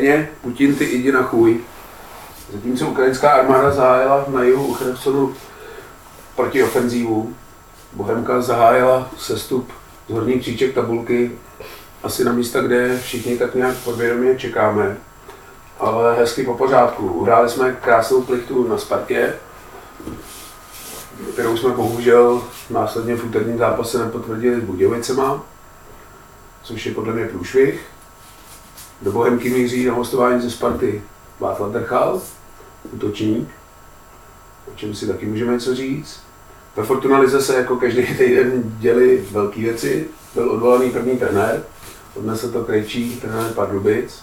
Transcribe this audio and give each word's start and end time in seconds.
Ukrajině, 0.00 0.28
Putin 0.42 0.74
ty 0.74 0.84
jdi 0.84 1.12
na 1.12 1.22
chuj. 1.22 1.60
Zatímco 2.52 2.86
ukrajinská 2.86 3.30
armáda 3.30 3.70
zahájila 3.70 4.24
na 4.28 4.42
jihu 4.42 4.74
Chersonu 4.74 5.34
protiofenzívu, 6.36 7.34
Bohemka 7.92 8.40
zahájila 8.40 9.10
sestup 9.18 9.72
z 10.08 10.12
horních 10.12 10.40
příček 10.40 10.74
tabulky 10.74 11.32
asi 12.02 12.24
na 12.24 12.32
místa, 12.32 12.60
kde 12.60 12.98
všichni 12.98 13.38
tak 13.38 13.54
nějak 13.54 13.76
podvědomě 13.76 14.38
čekáme. 14.38 14.96
Ale 15.78 16.16
hezky 16.16 16.42
po 16.42 16.54
pořádku. 16.54 17.06
Uhráli 17.06 17.48
jsme 17.48 17.72
krásnou 17.72 18.22
plichtu 18.22 18.68
na 18.68 18.78
Spartě, 18.78 19.34
kterou 21.32 21.56
jsme 21.56 21.70
bohužel 21.70 22.42
následně 22.70 23.16
v 23.16 23.24
úterním 23.24 23.58
zápase 23.58 23.98
nepotvrdili 23.98 24.60
s 24.60 24.64
Budějovicema, 24.64 25.42
což 26.62 26.86
je 26.86 26.94
podle 26.94 27.12
mě 27.12 27.24
průšvih. 27.24 27.80
Do 29.02 29.12
Bohemky 29.12 29.50
míří 29.50 29.86
na 29.86 29.94
hostování 29.94 30.42
ze 30.42 30.50
Sparty 30.50 31.02
Václav 31.40 31.72
Drchal, 31.72 32.20
útočník, 32.92 33.48
o 34.72 34.76
čem 34.76 34.94
si 34.94 35.06
taky 35.06 35.26
můžeme 35.26 35.52
něco 35.52 35.74
říct. 35.74 36.20
Ve 36.76 36.84
Fortuna 36.84 37.18
Lize 37.18 37.42
se 37.42 37.56
jako 37.56 37.76
každý 37.76 38.06
týden 38.06 38.62
děli 38.78 39.24
velké 39.30 39.60
věci. 39.60 40.08
Byl 40.34 40.50
odvolaný 40.50 40.90
první 40.90 41.18
trenér, 41.18 41.62
odnesl 42.14 42.52
to 42.52 42.64
krejčí 42.64 43.20
trenér 43.20 43.52
Pardubic. 43.52 44.22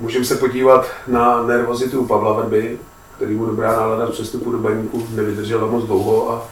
Můžeme 0.00 0.24
se 0.24 0.36
podívat 0.36 0.86
na 1.06 1.42
nervozitu 1.42 2.04
Pavla 2.04 2.32
Verby, 2.32 2.78
který 3.16 3.34
mu 3.34 3.46
dobrá 3.46 3.72
nálada 3.72 4.06
v 4.06 4.10
přestupu 4.10 4.52
do 4.52 4.58
baníku 4.58 5.06
nevydržela 5.10 5.66
moc 5.66 5.84
dlouho 5.84 6.32
a 6.32 6.48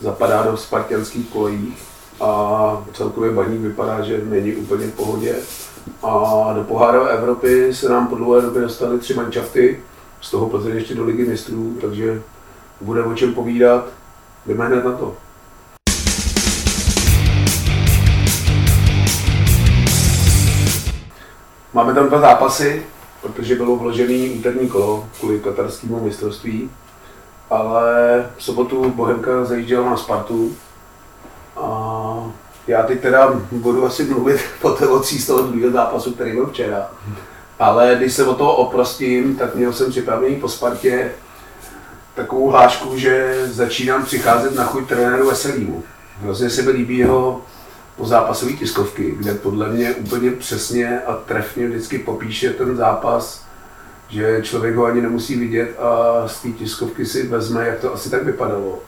zapadá 0.00 0.42
do 0.42 0.56
spartianských 0.56 1.28
kolejích. 1.28 1.82
A 2.20 2.84
celkově 2.92 3.30
baník 3.30 3.60
vypadá, 3.60 4.00
že 4.00 4.20
není 4.24 4.56
úplně 4.56 4.86
v 4.86 4.92
pohodě. 4.94 5.36
A 6.02 6.52
do 6.52 6.64
pohárové 6.64 7.10
Evropy 7.10 7.74
se 7.74 7.88
nám 7.88 8.06
po 8.06 8.16
dlouhé 8.16 8.42
době 8.42 8.62
dostaly 8.62 8.98
tři 8.98 9.14
manšafty, 9.14 9.82
z 10.20 10.30
toho 10.30 10.48
Plzeň 10.48 10.74
ještě 10.74 10.94
do 10.94 11.04
ligy 11.04 11.24
mistrů, 11.24 11.76
takže 11.80 12.22
bude 12.80 13.02
o 13.02 13.14
čem 13.14 13.34
povídat. 13.34 13.84
Jdeme 14.46 14.66
hned 14.66 14.84
na 14.84 14.92
to. 14.92 15.16
Máme 21.74 21.94
tam 21.94 22.08
dva 22.08 22.20
zápasy, 22.20 22.86
protože 23.22 23.54
bylo 23.54 23.76
vložený 23.76 24.30
úterní 24.30 24.68
kolo 24.68 25.08
kvůli 25.20 25.40
katarskému 25.40 26.00
mistrovství, 26.00 26.70
ale 27.50 28.26
v 28.36 28.42
sobotu 28.42 28.90
Bohemka 28.90 29.44
zajížděla 29.44 29.90
na 29.90 29.96
Spartu 29.96 30.56
a 31.56 32.30
já 32.66 32.82
teď 32.82 33.00
teda 33.00 33.40
budu 33.52 33.86
asi 33.86 34.04
mluvit 34.04 34.40
po 34.60 34.70
telocích 34.70 35.22
z 35.22 35.26
toho 35.26 35.42
druhého 35.42 35.72
zápasu, 35.72 36.12
který 36.12 36.32
byl 36.32 36.46
včera. 36.46 36.90
Ale 37.58 37.94
když 37.98 38.12
se 38.12 38.26
o 38.26 38.34
toho 38.34 38.56
oprostím, 38.56 39.36
tak 39.36 39.54
měl 39.54 39.72
jsem 39.72 39.90
připravený 39.90 40.36
po 40.36 40.48
Spartě 40.48 41.10
takovou 42.14 42.50
hlášku, 42.50 42.98
že 42.98 43.42
začínám 43.44 44.04
přicházet 44.04 44.54
na 44.54 44.64
chuť 44.64 44.88
trenéru 44.88 45.26
Veselýmu. 45.26 45.82
Hrozně 46.22 46.50
se 46.50 46.62
mi 46.62 46.70
líbí 46.70 46.98
jeho 46.98 47.42
pozápasové 47.96 48.52
tiskovky, 48.52 49.14
kde 49.18 49.34
podle 49.34 49.68
mě 49.68 49.94
úplně 49.94 50.30
přesně 50.30 51.00
a 51.00 51.14
trefně 51.14 51.68
vždycky 51.68 51.98
popíše 51.98 52.50
ten 52.50 52.76
zápas, 52.76 53.44
že 54.08 54.40
člověk 54.42 54.74
ho 54.74 54.84
ani 54.84 55.00
nemusí 55.00 55.36
vidět 55.36 55.76
a 55.78 56.22
z 56.28 56.42
té 56.42 56.48
tiskovky 56.48 57.06
si 57.06 57.26
vezme, 57.26 57.66
jak 57.66 57.80
to 57.80 57.94
asi 57.94 58.10
tak 58.10 58.24
vypadalo. 58.24 58.78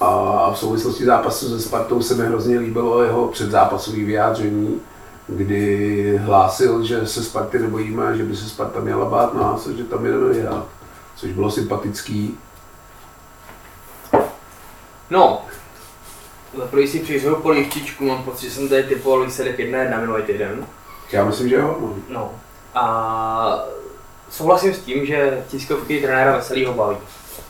A 0.00 0.50
v 0.52 0.58
souvislosti 0.58 1.04
zápasu 1.04 1.48
se 1.48 1.60
Spartou 1.60 2.02
se 2.02 2.14
mi 2.14 2.26
hrozně 2.26 2.58
líbilo 2.58 3.02
jeho 3.02 3.28
předzápasové 3.28 3.96
vyjádření, 3.96 4.80
kdy 5.26 6.16
hlásil, 6.16 6.84
že 6.84 7.06
se 7.06 7.24
Sparty 7.24 7.58
nebojíme, 7.58 8.16
že 8.16 8.22
by 8.22 8.36
se 8.36 8.48
Sparta 8.48 8.80
měla 8.80 9.04
bát 9.04 9.34
nás, 9.34 9.66
že 9.66 9.84
tam 9.84 10.06
jedeme 10.06 10.28
vyhrát. 10.28 10.66
Což 11.16 11.32
bylo 11.32 11.50
sympatický. 11.50 12.38
No, 15.10 15.42
za 16.58 16.66
prvý 16.66 16.88
si 16.88 17.00
přijřel 17.00 17.34
po 17.34 17.50
líštičku, 17.50 18.04
mám 18.04 18.22
pocit, 18.22 18.48
že 18.48 18.54
jsem 18.54 18.68
tady 18.68 18.82
typoval 18.82 19.24
výsledek 19.24 19.58
jedna 19.58 19.78
jedna 19.78 20.00
minulý 20.00 20.22
týden. 20.22 20.66
Já 21.12 21.24
myslím, 21.24 21.48
že 21.48 21.54
jo. 21.54 21.78
No. 21.80 21.94
No. 22.08 22.30
A 22.74 23.58
souhlasím 24.30 24.74
s 24.74 24.78
tím, 24.78 25.06
že 25.06 25.44
tiskovky 25.48 26.00
trenéra 26.00 26.36
Veselýho 26.36 26.74
baví. 26.74 26.96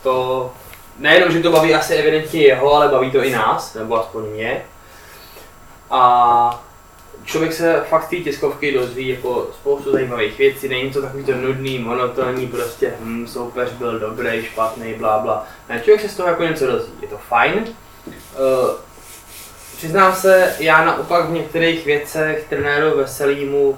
To 0.03 0.51
nejenom, 0.97 1.31
že 1.31 1.39
to 1.39 1.51
baví 1.51 1.75
asi 1.75 1.95
evidentně 1.95 2.41
jeho, 2.41 2.73
ale 2.73 2.87
baví 2.87 3.11
to 3.11 3.23
i 3.23 3.31
nás, 3.31 3.73
nebo 3.73 3.99
aspoň 4.01 4.23
mě. 4.25 4.65
A 5.91 6.63
člověk 7.25 7.53
se 7.53 7.83
fakt 7.89 8.03
z 8.03 8.09
té 8.09 8.15
tiskovky 8.15 8.71
dozví 8.71 9.07
jako 9.07 9.47
spoustu 9.53 9.91
zajímavých 9.91 10.37
věcí, 10.37 10.67
není 10.67 10.91
to 10.91 11.01
takový 11.01 11.23
to 11.23 11.35
nudný, 11.35 11.79
monotónní, 11.79 12.47
prostě 12.47 12.93
hm, 12.99 13.27
soupeř 13.27 13.71
byl 13.71 13.99
dobrý, 13.99 14.45
špatný, 14.45 14.93
bla 14.93 15.19
bla. 15.19 15.47
Ne, 15.69 15.79
člověk 15.79 16.01
se 16.01 16.09
z 16.09 16.15
toho 16.15 16.29
jako 16.29 16.43
něco 16.43 16.67
dozví, 16.67 16.93
je 17.01 17.07
to 17.07 17.17
fajn. 17.17 17.53
Uh, 18.07 18.13
přiznám 19.77 20.15
se, 20.15 20.55
já 20.59 20.85
naopak 20.85 21.25
v 21.25 21.33
některých 21.33 21.85
věcech 21.85 22.45
trenéru 22.49 22.97
Veselýmu 22.97 23.77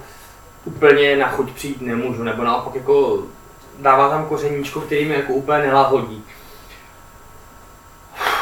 úplně 0.66 1.18
na 1.18 1.30
chuť 1.30 1.52
přijít 1.52 1.82
nemůžu, 1.82 2.24
nebo 2.24 2.44
naopak 2.44 2.76
jako 2.76 3.24
dává 3.80 4.10
tam 4.10 4.26
kořeníčko, 4.26 4.82
který 4.82 5.06
mi 5.06 5.16
jako 5.16 5.34
úplně 5.34 5.60
nelahodí. 5.60 6.24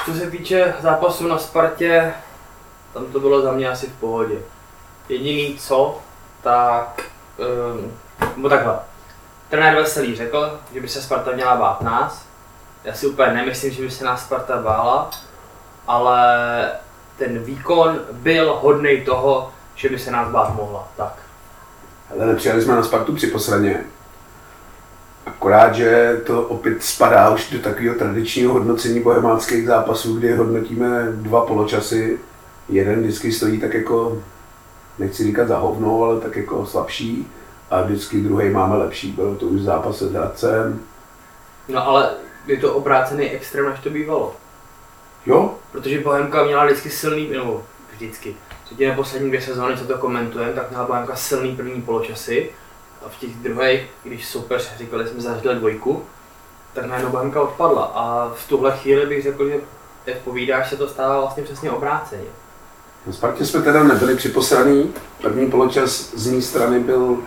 Co 0.06 0.14
se 0.14 0.32
týče 0.32 0.74
zápasu 0.82 1.28
na 1.28 1.38
Spartě, 1.38 2.14
tam 2.94 3.06
to 3.06 3.20
bylo 3.20 3.42
za 3.42 3.52
mě 3.52 3.70
asi 3.70 3.88
v 3.88 4.00
pohodě. 4.00 4.36
Jediný 5.10 5.58
co, 5.60 5.98
tak, 6.44 7.02
um, 7.74 7.92
nebo 8.36 8.50
takhle. 8.50 8.80
Trenér 9.50 9.76
Veselý 9.76 10.16
řekl, 10.16 10.60
že 10.74 10.82
by 10.82 10.88
se 10.88 11.02
Sparta 11.02 11.32
měla 11.32 11.56
bát 11.56 11.82
nás. 11.82 12.26
Já 12.84 12.94
si 12.94 13.08
úplně 13.08 13.34
nemyslím, 13.34 13.72
že 13.72 13.82
by 13.82 13.92
se 13.92 14.06
nás 14.06 14.26
Sparta 14.26 14.58
bála, 14.58 15.10
ale 15.88 16.72
ten 17.18 17.40
výkon 17.40 18.00
byl 18.12 18.60
hodný 18.62 19.02
toho, 19.02 19.52
že 19.76 19.90
by 19.90 20.00
se 20.00 20.12
nás 20.12 20.30
bát 20.30 20.56
mohla. 20.56 20.88
Tak. 20.98 21.14
Ale 22.12 22.26
nepřijali 22.26 22.62
jsme 22.62 22.76
na 22.76 22.84
Spartu 22.84 23.16
při 23.16 23.28
posledně. 23.28 23.84
Akorát, 25.26 25.76
že 25.76 26.22
to 26.26 26.42
opět 26.42 26.84
spadá 26.84 27.30
už 27.30 27.50
do 27.52 27.60
takového 27.60 27.96
tradičního 27.96 28.54
hodnocení 28.54 29.00
bohemáckých 29.00 29.68
zápasů, 29.68 30.18
kdy 30.18 30.36
hodnotíme 30.36 31.08
dva 31.12 31.46
poločasy. 31.46 32.20
Jeden 32.70 33.02
vždycky 33.02 33.32
stojí 33.32 33.60
tak 33.60 33.74
jako, 33.74 34.22
nechci 35.00 35.24
říkat 35.24 35.48
za 35.48 35.58
hovno, 35.58 36.04
ale 36.04 36.20
tak 36.22 36.36
jako 36.36 36.66
slabší. 36.66 37.28
A 37.72 37.82
vždycky 37.82 38.22
druhý 38.22 38.50
máme 38.50 38.76
lepší. 38.76 39.12
Bylo 39.12 39.36
to 39.36 39.46
už 39.46 39.62
zápas 39.62 39.98
se 39.98 40.10
Hradcem. 40.10 40.82
No 41.68 41.88
ale 41.88 42.10
je 42.48 42.58
to 42.58 42.74
obrácený 42.74 43.30
extrém, 43.30 43.70
než 43.70 43.80
to 43.80 43.90
bývalo. 43.90 44.36
Jo, 45.26 45.56
Protože 45.72 46.02
Bohemka 46.02 46.44
měla 46.44 46.66
vždycky 46.66 46.90
silný, 46.90 47.30
nebo 47.30 47.64
vždycky, 47.96 48.36
třetí 48.66 48.92
poslední 48.96 49.28
dvě 49.28 49.42
sezóny, 49.42 49.78
co 49.78 49.86
to 49.86 49.98
komentujeme, 49.98 50.54
tak 50.54 50.70
měla 50.70 50.86
Bohemka 50.88 51.16
silný 51.16 51.56
první 51.56 51.82
poločasy. 51.82 52.50
A 53.06 53.10
v 53.10 53.20
těch 53.20 53.36
druhých, 53.36 53.82
když 54.04 54.28
soupeř, 54.28 54.78
říkali 54.78 55.08
jsme, 55.08 55.22
zařadil 55.22 55.56
dvojku, 55.56 56.04
tak 56.74 56.86
najednou 56.86 57.12
Bohemka 57.12 57.42
odpadla. 57.42 57.84
A 57.84 58.34
v 58.36 58.48
tuhle 58.48 58.78
chvíli 58.78 59.06
bych 59.06 59.24
řekl, 59.24 59.50
že 59.50 59.56
jak 60.06 60.18
povídáš, 60.18 60.70
se 60.70 60.78
to 60.78 60.88
stává 60.88 61.20
vlastně 61.20 61.44
přesně 61.44 61.72
obráceně. 61.72 62.24
Na 63.08 63.14
Spartě 63.14 63.46
jsme 63.46 63.62
teda 63.62 63.84
nebyli 63.84 64.16
připosraný. 64.16 64.94
První 65.22 65.52
poločas 65.52 66.12
z 66.16 66.32
mé 66.32 66.42
strany 66.42 66.80
byl 66.80 67.18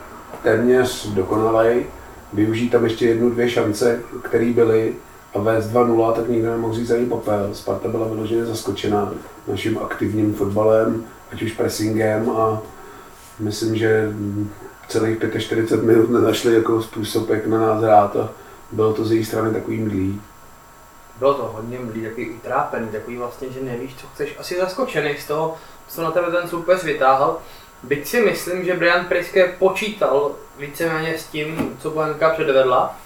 téměř 0.43 1.07
dokonalý. 1.07 1.87
Využít 2.33 2.71
tam 2.71 2.85
ještě 2.85 3.07
jednu, 3.07 3.31
dvě 3.31 3.51
šance, 3.51 4.03
které 4.23 4.53
byly 4.53 4.95
a 5.35 5.39
vést 5.39 5.67
2-0, 5.67 6.13
tak 6.13 6.29
nikdo 6.29 6.51
nemohl 6.51 6.75
říct 6.75 6.91
ani 6.91 7.07
popel. 7.07 7.51
Sparta 7.53 7.89
byla 7.89 8.09
vyloženě 8.09 8.45
zaskočena 8.45 9.13
naším 9.47 9.79
aktivním 9.79 10.35
fotbalem, 10.35 11.05
ať 11.33 11.43
už 11.43 11.53
pressingem 11.53 12.31
a 12.31 12.63
myslím, 13.39 13.77
že 13.77 14.13
celých 14.89 15.19
45 15.39 15.83
minut 15.87 16.11
nenašli 16.11 16.55
jako 16.55 16.83
způsob, 16.83 17.31
jak 17.31 17.47
na 17.47 17.59
nás 17.59 17.83
hrát 17.83 18.17
a 18.17 18.29
bylo 18.73 18.93
to 18.95 19.05
z 19.05 19.13
její 19.13 19.25
strany 19.25 19.53
takový 19.53 19.79
mdlý. 19.79 20.23
Bylo 21.19 21.35
to 21.35 21.43
hodně 21.43 21.79
mlý, 21.79 22.03
takový 22.03 22.31
utrápený, 22.31 22.89
takový 22.89 23.17
vlastně, 23.17 23.49
že 23.51 23.61
nevíš, 23.61 23.97
co 23.97 24.07
chceš. 24.07 24.37
Asi 24.39 24.57
zaskočený 24.61 25.15
z 25.19 25.27
toho, 25.27 25.57
co 25.89 26.03
na 26.03 26.11
tebe 26.11 26.31
ten 26.31 26.49
soupeř 26.49 26.85
vytáhl. 26.85 27.39
Byť 27.83 28.07
si 28.07 28.21
myslím, 28.21 28.65
že 28.65 28.75
Brian 28.75 29.05
Priske 29.05 29.57
počítal 29.59 30.31
víceméně 30.59 31.19
s 31.19 31.27
tím, 31.27 31.77
co 31.81 31.91
Bohemka 31.91 32.31
předvedla, 32.31 32.97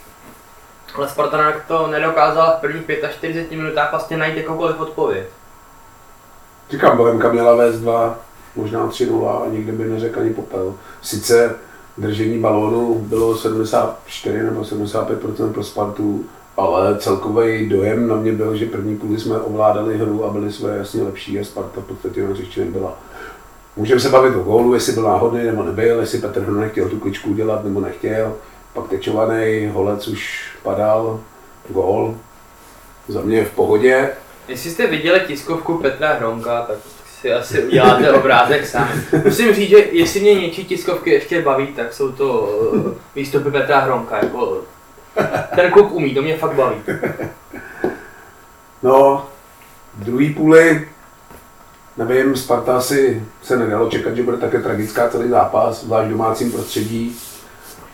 ale 0.94 1.08
Sparta 1.08 1.52
to 1.68 1.86
nedokázala 1.86 2.56
v 2.56 2.60
prvních 2.60 2.84
45 3.10 3.56
minutách 3.56 3.90
vlastně 3.90 4.16
najít 4.16 4.36
jakoukoliv 4.36 4.80
odpověď. 4.80 5.26
Říkám, 6.70 6.96
Bohemka 6.96 7.32
měla 7.32 7.56
vést 7.56 7.80
2, 7.80 8.18
možná 8.56 8.86
3-0 8.86 9.42
a 9.42 9.48
nikdy 9.48 9.72
by 9.72 9.84
neřekl 9.84 10.20
ani 10.20 10.34
popel. 10.34 10.74
Sice 11.02 11.54
držení 11.98 12.38
balónu 12.38 12.94
bylo 12.94 13.36
74 13.36 14.42
nebo 14.42 14.60
75% 14.60 15.52
pro 15.52 15.64
Spartu, 15.64 16.24
ale 16.56 16.98
celkový 16.98 17.68
dojem 17.68 18.08
na 18.08 18.16
mě 18.16 18.32
byl, 18.32 18.56
že 18.56 18.66
první 18.66 18.96
půli 18.96 19.20
jsme 19.20 19.38
ovládali 19.38 19.98
hru 19.98 20.24
a 20.24 20.30
byli 20.30 20.52
jsme 20.52 20.76
jasně 20.76 21.02
lepší 21.02 21.40
a 21.40 21.44
Sparta 21.44 21.80
v 21.80 21.84
podstatě 21.84 22.22
na 22.22 22.30
hřišti 22.30 22.60
nebyla. 22.60 22.98
Můžeme 23.76 24.00
se 24.00 24.08
bavit 24.08 24.36
o 24.36 24.42
gólu, 24.42 24.74
jestli 24.74 24.92
byl 24.92 25.02
náhodný 25.02 25.44
nebo 25.44 25.62
nebyl, 25.62 26.00
jestli 26.00 26.18
Petr 26.18 26.40
Hron 26.40 26.60
nechtěl 26.60 26.88
tu 26.88 26.98
kličku 26.98 27.30
udělat 27.30 27.64
nebo 27.64 27.80
nechtěl. 27.80 28.34
Pak 28.74 28.88
tečovaný, 28.88 29.70
holec 29.72 30.08
už 30.08 30.50
padal, 30.62 31.20
gól. 31.68 32.14
Za 33.08 33.20
mě 33.20 33.36
je 33.36 33.44
v 33.44 33.50
pohodě. 33.50 34.10
Jestli 34.48 34.70
jste 34.70 34.86
viděli 34.86 35.20
tiskovku 35.26 35.78
Petra 35.78 36.14
Hronka, 36.14 36.62
tak 36.62 36.76
si 37.22 37.32
asi 37.32 37.64
uděláte 37.64 38.12
obrázek 38.12 38.66
sám. 38.66 38.88
Musím 39.24 39.54
říct, 39.54 39.68
že 39.70 39.76
jestli 39.76 40.20
mě 40.20 40.34
něčí 40.34 40.64
tiskovky 40.64 41.10
ještě 41.10 41.42
baví, 41.42 41.66
tak 41.66 41.92
jsou 41.92 42.12
to 42.12 42.58
eh, 42.76 42.98
výstupy 43.14 43.50
Petra 43.50 43.80
Hronka. 43.80 44.16
Jako, 44.16 44.58
ten 45.54 45.70
kluk 45.70 45.92
umí, 45.92 46.14
to 46.14 46.22
mě 46.22 46.36
fakt 46.36 46.54
baví. 46.54 46.76
No, 48.82 49.26
druhý 49.94 50.34
půli, 50.34 50.88
nevím, 51.96 52.36
Sparta 52.36 52.80
si 52.80 53.24
se 53.42 53.56
nedalo 53.56 53.90
čekat, 53.90 54.16
že 54.16 54.22
bude 54.22 54.36
také 54.36 54.62
tragická 54.62 55.08
celý 55.08 55.28
zápas, 55.28 55.84
zvlášť 55.84 56.08
v 56.08 56.10
domácím 56.10 56.52
prostředí. 56.52 57.16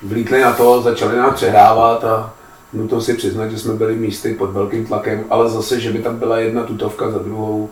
Vlítli 0.02 0.40
na 0.40 0.52
to, 0.52 0.82
začali 0.82 1.16
nás 1.16 1.34
přehrávat 1.34 2.04
a 2.04 2.34
nutno 2.72 3.00
si 3.00 3.14
přiznat, 3.14 3.48
že 3.48 3.58
jsme 3.58 3.74
byli 3.74 3.96
místy 3.96 4.34
pod 4.34 4.50
velkým 4.50 4.86
tlakem, 4.86 5.24
ale 5.30 5.50
zase, 5.50 5.80
že 5.80 5.92
by 5.92 5.98
tam 5.98 6.18
byla 6.18 6.38
jedna 6.38 6.62
tutovka 6.64 7.10
za 7.10 7.18
druhou, 7.18 7.70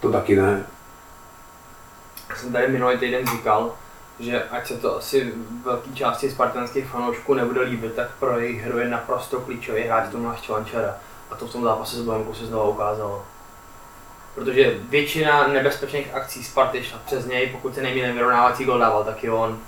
to 0.00 0.12
taky 0.12 0.36
ne. 0.36 0.64
Jsem 2.44 2.52
tady 2.52 2.68
minulý 2.68 2.98
týden 2.98 3.26
říkal, 3.26 3.72
že 4.20 4.42
ať 4.42 4.66
se 4.66 4.76
to 4.76 4.96
asi 4.96 5.32
velké 5.64 5.90
části 5.94 6.30
spartanských 6.30 6.86
fanoušků 6.86 7.34
nebude 7.34 7.60
líbit, 7.60 7.94
tak 7.94 8.08
pro 8.20 8.38
jejich 8.38 8.62
hru 8.62 8.78
je 8.78 8.88
naprosto 8.88 9.40
klíčový 9.40 9.82
hráč 9.82 10.04
Tomáš 10.12 10.40
Čvančara. 10.40 10.96
A 11.30 11.34
to 11.34 11.46
v 11.46 11.52
tom 11.52 11.62
zápase 11.62 11.96
s 11.96 12.02
Bohemkou 12.02 12.34
se 12.34 12.46
znovu 12.46 12.70
ukázalo. 12.70 13.24
Protože 14.34 14.78
většina 14.88 15.46
nebezpečných 15.46 16.14
akcí 16.14 16.44
Sparty 16.44 16.84
šla 16.84 16.98
přes 17.06 17.26
něj, 17.26 17.46
pokud 17.46 17.74
se 17.74 17.82
nejméně 17.82 18.12
vyrovnávací 18.12 18.64
gol 18.64 18.78
dával, 18.78 19.04
tak 19.04 19.24
i 19.24 19.30
on. 19.30 19.58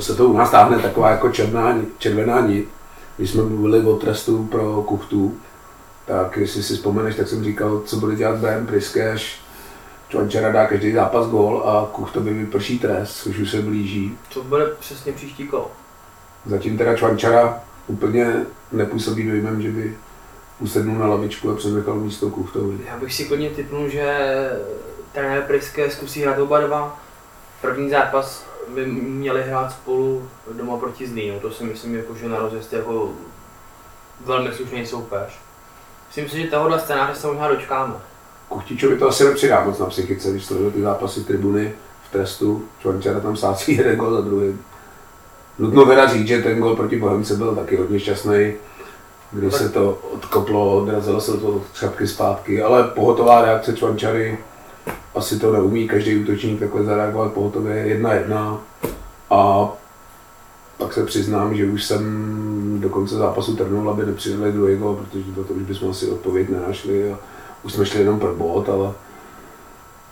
Se 0.00 0.14
to 0.14 0.28
u 0.28 0.36
nás 0.36 0.50
táhne 0.50 0.78
taková 0.78 1.10
jako 1.10 1.30
černá, 1.30 1.74
červená 1.98 2.40
nit. 2.40 2.68
Když 3.16 3.30
jsme 3.30 3.42
mluvili 3.42 3.86
o 3.86 3.96
trestu 3.96 4.44
pro 4.44 4.82
Kuchtu, 4.82 5.36
tak 6.06 6.36
jestli 6.36 6.62
si 6.62 6.74
vzpomeneš, 6.74 7.16
tak 7.16 7.28
jsem 7.28 7.44
říkal, 7.44 7.82
co 7.84 7.96
bude 7.96 8.16
dělat 8.16 8.36
Brian 8.36 8.66
Priske, 8.66 9.12
až 9.12 9.41
Čvančara 10.12 10.52
dá 10.52 10.66
každý 10.66 10.92
zápas 10.92 11.26
gól 11.26 11.62
a 11.66 11.88
Kuchtovi 11.92 12.34
vyprší 12.34 12.78
trest, 12.78 13.16
což 13.16 13.38
už 13.38 13.50
se 13.50 13.62
blíží. 13.62 14.18
To 14.34 14.42
bude 14.42 14.66
přesně 14.66 15.12
příští 15.12 15.48
kolo. 15.48 15.70
Zatím 16.46 16.78
teda 16.78 16.96
Čvančara 16.96 17.60
úplně 17.86 18.46
nepůsobí 18.72 19.28
dojmem, 19.28 19.62
že 19.62 19.70
by 19.70 19.96
usednul 20.60 20.98
na 20.98 21.06
lavičku 21.06 21.50
a 21.50 21.56
přenechal 21.56 21.94
místo 21.94 22.30
Kuchtovi. 22.30 22.78
Já 22.86 22.96
bych 22.96 23.14
si 23.14 23.24
klidně 23.24 23.50
typnul, 23.50 23.88
že 23.88 24.16
trenér 25.12 25.42
Priske 25.42 25.90
zkusí 25.90 26.22
hrát 26.22 26.38
oba 26.38 26.60
dva. 26.60 27.00
První 27.60 27.90
zápas 27.90 28.46
by 28.74 28.86
měli 28.86 29.42
hrát 29.42 29.72
spolu 29.72 30.28
doma 30.52 30.76
proti 30.76 31.06
Zlínu. 31.06 31.40
To 31.40 31.50
si 31.50 31.64
myslím, 31.64 31.94
jako, 31.96 32.14
že 32.14 32.28
na 32.28 32.38
rozjezd 32.38 32.72
jako 32.72 33.12
velmi 34.24 34.52
slušný 34.52 34.86
soupeř. 34.86 35.38
Myslím 36.08 36.28
si, 36.28 36.42
že 36.42 36.50
tohohle 36.50 36.80
scénáře 36.80 37.14
se 37.20 37.26
možná 37.26 37.48
dočkáme. 37.48 37.94
Kuchtičovi 38.52 38.96
to 38.98 39.08
asi 39.08 39.24
nepřidá 39.24 39.64
moc 39.64 39.78
na 39.78 39.86
psychice, 39.86 40.30
když 40.30 40.44
sledují 40.44 40.72
ty 40.72 40.82
zápasy 40.82 41.24
tribuny 41.24 41.72
v 42.08 42.12
trestu. 42.12 42.64
Čvančara 42.80 43.20
tam 43.20 43.36
sácí 43.36 43.72
jeden 43.76 43.96
gol 43.96 44.14
za 44.14 44.20
druhým. 44.20 44.60
Nutno 45.58 45.86
teda 45.86 46.06
říct, 46.06 46.26
že 46.28 46.42
ten 46.42 46.60
gol 46.60 46.76
proti 46.76 46.96
Bohemce 46.96 47.36
byl 47.36 47.54
taky 47.54 47.76
hodně 47.76 48.00
šťastný, 48.00 48.52
kdy 49.32 49.50
se 49.50 49.68
to 49.68 49.98
odkoplo, 50.12 50.82
odrazilo 50.82 51.20
se 51.20 51.32
to 51.32 51.62
třapky 51.72 52.06
zpátky, 52.06 52.62
ale 52.62 52.84
pohotová 52.84 53.42
reakce 53.42 53.76
Čvančary, 53.76 54.38
asi 55.14 55.38
to 55.38 55.52
neumí 55.52 55.88
každý 55.88 56.22
útočník 56.22 56.60
takhle 56.60 56.84
zareagovat 56.84 57.32
pohotově 57.32 57.76
jedna 57.76 58.12
jedna. 58.12 58.60
A 59.30 59.72
pak 60.78 60.92
se 60.92 61.04
přiznám, 61.04 61.54
že 61.54 61.66
už 61.66 61.84
jsem 61.84 62.80
do 62.80 62.88
konce 62.88 63.14
zápasu 63.14 63.56
trnul, 63.56 63.90
aby 63.90 64.06
nepřidali 64.06 64.52
druhý 64.52 64.76
gol, 64.76 64.96
protože 64.96 65.32
to, 65.32 65.44
to 65.44 65.54
už 65.54 65.62
bychom 65.62 65.90
asi 65.90 66.10
odpověď 66.10 66.48
nenašli. 66.48 67.12
A 67.12 67.18
už 67.62 67.72
jsme 67.72 67.86
šli 67.86 68.00
jenom 68.00 68.20
pro 68.20 68.34
bod, 68.34 68.68
ale 68.68 68.92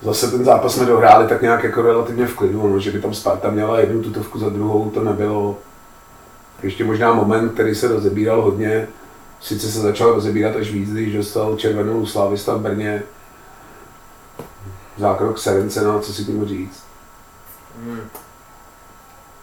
zase 0.02 0.30
ten 0.30 0.44
zápas 0.44 0.74
jsme 0.74 0.86
dohráli 0.86 1.28
tak 1.28 1.42
nějak 1.42 1.64
jako 1.64 1.82
relativně 1.82 2.26
v 2.26 2.36
klidu, 2.36 2.68
no, 2.68 2.78
že 2.78 2.90
by 2.90 3.00
tam 3.00 3.14
Sparta 3.14 3.50
měla 3.50 3.80
jednu 3.80 4.02
tutovku 4.02 4.38
za 4.38 4.48
druhou, 4.48 4.90
to 4.90 5.04
nebylo. 5.04 5.58
Ještě 6.62 6.84
možná 6.84 7.14
moment, 7.14 7.48
který 7.48 7.74
se 7.74 7.88
rozebíral 7.88 8.42
hodně, 8.42 8.88
sice 9.40 9.70
se 9.70 9.80
začal 9.80 10.12
rozebírat 10.12 10.56
až 10.56 10.70
víc, 10.70 10.92
když 10.92 11.14
dostal 11.14 11.56
červenou 11.56 12.06
slávista 12.06 12.54
v 12.54 12.60
Brně, 12.60 13.02
zákrok 14.96 15.38
Serencena, 15.38 16.00
co 16.00 16.12
si 16.14 16.24
tím 16.24 16.46
říct? 16.46 16.84
Hmm. 17.76 18.00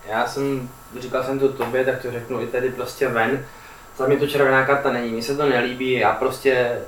Já 0.10 0.28
jsem, 0.28 0.70
říkal 1.00 1.24
jsem 1.24 1.40
to 1.40 1.54
tobě, 1.54 1.86
tak 1.86 2.02
to 2.02 2.12
řeknu 2.12 2.42
i 2.42 2.48
tady 2.48 2.70
prostě 2.70 3.08
ven. 3.08 3.46
Za 3.98 4.08
mě 4.08 4.18
to 4.18 4.28
červená 4.28 4.66
karta 4.66 4.92
není, 4.92 5.12
mně 5.12 5.24
se 5.24 5.38
to 5.38 5.50
nelíbí, 5.50 5.92
já 5.92 6.14
prostě 6.14 6.80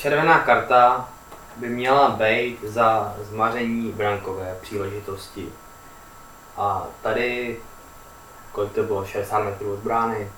červená 0.00 0.38
karta 0.38 1.08
by 1.56 1.68
měla 1.68 2.08
být 2.10 2.58
za 2.64 3.14
zmaření 3.22 3.92
brankové 3.92 4.56
příležitosti. 4.60 5.48
A 6.56 6.86
tady, 7.02 7.56
kolik 8.52 8.72
to 8.72 8.82
bylo, 8.82 9.04
60 9.04 9.38
metrů 9.38 9.72
od 9.72 9.78
brány. 9.78 10.28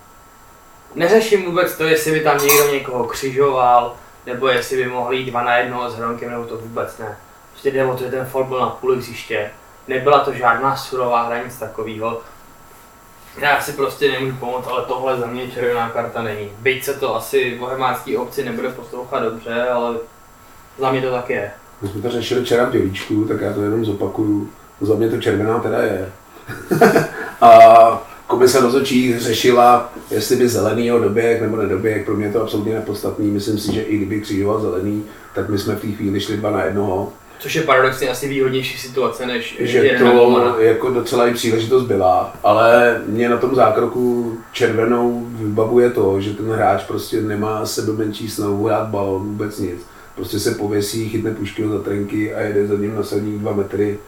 Neřeším 0.94 1.44
vůbec 1.44 1.76
to, 1.76 1.84
jestli 1.84 2.12
by 2.12 2.20
tam 2.20 2.38
někdo 2.38 2.72
někoho 2.72 3.04
křižoval, 3.04 3.96
nebo 4.26 4.48
jestli 4.48 4.76
by 4.76 4.88
mohli 4.88 5.16
jít 5.16 5.30
dva 5.30 5.42
na 5.42 5.56
jednoho 5.56 5.90
s 5.90 5.96
Hronkem, 5.96 6.30
nebo 6.30 6.44
to 6.44 6.56
vůbec 6.56 6.98
ne. 6.98 7.18
Prostě 7.50 7.70
jde 7.70 7.84
o 7.84 7.96
to, 7.96 8.04
že 8.04 8.10
ten 8.10 8.26
fot 8.26 8.46
byl 8.46 8.60
na 8.60 8.70
půl 8.70 8.96
hřiště. 8.96 9.50
Nebyla 9.88 10.24
to 10.24 10.32
žádná 10.32 10.76
surová 10.76 11.22
hra, 11.22 11.42
nic 11.42 11.58
takového. 11.58 12.20
Já 13.40 13.60
si 13.60 13.72
prostě 13.72 14.10
nemůžu 14.10 14.36
pomoct, 14.36 14.66
ale 14.66 14.84
tohle 14.84 15.18
za 15.18 15.26
mě 15.26 15.50
červená 15.50 15.90
karta 15.90 16.22
není. 16.22 16.48
Byť 16.58 16.84
se 16.84 16.94
to 16.94 17.16
asi 17.16 17.56
bohemácký 17.58 18.16
obci 18.16 18.44
nebude 18.44 18.68
poslouchat 18.68 19.22
dobře, 19.22 19.62
ale 19.62 19.96
za 20.78 20.92
mě 20.92 21.02
to 21.02 21.10
tak 21.10 21.30
je. 21.30 21.50
My 21.82 21.88
jsme 21.88 22.02
to 22.02 22.10
řešili 22.10 22.44
včera 22.44 22.64
v 22.64 22.72
dělíčku, 22.72 23.24
tak 23.24 23.40
já 23.40 23.52
to 23.52 23.62
jenom 23.62 23.84
zopakuju. 23.84 24.50
Za 24.80 24.94
mě 24.94 25.10
to 25.10 25.20
červená 25.20 25.58
teda 25.58 25.82
je. 25.82 26.12
a 27.40 27.52
komise 28.26 28.60
rozhodčí 28.60 29.18
řešila, 29.18 29.92
jestli 30.10 30.36
by 30.36 30.48
zelenýho 30.48 30.98
doběh 30.98 31.42
nebo 31.42 31.56
nedoběh, 31.56 32.04
pro 32.04 32.14
mě 32.14 32.26
je 32.26 32.32
to 32.32 32.42
absolutně 32.42 32.74
nepodstatný. 32.74 33.30
Myslím 33.30 33.58
si, 33.58 33.74
že 33.74 33.82
i 33.82 33.96
kdyby 33.96 34.20
křižoval 34.20 34.60
zelený, 34.60 35.04
tak 35.34 35.48
my 35.48 35.58
jsme 35.58 35.74
v 35.74 35.80
té 35.80 35.86
chvíli 35.86 36.20
šli 36.20 36.36
dva 36.36 36.50
na 36.50 36.64
jednoho. 36.64 37.12
Což 37.42 37.54
je 37.54 37.62
paradoxně 37.62 38.08
asi 38.08 38.28
výhodnější 38.28 38.78
situace, 38.78 39.26
než 39.26 39.56
že 39.60 39.96
to 39.98 40.58
jako 40.58 40.90
docela 40.90 41.26
i 41.26 41.34
příležitost 41.34 41.82
byla, 41.82 42.36
ale 42.42 43.00
mě 43.06 43.28
na 43.28 43.36
tom 43.36 43.54
zákroku 43.54 44.36
červenou 44.52 45.26
vybavuje 45.30 45.90
to, 45.90 46.20
že 46.20 46.34
ten 46.34 46.50
hráč 46.50 46.84
prostě 46.84 47.20
nemá 47.20 47.66
sebe 47.66 47.92
menší 47.92 48.28
snahu 48.28 48.66
hrát 48.66 48.88
balon, 48.88 49.22
vůbec 49.22 49.58
nic. 49.58 49.86
Prostě 50.14 50.38
se 50.38 50.50
pověsí, 50.50 51.08
chytne 51.08 51.34
pušky 51.34 51.68
za 51.68 51.78
trenky 51.78 52.34
a 52.34 52.40
jede 52.40 52.66
za 52.66 52.74
ním 52.74 52.96
na 52.96 53.02
sadník 53.02 53.40
dva 53.40 53.52
metry. 53.52 53.98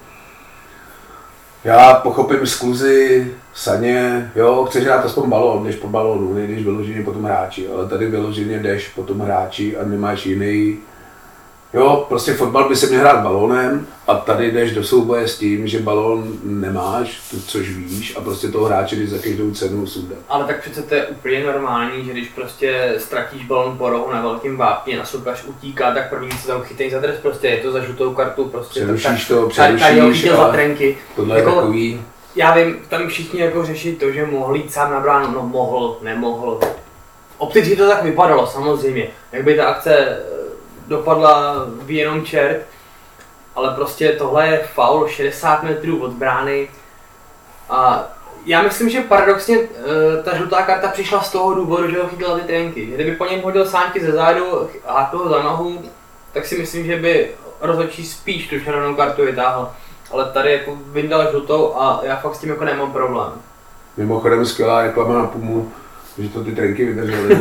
Já 1.64 1.94
pochopím 1.94 2.46
skluzy, 2.46 3.32
saně, 3.54 4.30
jo, 4.36 4.66
chceš 4.70 4.84
hrát 4.84 5.04
aspoň 5.04 5.28
balón, 5.28 5.64
jdeš 5.64 5.76
po 5.76 5.88
balónu, 5.88 6.34
nejdeš 6.34 6.64
vyloženě 6.64 7.02
po 7.02 7.12
tom 7.12 7.24
hráči, 7.24 7.68
ale 7.68 7.88
tady 7.88 8.06
vyloženě 8.06 8.58
jdeš 8.58 8.88
po 8.88 9.02
tom 9.02 9.20
hráči 9.20 9.76
a 9.76 9.84
nemáš 9.84 10.26
jiný 10.26 10.78
Jo, 11.74 12.06
prostě 12.08 12.34
fotbal 12.34 12.68
by 12.68 12.76
se 12.76 12.86
měl 12.86 13.00
hrát 13.00 13.22
balónem 13.22 13.86
a 14.06 14.14
tady 14.14 14.50
jdeš 14.52 14.72
do 14.74 14.84
souboje 14.84 15.28
s 15.28 15.38
tím, 15.38 15.66
že 15.66 15.78
balón 15.78 16.24
nemáš, 16.42 17.20
to, 17.30 17.36
což 17.46 17.68
víš, 17.68 18.16
a 18.16 18.20
prostě 18.20 18.48
toho 18.48 18.64
hráče 18.64 18.96
jdeš 18.96 19.10
za 19.10 19.18
každou 19.18 19.50
cenu 19.50 19.86
sundat. 19.86 20.18
Ale 20.28 20.44
tak 20.44 20.60
přece 20.60 20.82
to 20.82 20.94
je 20.94 21.06
úplně 21.06 21.44
normální, 21.44 22.04
že 22.04 22.12
když 22.12 22.28
prostě 22.28 22.94
ztratíš 22.98 23.44
balon 23.46 23.78
po 23.78 23.90
rohu 23.90 24.12
na 24.12 24.22
velkým 24.22 24.56
vápně 24.56 25.00
a 25.00 25.04
soupeř 25.04 25.44
utíká, 25.46 25.94
tak 25.94 26.10
první 26.10 26.30
co 26.42 26.46
tam 26.46 26.62
chytej 26.62 26.90
za 26.90 27.00
dres, 27.00 27.16
prostě 27.22 27.46
je 27.48 27.56
to 27.56 27.72
za 27.72 27.80
žlutou 27.80 28.14
kartu, 28.14 28.44
prostě 28.44 28.80
Přerušíš 28.80 29.04
tak, 29.28 29.28
to, 29.28 29.48
přerušíš 29.48 29.86
chytil 30.20 30.36
za 30.36 30.44
a 30.44 30.52
trenky. 30.52 30.98
tohle 31.16 31.36
je 31.36 31.42
Jako- 31.44 31.54
takový, 31.54 32.00
Já 32.36 32.54
vím, 32.54 32.76
tam 32.88 33.08
všichni 33.08 33.40
jako 33.40 33.66
řeší 33.66 33.96
to, 33.96 34.10
že 34.10 34.26
mohl 34.26 34.56
jít 34.56 34.72
sám 34.72 34.90
na 34.90 35.00
bránu, 35.00 35.34
no 35.34 35.42
mohl, 35.42 35.98
nemohl. 36.02 36.60
Opticky 37.38 37.76
to 37.76 37.88
tak 37.88 38.02
vypadalo, 38.02 38.46
samozřejmě. 38.46 39.08
Jak 39.32 39.44
by 39.44 39.54
ta 39.54 39.64
akce 39.66 40.18
dopadla, 40.86 41.66
ví 41.82 41.96
jenom 41.96 42.24
čert. 42.24 42.56
Ale 43.54 43.74
prostě 43.74 44.12
tohle 44.12 44.48
je 44.48 44.68
faul 44.74 45.08
60 45.08 45.62
metrů 45.62 46.02
od 46.02 46.12
brány. 46.12 46.68
A 47.70 48.04
já 48.46 48.62
myslím, 48.62 48.88
že 48.88 49.00
paradoxně 49.00 49.58
eh, 49.58 50.22
ta 50.22 50.36
žlutá 50.36 50.62
karta 50.62 50.88
přišla 50.88 51.22
z 51.22 51.32
toho 51.32 51.54
důvodu, 51.54 51.90
že 51.90 52.02
ho 52.02 52.08
chytila 52.08 52.38
ty 52.38 52.44
trenky. 52.44 52.86
Kdyby 52.86 53.12
po 53.12 53.26
něm 53.26 53.42
hodil 53.42 53.66
sáňky 53.66 54.04
ze 54.04 54.12
zádu 54.12 54.70
a 54.86 55.04
toho 55.04 55.28
za 55.28 55.42
nohu, 55.42 55.82
tak 56.32 56.46
si 56.46 56.58
myslím, 56.58 56.86
že 56.86 56.96
by 56.96 57.30
rozhodčí 57.60 58.06
spíš 58.06 58.48
tu 58.48 58.60
červenou 58.60 58.94
kartu 58.94 59.24
vytáhl. 59.24 59.72
Ale 60.10 60.24
tady 60.32 60.52
jako 60.52 60.78
vyndal 60.86 61.30
žlutou 61.30 61.74
a 61.76 62.00
já 62.02 62.16
fakt 62.16 62.34
s 62.34 62.38
tím 62.38 62.50
jako 62.50 62.64
nemám 62.64 62.92
problém. 62.92 63.32
mimochodem 63.96 64.46
skvělá 64.46 64.82
reklama 64.82 65.14
na 65.14 65.26
Pumu, 65.26 65.72
že 66.18 66.28
to 66.28 66.44
ty 66.44 66.52
trenky 66.52 66.84
vydržely. 66.84 67.38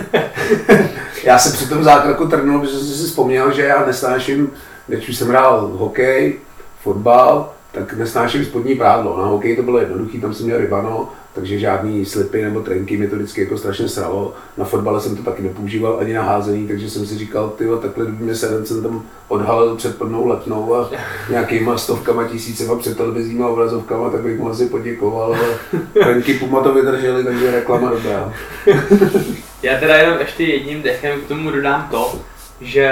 já 1.24 1.40
jsem 1.40 1.52
při 1.52 1.70
tom 1.70 1.84
zákroku 1.84 2.28
trnul, 2.28 2.60
protože 2.60 2.78
jsem 2.78 2.88
si 2.88 3.04
vzpomněl, 3.04 3.54
že 3.54 3.62
já 3.62 3.86
nesnáším, 3.86 4.52
když 4.88 5.18
jsem 5.18 5.28
hrál 5.28 5.68
hokej, 5.68 6.40
fotbal, 6.82 7.54
tak 7.72 7.94
nesnáším 7.94 8.46
spodní 8.46 8.76
prádlo. 8.76 9.18
Na 9.18 9.26
hokej 9.26 9.56
to 9.56 9.64
bylo 9.64 9.80
jednoduché, 9.80 10.20
tam 10.20 10.34
jsem 10.34 10.46
měl 10.46 10.58
rybano, 10.58 11.10
takže 11.34 11.60
žádný 11.60 12.06
slipy 12.06 12.42
nebo 12.42 12.62
trenky 12.62 12.98
mě 12.98 13.08
to 13.08 13.16
vždycky 13.16 13.42
jako 13.42 13.58
strašně 13.58 13.88
sralo. 13.90 14.34
Na 14.58 14.66
fotbale 14.66 15.02
jsem 15.02 15.16
to 15.16 15.24
taky 15.24 15.42
nepoužíval 15.42 15.98
ani 16.00 16.14
na 16.14 16.24
házení, 16.24 16.68
takže 16.68 16.90
jsem 16.90 17.06
si 17.06 17.18
říkal, 17.18 17.50
ty 17.50 17.66
takhle 17.82 18.06
mě 18.06 18.36
seden 18.36 18.66
jsem 18.66 18.84
tam 18.84 19.04
odhalil 19.28 19.76
před 19.76 19.98
plnou 19.98 20.28
letnou 20.28 20.76
a 20.76 20.90
nějakýma 21.30 21.78
stovkama 21.78 22.28
tisícema 22.28 22.76
před 22.76 22.98
televizníma 22.98 23.48
obrazovkama, 23.48 24.10
tak 24.10 24.22
bych 24.22 24.40
mu 24.40 24.50
asi 24.50 24.66
poděkoval, 24.66 25.36
ale 25.36 25.48
trenky 25.94 26.34
Puma 26.34 26.62
to 26.62 26.74
vydrželi, 26.74 27.24
takže 27.24 27.52
reklama 27.52 27.90
dobrá. 27.90 28.34
Já 29.64 29.80
teda 29.80 29.96
jenom 29.96 30.20
ještě 30.20 30.44
jedním 30.44 30.82
dechem 30.82 31.22
k 31.22 31.28
tomu 31.28 31.52
dodám 31.52 31.88
to, 31.92 32.20
že 32.62 32.90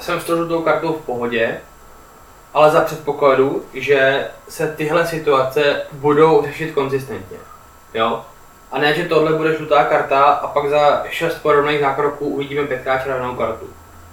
jsem 0.00 0.20
s 0.20 0.24
tou 0.24 0.62
kartou 0.62 0.92
v 0.92 1.06
pohodě, 1.06 1.56
ale 2.54 2.70
za 2.70 2.80
předpokladu, 2.80 3.64
že 3.74 4.26
se 4.48 4.74
tyhle 4.76 5.06
situace 5.06 5.82
budou 5.92 6.44
řešit 6.46 6.72
konzistentně. 6.72 7.36
Jo? 7.94 8.22
A 8.72 8.78
ne, 8.78 8.94
že 8.94 9.04
tohle 9.04 9.32
bude 9.32 9.56
žlutá 9.56 9.84
karta 9.84 10.24
a 10.24 10.46
pak 10.46 10.70
za 10.70 11.04
šest 11.10 11.34
podobných 11.34 11.80
zákroků 11.80 12.26
uvidíme 12.26 12.66
pětkrát 12.66 13.02
červenou 13.02 13.34
kartu. 13.34 13.66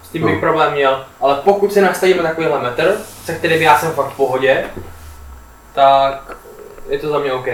S 0.03 0.09
tím 0.09 0.25
bych 0.25 0.33
no. 0.33 0.39
problém 0.39 0.73
měl, 0.73 1.05
ale 1.19 1.35
pokud 1.35 1.73
si 1.73 1.81
nastavíme 1.81 2.23
takovýhle 2.23 2.61
metr, 2.61 2.97
se 3.25 3.33
kterým 3.33 3.61
já 3.61 3.79
jsem 3.79 3.91
fakt 3.91 4.09
v 4.09 4.17
pohodě, 4.17 4.65
tak 5.73 6.37
je 6.89 6.99
to 6.99 7.09
za 7.09 7.19
mě 7.19 7.33
OK. 7.33 7.47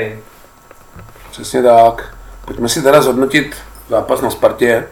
Přesně 1.32 1.64
tak. 1.64 2.16
Pojďme 2.46 2.70
si 2.70 2.82
teda 2.82 3.02
zhodnotit 3.02 3.56
zápas 3.90 4.22
na 4.22 4.30
Spartě, 4.30 4.88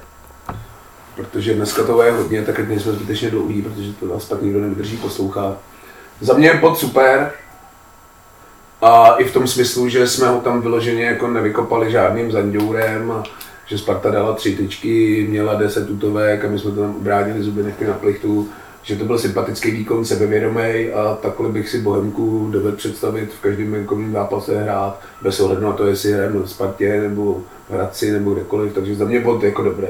protože 1.15 1.53
dneska 1.53 1.83
to 1.83 2.01
je 2.01 2.11
hodně, 2.11 2.41
tak 2.41 2.59
ať 2.59 2.67
nejsme 2.67 2.91
zbytečně 2.91 3.29
dlouhý, 3.29 3.61
protože 3.61 3.93
to 3.93 4.05
nás 4.05 4.25
pak 4.25 4.41
nikdo 4.41 4.59
nevydrží 4.59 4.97
poslouchat. 4.97 5.57
Za 6.21 6.33
mě 6.33 6.47
je 6.47 6.53
pod 6.53 6.77
super. 6.77 7.31
A 8.81 9.15
i 9.15 9.23
v 9.23 9.33
tom 9.33 9.47
smyslu, 9.47 9.89
že 9.89 10.07
jsme 10.07 10.27
ho 10.27 10.41
tam 10.41 10.61
vyloženě 10.61 11.05
jako 11.05 11.27
nevykopali 11.27 11.91
žádným 11.91 12.31
zandourem, 12.31 13.23
že 13.65 13.77
Sparta 13.77 14.11
dala 14.11 14.33
tři 14.33 14.55
tyčky, 14.55 15.27
měla 15.29 15.53
deset 15.53 15.87
tutovek 15.87 16.45
a 16.45 16.47
my 16.47 16.59
jsme 16.59 16.71
to 16.71 16.81
tam 16.81 16.95
ubránili 16.95 17.43
zuby 17.43 17.63
nechty 17.63 17.85
na 17.85 17.93
plichtu, 17.93 18.49
že 18.83 18.95
to 18.95 19.05
byl 19.05 19.19
sympatický 19.19 19.71
výkon, 19.71 20.05
sebevědomý 20.05 20.89
a 20.91 21.17
takhle 21.21 21.49
bych 21.49 21.69
si 21.69 21.81
Bohemku 21.81 22.49
dovedl 22.51 22.77
představit 22.77 23.33
v 23.33 23.41
každém 23.41 23.71
venkovním 23.71 24.13
zápase 24.13 24.63
hrát, 24.63 24.99
bez 25.21 25.39
ohledu 25.39 25.61
na 25.61 25.71
to, 25.71 25.87
jestli 25.87 26.11
hrajeme 26.11 26.39
v 26.39 26.49
Spartě 26.49 27.01
nebo 27.01 27.41
v 27.69 27.73
Hradci 27.73 28.11
nebo 28.11 28.33
kdekoliv, 28.33 28.73
takže 28.73 28.95
za 28.95 29.05
mě 29.05 29.19
bod 29.19 29.43
jako 29.43 29.63
dobrý. 29.63 29.87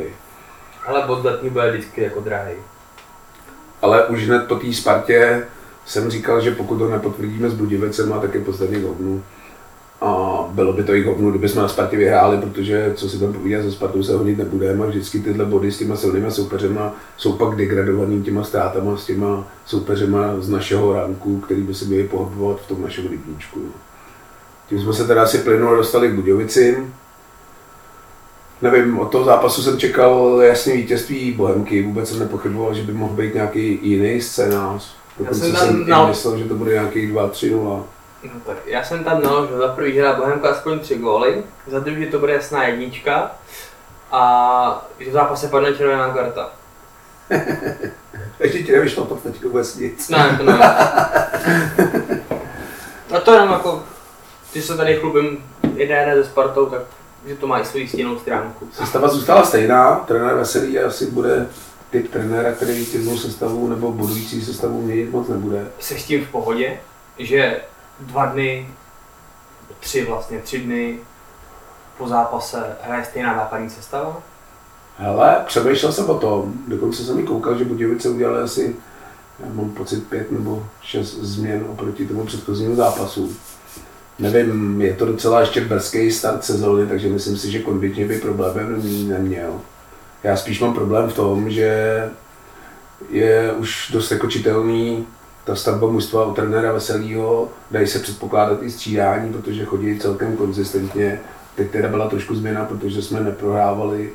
Ale 0.88 1.08
bod 1.08 1.26
letní 1.26 1.50
bude 1.50 1.72
vždycky 1.72 2.02
jako 2.02 2.20
drahý. 2.20 2.54
Ale 3.82 4.08
už 4.08 4.28
hned 4.28 4.48
po 4.48 4.56
té 4.56 4.74
Spartě 4.74 5.44
jsem 5.86 6.10
říkal, 6.10 6.42
že 6.42 6.52
pokud 6.52 6.78
to 6.78 6.90
nepotvrdíme 6.90 7.50
s 7.50 7.54
Budějovicem, 7.54 8.14
tak 8.22 8.34
je 8.34 8.42
podstatně 8.42 8.80
hovnu. 8.80 9.24
A 10.02 10.40
bylo 10.52 10.74
by 10.74 10.84
to 10.84 10.94
i 10.94 11.04
hovnu, 11.04 11.30
kdyby 11.30 11.50
jsme 11.50 11.62
na 11.62 11.68
Spartě 11.68 11.98
vyhráli, 11.98 12.38
protože 12.38 12.92
co 12.96 13.10
si 13.10 13.20
tam 13.20 13.34
povídat, 13.34 13.64
se 13.64 13.72
Spartou 13.72 14.04
se 14.04 14.14
honit 14.14 14.38
nebudeme 14.38 14.86
a 14.86 14.88
vždycky 14.88 15.20
tyhle 15.20 15.46
body 15.46 15.72
s 15.72 15.78
těma 15.78 15.96
silnými 15.96 16.32
soupeřema 16.32 16.94
jsou 17.18 17.34
pak 17.34 17.56
degradovaný 17.56 18.24
těma 18.24 18.44
ztrátama 18.44 18.98
s 18.98 19.06
těma 19.06 19.48
soupeřema 19.66 20.36
z 20.40 20.50
našeho 20.50 20.94
ranku, 20.94 21.40
který 21.40 21.62
by 21.62 21.74
se 21.74 21.86
měli 21.86 22.04
pohybovat 22.04 22.62
v 22.62 22.68
tom 22.68 22.82
našem 22.82 23.08
rybníčku. 23.08 23.60
Tím 24.70 24.82
jsme 24.82 24.94
se 24.94 25.08
teda 25.08 25.24
asi 25.24 25.38
plynule 25.38 25.78
dostali 25.78 26.10
k 26.10 26.14
Budějovicím. 26.14 26.94
Nevím, 28.62 29.00
od 29.00 29.12
toho 29.12 29.26
zápasu 29.26 29.62
jsem 29.62 29.78
čekal 29.78 30.40
jasně 30.42 30.74
vítězství 30.74 31.32
Bohemky, 31.32 31.84
vůbec 31.84 32.10
jsem 32.10 32.20
nepochyboval, 32.20 32.74
že 32.74 32.84
by 32.84 32.94
mohl 32.94 33.14
být 33.14 33.34
nějaký 33.34 33.80
jiný 33.82 34.22
scénář 34.22 34.96
Dokonce 35.18 35.48
já 35.48 35.56
jsem, 35.56 35.68
tam 35.68 35.78
jsem 35.78 35.90
nal... 35.90 36.08
myslel, 36.08 36.38
že 36.38 36.46
to 36.46 36.56
bude 36.56 36.72
nějaký 36.72 37.14
2-3-0. 37.14 37.84
No 38.34 38.40
tak 38.46 38.58
já 38.66 38.84
jsem 38.84 39.04
tam 39.04 39.24
naložil 39.24 39.58
za 39.58 39.68
prvý 39.68 40.00
hra 40.00 40.14
Bohemka 40.14 40.50
aspoň 40.50 40.80
tři 40.80 40.98
góly, 40.98 41.44
za 41.68 41.80
druhý 41.80 42.06
to 42.06 42.20
bude 42.20 42.34
jasná 42.34 42.64
jednička 42.64 43.32
a 44.12 44.88
že 45.00 45.10
v 45.10 45.14
zápase 45.14 45.48
padne 45.48 45.74
červená 45.74 46.14
karta. 46.14 46.50
Ještě 48.40 48.64
ti 48.64 48.72
nevyšlo 48.72 49.06
to 49.06 49.16
teď 49.16 49.44
vůbec 49.44 49.76
nic. 49.76 50.10
Ne, 50.10 50.36
to 50.38 50.44
ne. 50.44 50.60
A 53.16 53.20
to 53.24 53.34
jenom 53.34 53.52
jako, 53.52 53.84
když 54.52 54.66
se 54.66 54.78
tady 54.78 54.96
chlubím 54.96 55.44
jeden 55.76 56.24
ze 56.24 56.30
Spartou, 56.30 56.66
tak 56.66 56.82
že 57.26 57.36
to 57.36 57.48
má 57.48 57.60
i 57.60 57.66
svoji 57.66 57.88
stěnou 57.88 58.20
stránku. 58.20 58.70
Sestava 58.74 59.08
zůstala 59.08 59.46
stejná, 59.46 59.96
trenér 59.96 60.36
Veselý 60.36 60.80
asi 60.80 61.12
bude 61.12 61.48
typ 62.02 62.12
trenéra, 62.12 62.52
který 62.52 62.74
vítěznou 62.74 63.18
sestavu 63.18 63.68
nebo 63.68 63.92
budující 63.92 64.42
sestavu 64.42 64.82
měnit 64.82 65.12
moc 65.12 65.28
nebude. 65.28 65.68
Jsi 65.80 66.00
s 66.00 66.04
tím 66.04 66.26
v 66.26 66.30
pohodě, 66.30 66.80
že 67.20 67.62
dva 68.00 68.26
dny, 68.26 68.68
tři 69.80 70.06
vlastně, 70.06 70.40
tři 70.40 70.60
dny 70.60 71.00
po 71.98 72.08
zápase 72.08 72.78
hraje 72.82 73.06
stejná 73.06 73.36
nápadní 73.36 73.70
sestava? 73.70 74.22
Hele, 74.98 75.44
přemýšlel 75.48 75.92
jsem 75.92 76.10
o 76.10 76.18
tom, 76.20 76.54
dokonce 76.68 77.04
jsem 77.04 77.16
mi 77.16 77.24
koukal, 77.24 77.58
že 77.58 77.66
Budějovice 77.66 78.10
udělali 78.10 78.42
asi, 78.42 78.76
já 79.40 79.54
mám 79.54 79.70
pocit, 79.70 80.08
pět 80.08 80.32
nebo 80.32 80.68
šest 80.82 81.14
změn 81.14 81.66
oproti 81.70 82.08
tomu 82.08 82.26
předchozímu 82.26 82.76
zápasu. 82.76 83.36
Nevím, 84.20 84.82
je 84.82 84.94
to 84.94 85.06
docela 85.06 85.40
ještě 85.40 85.62
brzký 85.62 86.12
start 86.12 86.44
sezóny, 86.44 86.88
takže 86.88 87.08
myslím 87.08 87.38
si, 87.38 87.52
že 87.52 87.62
konvičně 87.62 88.08
by 88.08 88.20
problémem 88.20 89.08
neměl. 89.08 89.62
Já 90.26 90.36
spíš 90.36 90.60
mám 90.60 90.74
problém 90.74 91.10
v 91.10 91.14
tom, 91.14 91.50
že 91.50 92.02
je 93.10 93.52
už 93.52 93.90
dost 93.94 94.12
jako 94.12 94.28
čitelný 94.28 95.08
ta 95.44 95.56
stavba 95.56 95.88
mužstva 95.88 96.26
u 96.26 96.34
trenéra 96.34 96.72
Veselýho, 96.72 97.50
dají 97.72 97.88
se 97.88 98.00
předpokládat 98.00 98.64
i 98.64 98.72
střídání, 98.72 99.34
protože 99.34 99.66
chodí 99.66 100.00
celkem 100.00 100.38
konzistentně. 100.38 101.20
Teď 101.56 101.72
teda 101.72 101.88
byla 101.88 102.10
trošku 102.10 102.36
změna, 102.36 102.66
protože 102.66 103.02
jsme 103.02 103.20
neprohrávali, 103.20 104.10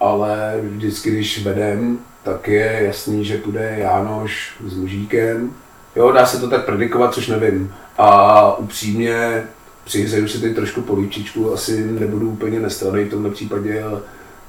ale 0.00 0.60
vždycky, 0.62 1.10
když 1.10 1.44
vedem, 1.44 1.98
tak 2.22 2.48
je 2.48 2.80
jasný, 2.82 3.24
že 3.24 3.38
půjde 3.38 3.74
Jánoš 3.78 4.54
s 4.66 4.74
Mužíkem. 4.74 5.50
Jo, 5.96 6.12
dá 6.12 6.26
se 6.26 6.40
to 6.40 6.48
tak 6.48 6.64
predikovat, 6.64 7.14
což 7.14 7.28
nevím. 7.28 7.74
A 7.98 8.56
upřímně, 8.56 9.44
přihřeju 9.84 10.28
si 10.28 10.40
teď 10.40 10.54
trošku 10.54 10.80
políčičku, 10.80 11.52
asi 11.52 11.86
nebudu 11.86 12.30
úplně 12.30 12.60
nestraný 12.60 13.04
v 13.04 13.10
tomhle 13.10 13.30
případě, 13.30 13.82
ale 13.82 14.00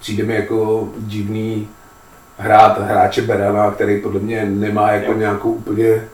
přijde 0.03 0.23
mi 0.23 0.35
jako 0.35 0.89
divný 0.97 1.67
hrát 2.37 2.81
hráče 2.81 3.21
Berana, 3.21 3.71
který 3.71 4.01
podle 4.01 4.19
mě 4.19 4.45
nemá 4.45 4.91
jako 4.91 5.11
jo. 5.11 5.17
nějakou 5.17 5.51
úplně 5.51 6.07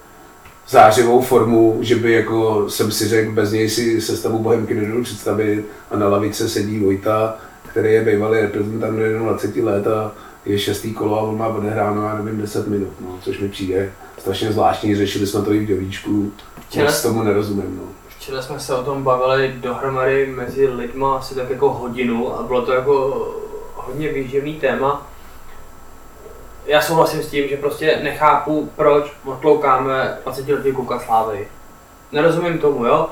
zářivou 0.67 1.22
formu, 1.22 1.77
že 1.81 1.96
by 1.96 2.12
jako 2.12 2.69
jsem 2.69 2.91
si 2.91 3.08
řekl, 3.08 3.31
bez 3.31 3.51
něj 3.51 3.69
si 3.69 4.01
sestavu 4.01 4.39
Bohemky 4.39 4.74
nedodu 4.74 5.03
představit 5.03 5.65
a 5.91 5.98
na 5.98 6.08
lavice 6.08 6.50
sedí 6.50 6.79
Vojta, 6.79 7.38
který 7.69 7.93
je 7.93 8.05
bývalý 8.05 8.39
reprezentant 8.39 9.00
do 9.00 9.19
21 9.19 9.72
let 9.72 9.88
a 9.88 10.12
je 10.46 10.60
šestý 10.60 10.93
kolo 10.93 11.19
a 11.19 11.22
on 11.22 11.38
má 11.38 11.48
odehráno, 11.48 12.03
já 12.03 12.15
nevím, 12.15 12.41
10 12.41 12.67
minut, 12.67 12.93
no, 13.01 13.19
což 13.22 13.39
mi 13.39 13.50
přijde 13.50 13.91
strašně 14.17 14.51
zvláštní, 14.51 14.96
řešili 14.96 15.27
jsme 15.27 15.41
to 15.41 15.53
i 15.53 15.60
v 15.60 15.65
Děvíčku, 15.65 16.31
včera, 16.67 16.91
tomu 17.01 17.24
nerozumím. 17.24 17.77
No. 17.77 17.84
Včera 18.08 18.41
jsme 18.41 18.60
se 18.60 18.75
o 18.75 18.84
tom 18.84 19.03
bavili 19.03 19.53
dohromady 19.58 20.34
mezi 20.36 20.67
lidma 20.67 21.17
asi 21.17 21.36
tak 21.36 21.50
jako 21.50 21.69
hodinu 21.74 22.39
a 22.39 22.43
bylo 22.43 22.62
to 22.62 22.74
jako 22.74 23.27
hodně 23.86 24.09
výživný 24.09 24.53
téma. 24.53 25.07
Já 26.65 26.81
souhlasím 26.81 27.24
s 27.24 27.29
tím, 27.29 27.48
že 27.48 27.57
prostě 27.57 28.00
nechápu, 28.03 28.71
proč 28.75 29.12
odkloukáme 29.25 30.17
20 30.24 30.50
letý 30.50 30.71
kluka 30.71 31.00
Slávy. 31.00 31.48
Nerozumím 32.12 32.59
tomu, 32.59 32.86
jo? 32.86 33.09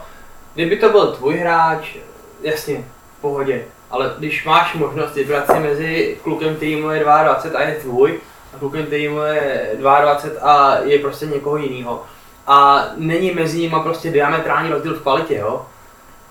Kdyby 0.54 0.78
to 0.78 0.90
byl 0.90 1.12
tvůj 1.12 1.36
hráč, 1.36 1.96
jasně, 2.42 2.86
v 3.18 3.22
pohodě. 3.22 3.66
Ale 3.92 4.14
když 4.18 4.46
máš 4.46 4.74
možnost 4.74 5.14
vybrat 5.14 5.48
si 5.48 5.60
mezi 5.60 6.18
klukem, 6.24 6.56
který 6.56 6.76
mu 6.76 6.90
je 6.90 7.00
22 7.00 7.60
a 7.60 7.64
je 7.64 7.76
tvůj, 7.76 8.20
a 8.56 8.60
klukem, 8.60 8.86
který 8.86 9.08
mu 9.08 9.20
je 9.20 9.72
22 9.78 10.42
a 10.42 10.80
je 10.80 11.00
prostě 11.00 11.26
někoho 11.26 11.58
jiného. 11.58 12.04
A 12.48 12.86
není 12.98 13.32
mezi 13.32 13.60
nimi 13.60 13.76
prostě 13.84 14.12
diametrální 14.12 14.70
rozdíl 14.70 14.96
v 14.96 15.02
kvalitě, 15.02 15.36
jo? 15.36 15.66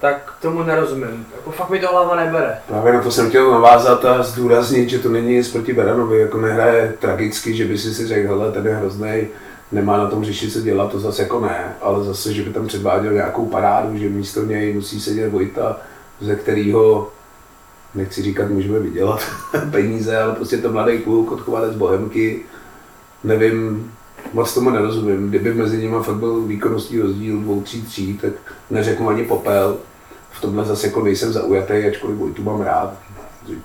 Tak 0.00 0.34
tomu 0.40 0.62
nerozumím. 0.62 1.26
Jako 1.36 1.50
fakt 1.50 1.70
mi 1.70 1.80
to 1.80 1.88
hlava 1.88 2.16
nebere. 2.16 2.58
Právě 2.68 2.92
na 2.92 3.02
to 3.02 3.10
jsem 3.10 3.28
chtěl 3.28 3.50
navázat 3.50 4.04
a 4.04 4.22
zdůraznit, 4.22 4.88
že 4.88 4.98
to 4.98 5.08
není 5.08 5.36
nic 5.36 5.52
proti 5.52 5.72
Beranovi, 5.72 6.18
jako 6.18 6.40
nehraje 6.40 6.94
tragicky, 6.98 7.56
že 7.56 7.64
by 7.64 7.78
si 7.78 7.94
si 7.94 8.06
řekl, 8.06 8.28
hele, 8.28 8.52
ten 8.52 8.66
je 8.66 8.74
hrozný, 8.74 9.26
nemá 9.72 9.96
na 9.96 10.10
tom 10.10 10.24
řešit 10.24 10.52
co 10.52 10.60
dělat, 10.60 10.90
to 10.90 11.00
zase 11.00 11.22
jako 11.22 11.40
ne, 11.40 11.74
ale 11.80 12.04
zase, 12.04 12.32
že 12.32 12.42
by 12.42 12.50
tam 12.50 12.66
předváděl 12.66 13.12
nějakou 13.12 13.46
parádu, 13.46 13.98
že 13.98 14.08
místo 14.08 14.44
něj 14.44 14.74
musí 14.74 15.00
sedět 15.00 15.28
Vojta, 15.28 15.76
ze 16.20 16.36
kterého 16.36 17.10
nechci 17.94 18.22
říkat, 18.22 18.48
můžeme 18.48 18.78
vydělat 18.78 19.20
peníze, 19.70 20.18
ale 20.18 20.34
prostě 20.34 20.58
to 20.58 20.72
mladý 20.72 20.98
kluk, 20.98 21.32
odchovanec 21.32 21.76
Bohemky, 21.76 22.42
nevím, 23.24 23.92
moc 24.32 24.54
tomu 24.54 24.70
nerozumím. 24.70 25.28
Kdyby 25.28 25.54
mezi 25.54 25.78
nimi 25.78 25.96
fakt 26.02 26.16
byl 26.16 26.40
výkonnostní 26.40 27.00
rozdíl 27.00 27.40
dvou, 27.40 27.60
tří, 27.60 27.82
tří, 27.82 28.18
tak 28.18 28.32
neřeknu 28.70 29.08
ani 29.08 29.24
popel. 29.24 29.76
V 30.30 30.40
tomhle 30.40 30.64
zase 30.64 30.86
jako 30.86 31.04
nejsem 31.04 31.32
zaujatý, 31.32 31.72
ačkoliv 31.72 32.16
Vojtu 32.16 32.42
mám 32.42 32.60
rád. 32.60 32.94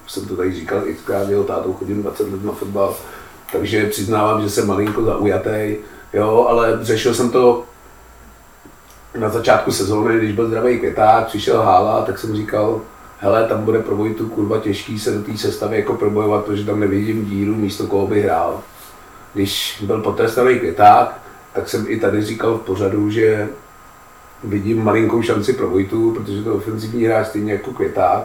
Jsem 0.08 0.25
to 0.25 0.36
tady 0.36 0.53
říkal 0.53 0.82
xkrát, 0.96 1.30
jeho 1.30 1.44
tátou 1.44 1.74
chodím 1.74 2.01
20 2.01 2.32
let 2.32 2.44
na 2.44 2.51
fotbal, 2.51 2.96
takže 3.51 3.86
přiznávám, 3.86 4.41
že 4.41 4.50
jsem 4.50 4.68
malinko 4.68 5.03
zaujatý, 5.03 5.75
jo, 6.13 6.46
ale 6.50 6.80
řešil 6.82 7.13
jsem 7.13 7.30
to 7.30 7.63
na 9.20 9.30
začátku 9.30 9.72
sezóny, 9.72 10.18
když 10.18 10.32
byl 10.32 10.48
zdravý 10.48 10.80
květák, 10.80 11.27
přišel 11.27 11.62
Hála, 11.62 12.06
tak 12.06 12.20
jsem 12.20 12.36
říkal, 12.36 12.82
hele, 13.20 13.48
tam 13.48 13.65
bude 13.65 13.80
pro 13.80 13.96
Vojtu 13.96 14.30
kurva 14.30 14.60
těžký 14.60 15.00
se 15.00 15.12
do 15.12 15.24
té 15.24 15.38
sestavy 15.38 15.77
jako 15.77 15.94
probojovat, 15.94 16.46
protože 16.46 16.65
tam 16.65 16.80
nevidím 16.80 17.25
díru 17.25 17.56
místo 17.56 17.88
koho 17.88 18.08
by 18.08 18.22
hrál. 18.22 18.62
Když 19.33 19.83
byl 19.88 20.01
potrestaný 20.01 20.59
květák, 20.59 21.21
tak 21.53 21.69
jsem 21.69 21.85
i 21.88 22.00
tady 22.00 22.21
říkal 22.21 22.57
v 22.57 22.61
pořadu, 22.61 23.09
že 23.09 23.50
vidím 24.43 24.83
malinkou 24.83 25.21
šanci 25.21 25.53
pro 25.53 25.69
Vojtu, 25.69 26.13
protože 26.13 26.43
to 26.43 26.55
ofenzivní 26.55 27.03
hráč 27.03 27.27
stejně 27.27 27.53
jako 27.53 27.71
květák. 27.71 28.23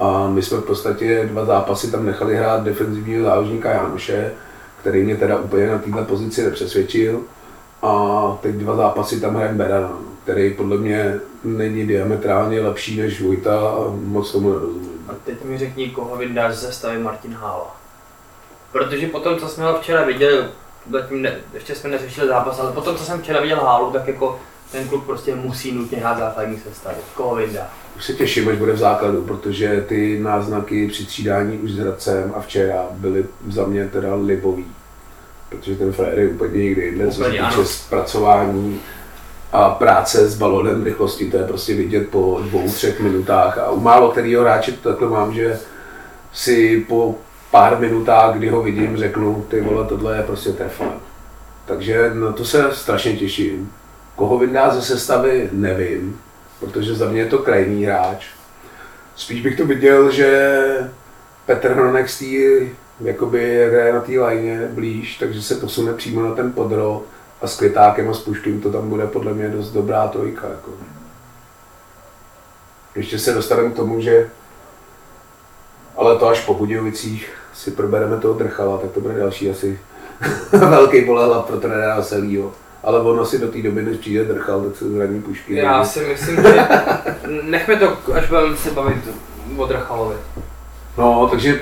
A 0.00 0.28
my 0.28 0.42
jsme 0.42 0.58
v 0.58 0.64
podstatě 0.64 1.28
dva 1.32 1.44
zápasy 1.44 1.90
tam 1.90 2.06
nechali 2.06 2.36
hrát 2.36 2.62
defenzivního 2.62 3.24
záložníka 3.24 3.70
Janoše, 3.70 4.32
který 4.80 5.04
mě 5.04 5.16
teda 5.16 5.38
úplně 5.38 5.66
na 5.66 5.78
této 5.78 6.04
pozici 6.04 6.44
nepřesvědčil. 6.44 7.20
A 7.82 8.22
teď 8.42 8.54
dva 8.54 8.76
zápasy 8.76 9.20
tam 9.20 9.34
hrajem 9.34 9.56
Berana, 9.56 9.92
který 10.22 10.54
podle 10.54 10.76
mě 10.76 11.20
není 11.44 11.86
diametrálně 11.86 12.60
lepší 12.60 13.00
než 13.00 13.22
Vojta 13.22 13.60
a 13.60 13.84
moc 14.04 14.32
tomu 14.32 14.48
nerozumím. 14.48 15.04
A 15.08 15.12
teď 15.24 15.44
mi 15.44 15.58
řekni, 15.58 15.90
koho 15.90 16.16
vyndáš 16.16 16.54
ze 16.54 16.72
stavy 16.72 16.98
Martin 16.98 17.34
Hála. 17.34 17.81
Protože 18.72 19.06
potom, 19.06 19.38
co 19.38 19.48
jsme 19.48 19.64
ho 19.64 19.78
včera 19.80 20.04
viděli, 20.04 20.44
zatím 20.90 21.22
ne, 21.22 21.36
ještě 21.54 21.74
jsme 21.74 21.90
neřešili 21.90 22.28
zápas, 22.28 22.60
ale 22.60 22.72
potom, 22.72 22.96
co 22.96 23.04
jsem 23.04 23.22
včera 23.22 23.40
viděl 23.40 23.60
Hálu, 23.60 23.90
tak 23.90 24.08
jako 24.08 24.40
ten 24.72 24.88
klub 24.88 25.06
prostě 25.06 25.34
musí 25.34 25.72
nutně 25.72 25.98
hrát 25.98 26.18
základní 26.18 26.58
sestavy. 26.58 26.96
Koho 27.14 27.34
vyndá? 27.34 27.70
Už 27.96 28.04
se 28.04 28.12
těším, 28.12 28.48
až 28.48 28.56
bude 28.56 28.72
v 28.72 28.78
základu, 28.78 29.22
protože 29.22 29.84
ty 29.88 30.20
náznaky 30.20 30.88
při 30.88 31.06
třídání 31.06 31.58
už 31.58 31.70
s 31.70 31.78
Hradcem 31.78 32.32
a 32.36 32.40
včera 32.40 32.86
byly 32.90 33.24
za 33.48 33.66
mě 33.66 33.88
teda 33.88 34.14
libový. 34.14 34.66
Protože 35.48 35.76
ten 35.76 35.92
frajer 35.92 36.18
je 36.18 36.28
úplně 36.28 36.64
někde 36.64 36.82
jinde, 36.82 37.10
co 37.10 37.24
se 37.24 37.30
týče 37.30 37.64
zpracování 37.64 38.80
a 39.52 39.70
práce 39.70 40.28
s 40.28 40.38
balonem 40.38 40.84
rychlosti, 40.84 41.30
to 41.30 41.36
je 41.36 41.44
prostě 41.44 41.74
vidět 41.74 42.08
po 42.08 42.40
dvou, 42.42 42.68
třech 42.70 43.00
minutách. 43.00 43.58
A 43.58 43.70
u 43.70 43.80
málo 43.80 44.10
kterého 44.10 44.42
hráče 44.42 44.72
to 44.72 44.88
takhle 44.88 45.08
mám, 45.08 45.34
že 45.34 45.60
si 46.32 46.84
po 46.88 47.14
pár 47.52 47.78
minutách, 47.78 48.34
kdy 48.34 48.48
ho 48.48 48.62
vidím, 48.62 48.96
řeknu, 48.96 49.46
ty 49.48 49.60
vole, 49.60 49.86
tohle 49.86 50.16
je 50.16 50.22
prostě 50.22 50.52
trefa. 50.52 50.92
Takže 51.66 52.10
na 52.14 52.32
to 52.32 52.44
se 52.44 52.64
strašně 52.72 53.16
těším. 53.16 53.72
Koho 54.16 54.38
vyndá 54.38 54.74
ze 54.74 54.82
sestavy, 54.82 55.48
nevím, 55.52 56.20
protože 56.60 56.94
za 56.94 57.08
mě 57.08 57.20
je 57.20 57.26
to 57.26 57.38
krajní 57.38 57.84
hráč. 57.84 58.26
Spíš 59.16 59.42
bych 59.42 59.56
to 59.56 59.66
viděl, 59.66 60.10
že 60.10 60.58
Petr 61.46 61.72
Hronek 61.72 62.10
z 62.10 62.22
jakoby 63.00 63.68
hraje 63.70 63.92
na 63.92 64.00
té 64.00 64.18
lajně 64.18 64.68
blíž, 64.70 65.18
takže 65.18 65.42
se 65.42 65.54
posune 65.54 65.92
přímo 65.92 66.22
na 66.22 66.34
ten 66.34 66.52
podro 66.52 67.02
a 67.42 67.46
s 67.46 67.56
Květákem 67.56 68.10
a 68.10 68.14
s 68.14 68.22
Puškem 68.22 68.60
to 68.60 68.72
tam 68.72 68.88
bude 68.88 69.06
podle 69.06 69.34
mě 69.34 69.48
dost 69.48 69.70
dobrá 69.70 70.08
trojka. 70.08 70.48
Jako. 70.48 70.70
Ještě 72.94 73.18
se 73.18 73.34
dostaneme 73.34 73.70
k 73.70 73.76
tomu, 73.76 74.00
že 74.00 74.30
ale 75.96 76.18
to 76.18 76.28
až 76.28 76.44
po 76.44 76.54
Budějovicích 76.54 77.41
si 77.52 77.70
probereme 77.70 78.16
toho 78.16 78.34
Drchala, 78.34 78.78
tak 78.78 78.90
to 78.90 79.00
bude 79.00 79.14
další 79.14 79.50
asi 79.50 79.78
velký 80.52 81.04
polehlav 81.04 81.44
pro 81.44 81.60
trenéra 81.60 81.96
Veselýho. 81.96 82.52
Ale 82.82 83.00
on 83.00 83.20
asi 83.20 83.38
do 83.38 83.48
té 83.48 83.62
doby, 83.62 83.82
než 83.82 83.96
přijde 83.96 84.24
Drchal, 84.24 84.60
tak 84.60 84.76
se 84.76 84.90
zraní 84.90 85.22
pušky. 85.22 85.54
Já 85.54 85.84
si 85.84 86.00
myslím, 86.00 86.36
že 86.36 86.68
nechme 87.42 87.76
to, 87.76 87.96
až 88.14 88.28
budeme 88.28 88.56
se 88.56 88.70
bavit 88.70 88.96
o 89.56 89.66
Drchalovi. 89.66 90.16
No, 90.98 91.28
takže 91.30 91.60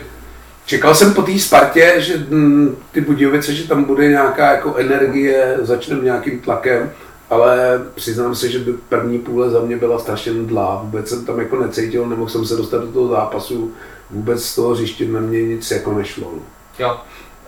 čekal 0.67 0.95
jsem 0.95 1.15
po 1.15 1.23
té 1.23 1.39
Spartě, 1.39 1.95
že 1.99 2.17
mm, 2.17 2.77
ty 2.93 3.01
Budějovice, 3.01 3.55
že 3.55 3.69
tam 3.69 3.85
bude 3.85 4.09
nějaká 4.09 4.51
jako 4.51 4.75
energie, 4.77 5.57
začneme 5.61 6.05
nějakým 6.05 6.41
tlakem, 6.41 6.91
ale 7.31 7.83
přiznám 7.95 8.35
se, 8.35 8.49
že 8.49 8.59
by 8.59 8.73
první 8.73 9.19
půle 9.19 9.51
za 9.51 9.61
mě 9.61 9.77
byla 9.77 9.99
strašně 9.99 10.33
nudlá. 10.33 10.81
Vůbec 10.85 11.09
jsem 11.09 11.25
tam 11.25 11.39
jako 11.39 11.61
necítil, 11.61 12.07
nemohl 12.07 12.31
jsem 12.31 12.47
se 12.47 12.57
dostat 12.57 12.81
do 12.81 12.93
toho 12.93 13.09
zápasu, 13.09 13.73
vůbec 14.11 14.45
z 14.45 14.55
toho 14.55 14.71
hřiště 14.71 15.05
na 15.09 15.21
mě 15.21 15.43
nic 15.43 15.71
jako 15.71 15.93
nešlo. 15.93 16.33
Jo. 16.79 16.97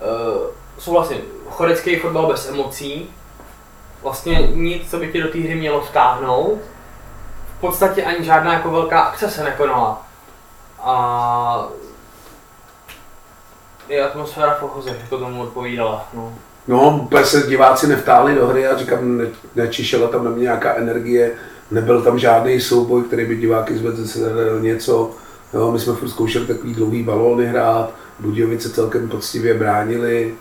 Uh, 0.01 0.47
souhlasím. 0.79 1.19
Chorecký 1.49 1.97
fotbal 1.97 2.27
bez 2.27 2.49
emocí. 2.49 3.11
Vlastně 4.03 4.49
nic, 4.55 4.91
co 4.91 4.99
by 4.99 5.13
tě 5.13 5.23
do 5.23 5.29
té 5.29 5.39
hry 5.39 5.55
mělo 5.55 5.81
vtáhnout. 5.81 6.59
V 7.59 7.61
podstatě 7.61 8.05
ani 8.05 8.25
žádná 8.25 8.53
jako 8.53 8.71
velká 8.71 9.01
akce 9.01 9.31
se 9.31 9.45
nekonala. 9.45 10.07
A 10.81 11.69
je 13.89 14.05
atmosféra 14.05 14.55
v 14.61 14.63
ochozech, 14.63 15.01
jako 15.01 15.19
tomu 15.19 15.43
odpovídala. 15.43 16.09
No. 16.15 16.35
No, 16.69 16.99
úplně 17.03 17.25
se 17.25 17.47
diváci 17.47 17.87
nevtáhli 17.87 18.35
do 18.35 18.47
hry 18.47 18.67
a 18.67 18.79
říkám, 18.79 19.19
ne, 19.19 19.25
nečišela 19.55 20.09
tam 20.09 20.25
na 20.25 20.31
mě 20.31 20.43
nějaká 20.43 20.75
energie, 20.75 21.33
nebyl 21.71 22.03
tam 22.03 22.19
žádný 22.19 22.61
souboj, 22.61 23.03
který 23.03 23.27
by 23.27 23.37
diváky 23.37 23.79
zvedl 23.79 24.07
se 24.07 24.19
něco. 24.61 25.11
Jo, 25.55 25.73
my 25.73 25.79
jsme 25.79 25.95
furt 25.95 26.09
zkoušeli 26.09 26.47
takový 26.47 26.75
dlouhý 26.75 27.03
balóny 27.03 27.47
hrát, 27.47 27.95
Budějovice 28.21 28.71
celkem 28.71 29.09
poctivě 29.09 29.55
bránili, 29.55 30.35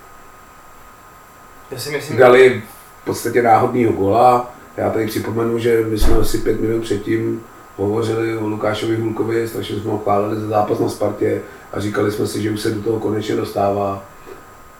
Já 1.71 1.80
si 1.80 1.91
myslím, 1.91 2.17
dali 2.17 2.63
v 3.02 3.06
podstatě 3.06 3.41
náhodného 3.41 3.93
gola. 3.93 4.54
Já 4.78 4.89
tady 4.89 5.08
připomenu, 5.08 5.60
že 5.60 5.86
my 5.89 6.00
jsme 6.00 6.15
asi 6.15 6.38
pět 6.38 6.62
minut 6.62 6.82
předtím 6.82 7.43
hovořili 7.78 8.38
o 8.38 8.47
Lukášovi 8.47 8.95
Hulkovi, 8.95 9.47
strašně 9.47 9.76
jsme 9.76 9.91
ho 9.91 9.97
chválili 9.97 10.41
za 10.41 10.47
zápas 10.47 10.80
na 10.80 10.89
Spartě 10.89 11.41
a 11.74 11.80
říkali 11.80 12.12
jsme 12.12 12.28
si, 12.28 12.41
že 12.41 12.52
už 12.52 12.62
se 12.62 12.71
do 12.71 12.82
toho 12.82 13.00
konečně 13.00 13.36
dostává. 13.36 14.04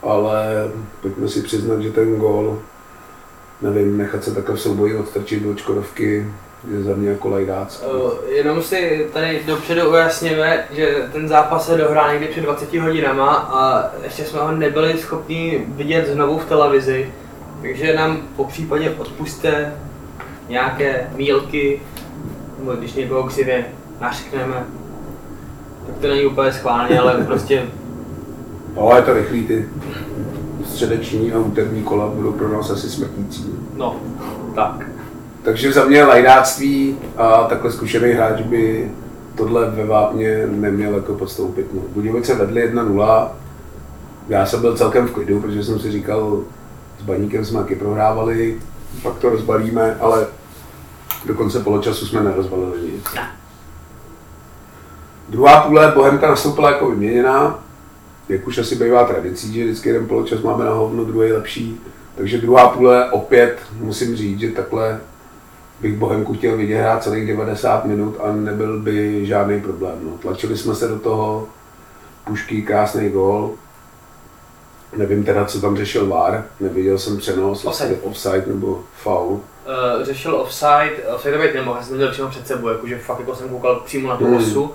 Ale 0.04 0.72
pojďme 1.02 1.28
si 1.28 1.41
přiznat, 1.41 1.82
že 1.82 1.91
ten 1.91 2.15
gol, 2.15 2.60
nevím, 3.62 3.98
nechat 3.98 4.24
se 4.24 4.36
takhle 4.36 4.56
v 4.56 4.62
souboji 4.62 4.96
odstrčit 4.96 5.44
do 5.44 5.56
Čkodovky, 5.56 6.28
je 6.67 6.84
za 6.84 6.95
mě 6.95 7.10
jako 7.10 7.30
lajdácký. 7.30 7.86
Uh, 7.86 8.12
jenom 8.30 8.62
si 8.62 9.08
tady 9.13 9.41
dopředu 9.47 9.89
ujasněme, 9.89 10.65
že 10.71 10.95
ten 11.12 11.28
zápas 11.28 11.65
se 11.65 11.78
dohrál 11.78 12.12
někdy 12.12 12.28
před 12.28 12.41
20 12.41 12.74
hodinama 12.74 13.34
a 13.36 13.91
ještě 14.04 14.24
jsme 14.24 14.39
ho 14.39 14.52
nebyli 14.52 14.97
schopni 14.97 15.65
vidět 15.67 16.08
znovu 16.08 16.38
v 16.38 16.45
televizi, 16.45 17.10
takže 17.62 17.95
nám 17.95 18.17
po 18.36 18.45
případě 18.45 18.89
odpuste 18.89 19.74
nějaké 20.50 21.10
mílky, 21.15 21.82
nebo 22.60 22.71
když 22.71 22.93
někoho 22.93 23.24
křivě 23.24 23.65
nařkneme, 24.02 24.65
tak 25.88 25.95
to 26.02 26.08
není 26.08 26.26
úplně 26.26 26.54
schválně, 26.54 27.00
ale 27.00 27.13
prostě 27.26 27.63
No, 28.76 28.91
je 28.95 29.02
to 29.02 29.13
rychlý, 29.13 29.47
ty 29.47 29.69
středeční 30.65 31.34
a 31.34 31.39
úterní 31.39 31.84
kola 31.84 32.08
budou 32.08 32.32
pro 32.32 32.50
nás 32.50 32.69
asi 32.69 32.89
smrtící. 32.89 33.45
no, 33.76 33.95
tak. 34.56 34.90
Takže 35.43 35.73
za 35.73 35.86
mě 35.86 36.04
lajdáctví 36.04 36.97
a 37.17 37.43
takhle 37.43 37.71
zkušený 37.71 38.12
hráč 38.12 38.41
by 38.41 38.91
tohle 39.36 39.69
ve 39.69 39.86
Vápně 39.86 40.47
neměl 40.47 40.95
jako 40.95 41.13
podstoupit. 41.13 41.73
No. 41.73 41.82
Budějovice 41.93 42.36
vedli 42.36 42.73
1-0, 42.73 43.30
já 44.30 44.45
jsem 44.45 44.62
byl 44.62 44.77
celkem 44.77 45.08
v 45.08 45.12
klidu, 45.12 45.41
protože 45.41 45.63
jsem 45.63 45.80
si 45.80 45.91
říkal, 45.91 46.43
s 46.99 47.04
Baníkem 47.04 47.45
jsme 47.45 47.60
taky 47.60 47.75
prohrávali, 47.75 48.60
pak 49.04 49.17
to 49.17 49.30
rozbalíme, 49.30 49.97
ale 49.99 50.27
do 51.25 51.34
konce 51.34 51.60
poločasu 51.60 52.06
jsme 52.06 52.23
nerozbalili 52.23 52.82
nic. 52.82 53.06
Druhá 55.30 55.62
půle 55.62 55.91
Bohemka 55.95 56.30
nastoupila 56.30 56.71
jako 56.71 56.89
vyměněná, 56.89 57.63
jak 58.30 58.47
už 58.47 58.58
asi 58.58 58.75
bývá 58.75 59.04
tradicí, 59.04 59.54
že 59.54 59.63
vždycky 59.63 59.89
jeden 59.89 60.08
poločas 60.08 60.41
máme 60.41 60.65
na 60.65 60.71
hovno, 60.71 61.06
druhý 61.06 61.32
lepší. 61.32 61.82
Takže 62.15 62.38
druhá 62.38 62.69
půle 62.69 63.12
opět 63.12 63.60
musím 63.80 64.15
říct, 64.15 64.39
že 64.39 64.51
takhle 64.51 64.99
bych 65.82 65.98
Bohemku 65.98 66.34
chtěl 66.34 66.58
vidět 66.58 66.82
hrát 66.82 67.04
celých 67.04 67.28
90 67.28 67.86
minut 67.86 68.17
a 68.24 68.32
nebyl 68.32 68.80
by 68.80 69.26
žádný 69.26 69.62
problém. 69.62 69.96
No. 70.04 70.17
Tlačili 70.17 70.58
jsme 70.58 70.76
se 70.76 70.88
do 70.88 71.00
toho, 71.00 71.48
Pušky, 72.26 72.62
krásný 72.62 73.10
gól. 73.10 73.52
Nevím 74.98 75.24
teda, 75.24 75.46
co 75.46 75.62
tam 75.62 75.78
řešil 75.78 76.08
VAR, 76.08 76.46
neviděl 76.60 76.98
jsem 76.98 77.17
přenos, 77.17 77.65
Offside. 77.65 77.96
offside 78.02 78.44
nebo 78.48 78.84
foul. 79.04 79.32
Uh, 79.32 80.04
řešil 80.06 80.36
offside, 80.36 80.91
offside 81.15 81.38
to 81.38 81.44
být 81.44 81.54
nemohl, 81.54 81.78
já 81.78 81.84
jsem 81.84 81.98
měl 81.98 82.12
přímo 82.12 82.28
před 82.30 82.48
sebou, 82.48 82.67
jakože 82.67 83.00
fakt 83.00 83.20
jako 83.20 83.36
jsem 83.36 83.50
koukal 83.50 83.76
přímo 83.76 84.10
na 84.10 84.17
tu 84.17 84.26
Hmm. 84.26 84.36
osu 84.38 84.72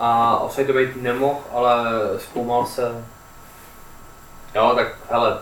a 0.00 0.38
offside 0.38 0.66
to 0.66 0.78
být 0.78 1.02
nemohl, 1.02 1.38
ale 1.52 1.84
zkoumal 2.18 2.66
se, 2.66 3.04
jo 4.54 4.72
tak 4.76 4.88
hele, 5.10 5.38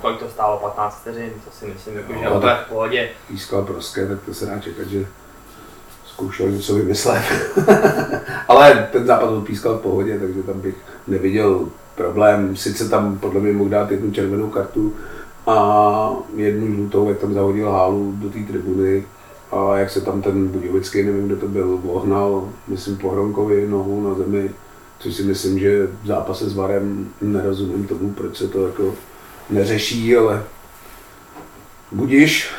kolik 0.00 0.18
to 0.18 0.28
stálo, 0.28 0.56
15 0.58 1.00
vteřin, 1.00 1.30
to 1.44 1.50
si 1.58 1.66
myslím, 1.66 1.96
jako, 1.96 2.12
že 2.12 2.18
No, 2.24 2.30
úplně 2.36 2.40
tak- 2.52 2.66
v 2.66 2.68
pohodě. 2.68 3.08
pískal 3.28 3.62
proské, 3.64 4.06
tak 4.08 4.18
to 4.26 4.34
se 4.34 4.46
dá 4.46 4.58
čekat, 4.58 4.88
že 4.88 5.06
zkoušel 6.06 6.50
něco 6.50 6.74
vymyslet. 6.74 7.22
Ale 8.48 8.88
ten 8.92 9.06
zápas 9.06 9.28
byl 9.28 9.40
pískal 9.40 9.74
v 9.78 9.80
pohodě, 9.80 10.18
takže 10.18 10.42
tam 10.42 10.60
bych 10.60 10.74
neviděl 11.06 11.68
problém. 11.94 12.56
Sice 12.56 12.88
tam 12.88 13.18
podle 13.18 13.40
mě 13.40 13.52
mohl 13.52 13.70
dát 13.70 13.90
jednu 13.90 14.10
červenou 14.12 14.50
kartu 14.50 14.92
a 15.46 16.10
jednu 16.36 16.74
žlutou, 16.74 17.08
jak 17.08 17.18
tam 17.18 17.34
zahodil 17.34 17.70
hálu 17.70 18.12
do 18.16 18.30
té 18.30 18.38
tribuny. 18.38 19.06
A 19.52 19.76
jak 19.78 19.90
se 19.90 20.00
tam 20.00 20.22
ten 20.22 20.48
Budějovický, 20.48 21.02
nevím, 21.02 21.26
kdo 21.26 21.36
to 21.36 21.48
byl, 21.48 21.76
vohnal, 21.84 22.48
myslím, 22.68 22.96
po 22.96 23.10
Hronkovi 23.10 23.66
nohou 23.68 24.08
na 24.08 24.14
zemi, 24.14 24.50
což 24.98 25.14
si 25.14 25.22
myslím, 25.22 25.58
že 25.58 25.86
v 26.02 26.06
zápase 26.06 26.50
s 26.50 26.54
Varem 26.54 27.08
nerozumím 27.22 27.86
tomu, 27.86 28.12
proč 28.12 28.36
se 28.36 28.48
to 28.48 28.66
jako 28.66 28.94
neřeší, 29.50 30.16
ale 30.16 30.42
budíš. 31.92 32.50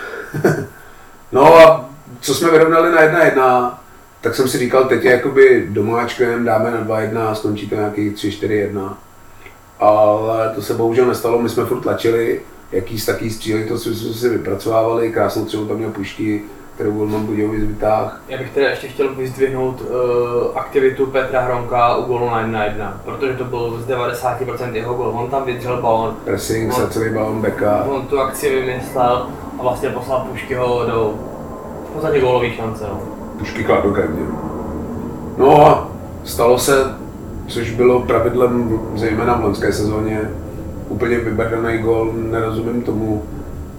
no 1.31 1.55
a 1.55 1.89
co 2.19 2.35
jsme 2.35 2.51
vyrovnali 2.51 2.91
na 2.91 3.01
1-1, 3.01 3.73
tak 4.21 4.35
jsem 4.35 4.47
si 4.47 4.57
říkal, 4.57 4.85
teď 4.85 5.03
je 5.03 5.11
jakoby 5.11 5.67
domáčkem, 5.69 6.45
dáme 6.45 6.71
na 6.71 6.85
2-1 6.85 7.27
a 7.27 7.35
skončí 7.35 7.69
to 7.69 7.75
nějaký 7.75 8.11
3-4-1. 8.11 8.93
Ale 9.79 10.51
to 10.55 10.61
se 10.61 10.73
bohužel 10.73 11.05
nestalo, 11.05 11.41
my 11.41 11.49
jsme 11.49 11.65
furt 11.65 11.81
tlačili, 11.81 12.41
jaký 12.71 12.99
z 12.99 13.05
taký 13.05 13.29
příležitosti 13.29 13.95
jsme 13.95 14.13
si 14.13 14.29
vypracovávali, 14.29 15.11
krásnou 15.11 15.45
třeba 15.45 15.67
tam 15.67 15.77
měl 15.77 15.91
pušky, 15.91 16.43
kterou 16.75 16.91
Golman 16.91 17.25
Budějovic 17.25 17.63
vytáh. 17.63 18.21
Já 18.27 18.37
bych 18.37 18.51
teda 18.51 18.69
ještě 18.69 18.87
chtěl 18.87 19.15
vyzdvihnout 19.15 19.81
uh, 19.81 19.87
aktivitu 20.57 21.05
Petra 21.05 21.41
Hronka 21.41 21.95
u 21.95 22.03
golu 22.03 22.29
na 22.29 22.47
1-1, 22.47 22.93
protože 23.05 23.33
to 23.33 23.43
byl 23.43 23.79
z 23.81 23.87
90% 23.87 24.73
jeho 24.73 24.93
gol. 24.93 25.07
On 25.07 25.29
tam 25.29 25.45
vydřel 25.45 25.81
balon. 25.81 26.15
Pressing, 26.23 26.77
on, 26.77 26.89
celý 26.89 27.13
balon 27.13 27.41
beka. 27.41 27.83
On 27.89 28.07
tu 28.07 28.19
akci 28.19 28.49
vymyslel 28.49 29.27
a 29.59 29.63
vlastně 29.63 29.89
poslal 29.89 30.27
Puškyho 30.31 30.85
do 30.85 31.13
v 31.89 31.93
podstatě 31.93 32.19
gólový 32.19 32.53
šance. 32.53 32.83
No. 32.89 32.99
Pušky 33.37 33.63
kladokrevně. 33.63 34.25
No 35.37 35.67
a 35.67 35.91
stalo 36.23 36.59
se, 36.59 36.95
což 37.47 37.71
bylo 37.71 37.99
pravidlem 37.99 38.79
zejména 38.95 39.35
v 39.35 39.43
loňské 39.43 39.73
sezóně, 39.73 40.21
úplně 40.89 41.17
vybrdaný 41.17 41.77
gol, 41.77 42.13
nerozumím 42.13 42.81
tomu, 42.81 43.23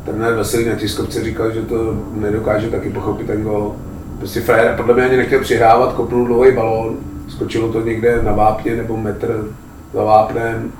trenér 0.06 0.34
Veselý 0.34 0.68
na 0.68 0.74
tiskovce 0.74 1.24
říkal, 1.24 1.50
že 1.50 1.62
to 1.62 1.94
nedokáže 2.12 2.70
taky 2.70 2.90
pochopit 2.90 3.26
ten 3.26 3.42
gol. 3.42 3.76
Prostě 4.18 4.40
frajer 4.40 4.76
podle 4.76 4.94
mě 4.94 5.04
ani 5.04 5.16
nechtěl 5.16 5.40
přihrávat, 5.40 5.92
kopnul 5.92 6.26
dlouhý 6.26 6.52
balón, 6.52 6.96
skočilo 7.28 7.72
to 7.72 7.80
někde 7.80 8.22
na 8.22 8.32
vápně 8.32 8.76
nebo 8.76 8.96
metr 8.96 9.44
za 9.94 10.04
vápnem. 10.04 10.72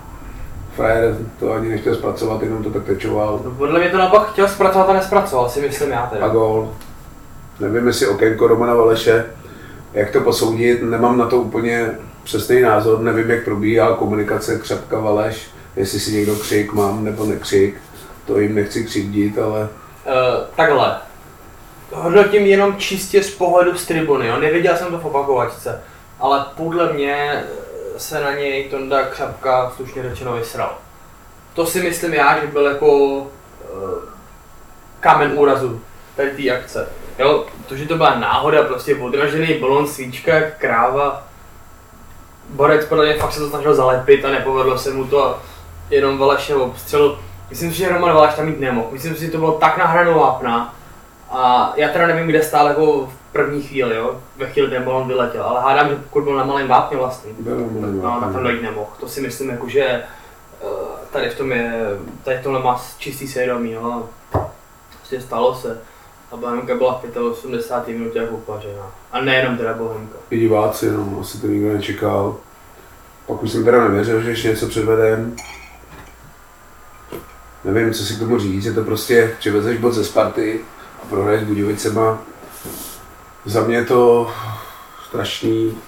Frajer 0.77 1.17
to 1.41 1.53
ani 1.53 1.69
nechtěl 1.69 1.95
zpracovat, 1.95 2.43
jenom 2.43 2.63
to 2.63 2.71
tak 2.71 2.85
tečoval. 2.85 3.41
No, 3.45 3.51
podle 3.51 3.81
mě 3.81 3.89
to 3.89 3.99
naopak 3.99 4.33
chtěl 4.33 4.49
zpracovat 4.49 4.89
a 4.89 4.93
nespracoval, 4.93 5.49
si 5.49 5.61
myslím 5.61 5.91
já 5.91 6.07
teda. 6.07 6.25
A 6.25 6.29
gol. 6.29 6.73
Nevím, 7.61 7.87
jestli 7.87 8.07
okénko 8.07 8.47
Romana 8.47 8.75
Valeše, 8.75 9.25
jak 9.93 10.11
to 10.11 10.21
posoudit, 10.21 10.83
nemám 10.83 11.19
na 11.19 11.27
to 11.27 11.37
úplně 11.37 11.91
přesný 12.25 12.61
názor, 12.61 13.01
nevím, 13.01 13.31
jak 13.31 13.45
probíhá 13.45 13.95
komunikace 13.95 14.59
Křapka 14.59 14.99
Valeš, 14.99 15.47
jestli 15.77 16.01
si 16.01 16.13
někdo 16.13 16.35
křik 16.37 16.73
mám 16.73 17.05
nebo 17.05 17.25
nekřik 17.25 17.75
to 18.27 18.39
jim 18.39 18.55
nechci 18.55 18.85
křivdit, 18.85 19.39
ale... 19.39 19.61
Uh, 19.61 20.45
takhle. 20.57 20.97
Hodnotím 21.93 22.47
jenom 22.47 22.77
čistě 22.77 23.23
z 23.23 23.31
pohledu 23.31 23.79
z 23.79 23.87
tribuny, 23.87 24.27
jo? 24.27 24.37
neviděl 24.37 24.77
jsem 24.77 24.91
to 24.91 24.99
v 24.99 25.07
opakovačce, 25.07 25.83
ale 26.21 26.45
podle 26.57 26.93
mě 26.93 27.45
se 27.97 28.21
na 28.21 28.33
něj 28.33 28.69
Tonda 28.69 29.03
Křapka 29.03 29.73
slušně 29.77 30.03
řečeno 30.03 30.33
vysral. 30.33 30.79
To 31.55 31.67
si 31.67 31.83
myslím 31.83 32.15
já, 32.15 32.41
že 32.41 32.47
byl 32.47 32.67
jako 32.67 32.87
uh, 32.87 33.29
kámen 35.01 35.33
úrazu 35.39 35.81
tady 36.17 36.31
té 36.31 36.51
akce. 36.51 36.89
Jo, 37.19 37.47
to, 37.69 37.77
že 37.77 37.89
to 37.89 37.97
byla 37.97 38.19
náhoda, 38.19 38.63
prostě 38.63 38.97
odražený 38.97 39.55
balon, 39.55 39.87
svíčka, 39.87 40.41
kráva. 40.59 41.27
Borec 42.49 42.85
podle 42.85 43.05
mě 43.05 43.15
fakt 43.15 43.33
se 43.33 43.41
to 43.41 43.49
snažil 43.49 43.75
zalepit 43.75 44.25
a 44.25 44.31
nepovedlo 44.31 44.79
se 44.79 44.93
mu 44.93 45.07
to 45.07 45.27
a 45.27 45.43
jenom 45.91 46.19
Valešev 46.19 46.57
obstřel 46.57 47.19
Myslím 47.51 47.73
si, 47.73 47.79
že 47.79 47.89
Roman 47.89 48.15
Valaš 48.15 48.35
tam 48.35 48.47
mít 48.47 48.61
nemohl. 48.61 48.89
Myslím 48.93 49.17
si, 49.17 49.27
že 49.27 49.31
to 49.31 49.39
bylo 49.39 49.53
tak 49.53 49.79
na 49.79 49.87
hranu 49.87 50.19
vápna. 50.19 50.75
A 51.31 51.73
já 51.77 51.89
teda 51.89 52.07
nevím, 52.07 52.27
kde 52.27 52.43
stál 52.43 52.69
jako 52.69 53.07
v 53.07 53.33
první 53.33 53.63
chvíli, 53.63 53.97
jo, 53.97 54.21
ve 54.37 54.51
chvíli 54.51 54.71
ten 54.71 54.83
balon 54.83 55.09
vyletěl, 55.09 55.43
ale 55.43 55.61
hádám, 55.61 55.89
že 55.89 55.97
pokud 55.97 56.25
byl 56.25 56.37
na 56.37 56.45
malém 56.45 56.69
vápně 56.69 56.97
vlastně, 56.97 57.33
no, 58.03 58.21
na 58.21 58.33
to 58.33 58.49
jít 58.49 58.63
nemohl. 58.63 58.91
To 59.01 59.09
si 59.09 59.21
myslím, 59.21 59.51
jako, 59.51 59.69
že 59.69 59.83
eh, 59.83 60.67
tady 61.13 61.31
v 61.31 61.39
tom 61.39 61.53
je, 61.53 61.83
tady 62.25 62.39
v 62.39 62.43
tomhle 62.43 62.63
má 62.63 62.81
čistý 62.99 63.29
svědomí, 63.29 63.73
jo. 63.73 64.09
Prostě 64.99 65.21
stalo 65.21 65.55
se. 65.55 65.81
A 66.33 66.37
Bohemka 66.37 66.75
byla 66.75 67.03
v 67.15 67.17
85. 67.17 67.99
minutě 67.99 68.19
jako 68.19 68.35
upařená. 68.35 68.91
A 69.13 69.21
nejenom 69.21 69.57
teda 69.57 69.75
Bohemka. 69.75 70.19
I 70.31 70.39
diváci, 70.39 70.91
no, 70.91 71.19
asi 71.21 71.41
to 71.41 71.47
nikdo 71.47 71.73
nečekal. 71.73 72.37
Pak 73.27 73.43
už 73.43 73.51
jsem 73.51 73.65
teda 73.65 73.89
nevěřil, 73.89 74.21
že 74.21 74.31
ještě 74.31 74.49
něco 74.49 74.67
předvedem 74.67 75.37
nevím, 77.65 77.95
co 77.95 78.05
si 78.05 78.15
k 78.15 78.19
tomu 78.19 78.39
říct, 78.39 78.65
je 78.65 78.73
to 78.73 78.85
prostě, 78.85 79.35
přivezeš 79.39 79.79
bod 79.79 79.93
ze 79.93 80.05
Sparty 80.05 80.61
a 81.03 81.07
prohraješ 81.07 81.43
s 81.43 81.45
Budějovicema. 81.45 82.19
Za 83.45 83.65
mě 83.65 83.77
je 83.77 83.85
to 83.85 84.31
strašný 85.09 85.79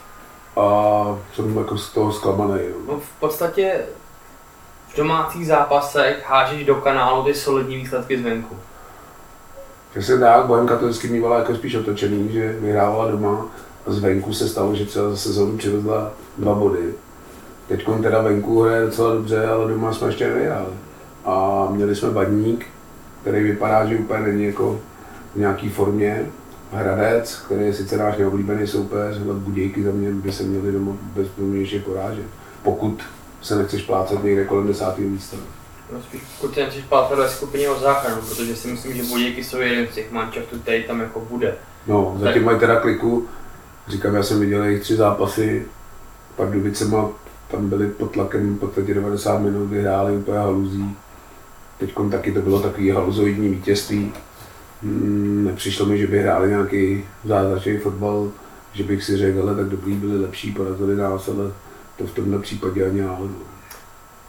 a 0.57 1.19
jsem 1.35 1.57
jako 1.57 1.79
z 1.79 1.91
toho 1.91 2.13
zklamaný. 2.13 2.61
No. 2.73 2.95
no 2.95 3.01
v 3.01 3.21
podstatě 3.21 3.81
v 4.89 4.97
domácích 4.97 5.47
zápasech 5.47 6.25
hážeš 6.27 6.65
do 6.65 6.75
kanálu 6.75 7.25
ty 7.25 7.35
solidní 7.35 7.77
výsledky 7.77 8.19
zvenku. 8.19 8.57
Přesně 9.91 10.19
tak, 10.19 10.47
Bohemka 10.47 10.77
to 10.77 10.87
vždycky 10.87 11.09
mývala 11.09 11.39
jako 11.39 11.55
spíš 11.55 11.75
otočený, 11.75 12.33
že 12.33 12.53
vyhrávala 12.53 13.11
doma 13.11 13.47
a 13.87 13.93
zvenku 13.93 14.33
se 14.33 14.49
stalo, 14.49 14.75
že 14.75 14.87
třeba 14.87 15.11
za 15.11 15.17
sezónu 15.17 15.59
přivezla 15.59 16.13
dva 16.39 16.55
body. 16.55 16.95
Teď 17.69 17.87
teda 18.03 18.23
venku 18.23 18.63
hraje 18.63 18.87
docela 18.87 19.15
dobře, 19.15 19.47
ale 19.47 19.69
doma 19.69 19.93
jsme 19.93 20.09
ještě 20.09 20.29
nevyhráli 20.29 20.88
a 21.29 21.67
měli 21.71 21.97
jsme 21.97 22.11
badník, 22.11 22.67
který 23.21 23.43
vypadá, 23.43 23.87
že 23.87 23.97
úplně 23.97 24.21
není 24.21 24.45
jako 24.45 24.81
v 25.35 25.39
nějaké 25.39 25.71
formě. 25.71 26.27
Hradec, 26.73 27.35
který 27.47 27.65
je 27.65 27.75
sice 27.75 27.97
náš 27.97 28.19
neoblíbený 28.19 28.67
soupeř, 28.67 29.17
ale 29.25 29.35
Budějky 29.35 29.83
za 29.83 29.91
mě 29.91 30.11
by 30.11 30.33
se 30.33 30.43
měli 30.43 30.73
doma 30.73 30.93
bezproblémově 31.03 31.81
porážet. 31.81 32.27
Pokud 32.63 33.03
se 33.43 33.57
nechceš 33.57 33.83
plácat 33.83 34.25
někde 34.25 34.45
kolem 34.45 34.67
desátého 34.67 35.09
místa. 35.09 35.37
No 35.93 36.03
spíš, 36.03 36.21
pokud 36.41 36.55
se 36.55 36.61
nechceš 36.61 36.85
plácat 36.85 37.19
ve 37.19 37.29
skupině 37.29 37.69
o 37.69 37.81
záchranu, 37.81 38.23
protože 38.23 38.57
si 38.57 38.69
myslím, 38.69 38.97
že 38.97 39.03
Budějky 39.03 39.45
jsou 39.45 39.59
jeden 39.59 39.87
z 39.87 39.95
těch 39.95 40.13
mančaftů, 40.13 40.59
který 40.59 40.85
tam 40.85 41.01
jako 41.01 41.21
bude. 41.21 41.55
No, 41.87 42.17
zatím 42.21 42.45
mají 42.45 42.59
teda 42.59 42.81
kliku. 42.81 43.27
Říkám, 43.89 44.15
já 44.15 44.23
jsem 44.23 44.41
viděl 44.41 44.65
jejich 44.65 44.83
tři 44.83 44.97
zápasy, 44.97 45.67
Pardubicema 46.37 47.11
tam 47.51 47.69
byli 47.69 47.87
pod 47.87 48.13
tlakem 48.13 48.57
v 48.57 48.59
podstatě 48.59 48.95
90 48.95 49.39
minut, 49.39 49.67
vyhráli 49.67 50.17
úplně 50.17 50.39
haluzí. 50.39 50.97
Teď 51.79 51.95
taky 52.11 52.33
to 52.33 52.41
bylo 52.41 52.61
takový 52.61 52.91
haluzoidní 52.91 53.49
vítězství. 53.49 54.13
Hmm, 54.83 55.45
nepřišlo 55.45 55.87
mi, 55.87 55.99
že 55.99 56.07
by 56.07 56.19
hráli 56.19 56.49
nějaký 56.49 57.05
zázračný 57.25 57.79
fotbal, 57.79 58.31
že 58.73 58.85
bych 58.85 59.05
si 59.05 59.17
řekl, 59.17 59.43
ale 59.43 59.55
tak 59.55 59.67
dobrý 59.67 59.95
byli 59.95 60.21
lepší, 60.21 60.53
porazili 60.53 60.97
nás, 60.97 61.29
ale 61.29 61.53
to 61.97 62.07
v 62.07 62.15
tomhle 62.15 62.39
případě 62.39 62.87
ani 62.87 63.03
náhodou. 63.03 63.39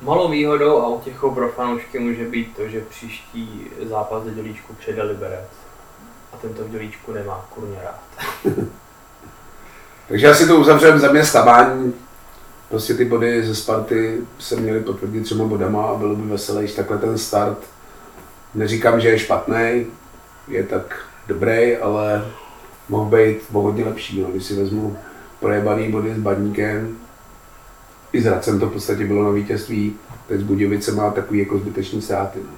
Malou 0.01 0.29
výhodou 0.29 0.81
a 0.81 0.87
u 0.87 0.99
těch 0.99 1.19
pro 1.33 1.49
fanoušky 1.49 1.99
může 1.99 2.25
být 2.25 2.57
to, 2.57 2.67
že 2.67 2.81
příští 2.89 3.67
zápas 3.89 4.23
do 4.23 4.31
dělíčku 4.31 4.73
přede 4.73 5.03
Liberec. 5.03 5.49
A 6.33 6.37
tento 6.37 6.63
v 6.63 6.69
dělíčku 6.69 7.13
nemá 7.13 7.45
kurně 7.55 7.77
rád. 7.83 7.99
Takže 10.07 10.29
asi 10.29 10.47
to 10.47 10.55
uzavřeme 10.55 10.99
za 10.99 11.11
mě 11.11 11.25
stavání 11.25 11.93
prostě 12.69 12.93
ty 12.93 13.05
body 13.05 13.45
ze 13.45 13.55
Sparty 13.55 14.21
se 14.39 14.55
měly 14.55 14.79
potvrdit 14.79 15.23
třema 15.23 15.45
bodama 15.45 15.85
a 15.85 15.95
bylo 15.95 16.15
by 16.15 16.29
veselé, 16.29 16.67
takhle 16.67 16.97
ten 16.97 17.17
start. 17.17 17.57
Neříkám, 18.55 19.01
že 19.01 19.09
je 19.09 19.19
špatný, 19.19 19.85
je 20.47 20.63
tak 20.63 21.05
dobrý, 21.27 21.77
ale 21.77 22.25
mohl 22.89 23.09
být 23.09 23.37
hodně 23.51 23.85
lepší. 23.85 24.21
No. 24.21 24.27
Když 24.27 24.43
si 24.43 24.55
vezmu 24.55 24.97
projebaný 25.39 25.91
body 25.91 26.15
s 26.15 26.19
Badníkem, 26.19 26.97
i 28.13 28.21
s 28.21 28.25
Racem 28.25 28.59
to 28.59 28.67
v 28.67 28.73
podstatě 28.73 29.05
bylo 29.05 29.23
na 29.23 29.29
vítězství, 29.29 29.95
teď 30.27 30.39
z 30.39 30.43
Budějovice 30.43 30.91
má 30.91 31.11
takový 31.11 31.39
jako 31.39 31.57
zbytečný 31.57 32.01
ztráty. 32.01 32.39
No. 32.43 32.51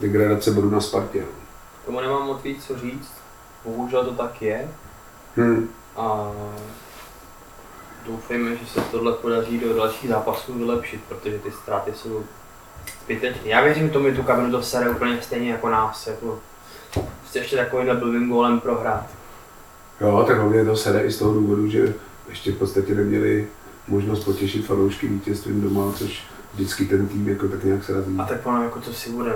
Degradace 0.00 0.50
bodů 0.50 0.70
na 0.70 0.80
Spartě. 0.80 1.20
No. 1.20 1.26
Tomu 1.86 2.00
nemám 2.00 2.26
moc 2.26 2.42
víc 2.42 2.64
co 2.64 2.78
říct, 2.78 3.12
bohužel 3.64 4.04
to 4.04 4.12
tak 4.12 4.42
je. 4.42 4.68
Hmm. 5.36 5.68
A 5.96 6.32
doufejme, 8.08 8.56
že 8.56 8.66
se 8.66 8.80
tohle 8.80 9.12
podaří 9.12 9.58
do 9.58 9.74
dalších 9.74 10.10
zápasů 10.10 10.58
vylepšit, 10.58 11.00
protože 11.08 11.38
ty 11.38 11.50
ztráty 11.50 11.92
jsou 11.94 12.24
zbytečné. 13.04 13.50
Já 13.50 13.60
věřím 13.60 13.90
tomu, 13.90 14.10
že 14.10 14.16
tu 14.16 14.22
kabinu 14.22 14.50
to 14.50 14.62
sere 14.62 14.90
úplně 14.90 15.22
stejně 15.22 15.50
jako 15.50 15.68
nás, 15.68 16.06
jako 16.06 16.38
prostě 17.20 17.38
ještě 17.38 17.56
takovýmhle 17.56 17.94
blbým 17.94 18.28
gólem 18.28 18.60
prohrát. 18.60 19.06
Jo, 20.00 20.24
tak 20.26 20.38
hlavně 20.38 20.64
to 20.64 20.76
sere 20.76 21.02
i 21.02 21.12
z 21.12 21.18
toho 21.18 21.34
důvodu, 21.34 21.68
že 21.68 21.94
ještě 22.28 22.52
v 22.52 22.58
podstatě 22.58 22.94
neměli 22.94 23.48
možnost 23.88 24.24
potěšit 24.24 24.66
fanoušky 24.66 25.08
vítězstvím 25.08 25.60
doma, 25.60 25.92
což 25.92 26.22
vždycky 26.54 26.84
ten 26.84 27.08
tým 27.08 27.28
jako 27.28 27.48
tak 27.48 27.64
nějak 27.64 27.84
srazí. 27.84 28.16
A 28.18 28.24
tak 28.24 28.46
ono 28.46 28.62
jako 28.62 28.80
to 28.80 28.92
si 28.92 29.10
bude, 29.10 29.32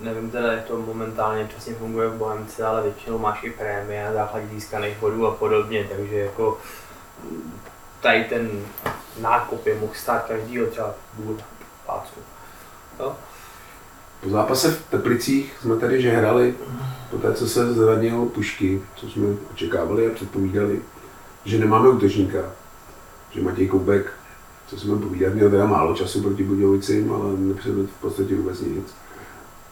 nevím 0.00 0.30
teda, 0.30 0.52
jak 0.52 0.64
to 0.64 0.76
momentálně 0.76 1.44
přesně 1.44 1.74
funguje 1.74 2.08
v 2.08 2.14
Bohemce, 2.14 2.64
ale 2.64 2.82
většinou 2.82 3.18
máš 3.18 3.44
i 3.44 3.50
prémie 3.50 4.04
na 4.04 4.12
základě 4.12 4.46
získaných 4.52 4.96
bodů 5.00 5.26
a 5.26 5.30
podobně, 5.30 5.88
takže 5.96 6.18
jako 6.18 6.58
tady 8.02 8.24
ten 8.24 8.50
nákup 9.20 9.66
je 9.66 9.80
mohl 9.80 9.92
stát 9.94 10.24
každýho 10.28 10.66
třeba 10.66 10.94
půl 11.16 11.36
pácku. 11.86 12.20
No. 13.00 13.16
Po 14.20 14.30
zápase 14.30 14.70
v 14.70 14.90
Teplicích 14.90 15.54
jsme 15.60 15.76
tady 15.76 16.02
žehrali, 16.02 16.54
po 17.10 17.18
té, 17.18 17.34
co 17.34 17.48
se 17.48 17.74
zranil 17.74 18.26
Pušky, 18.26 18.82
co 18.96 19.10
jsme 19.10 19.26
očekávali 19.52 20.06
a 20.06 20.14
předpovídali, 20.14 20.82
že 21.44 21.58
nemáme 21.58 21.88
útočníka, 21.88 22.38
že 23.30 23.40
Matěj 23.40 23.68
Koubek, 23.68 24.12
co 24.66 24.80
jsme 24.80 24.96
povídali, 24.96 25.34
měl 25.34 25.50
teda 25.50 25.66
málo 25.66 25.94
času 25.94 26.22
proti 26.22 26.44
Budějovicím, 26.44 27.12
ale 27.12 27.32
nepředvedl 27.36 27.88
v 27.98 28.00
podstatě 28.00 28.34
vůbec 28.34 28.60
nic. 28.60 28.94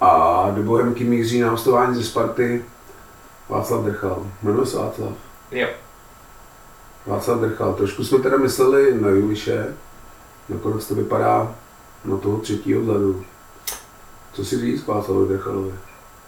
A 0.00 0.10
A 0.10 0.50
do 0.50 0.62
Bohemky 0.62 1.04
míří 1.04 1.40
na 1.40 1.50
hostování 1.50 1.94
ze 1.94 2.04
Sparty 2.04 2.64
Václav 3.48 3.84
Drchal. 3.84 4.26
Jmenuje 4.42 4.66
se 4.66 4.76
Václav. 4.76 5.12
Jo. 5.50 5.68
Václav 7.06 7.40
Drchal. 7.40 7.74
Trošku 7.74 8.04
jsme 8.04 8.18
teda 8.18 8.36
mysleli 8.36 9.00
na 9.00 9.08
Juliše. 9.08 9.76
Nakonec 10.48 10.88
to 10.88 10.94
vypadá 10.94 11.54
na 12.04 12.16
toho 12.16 12.38
třetího 12.38 12.80
vzadu. 12.82 13.24
Co 14.32 14.44
si 14.44 14.60
říct 14.60 14.82
k 14.82 14.86
Václavu 14.86 15.24
Drchalovi? 15.24 15.74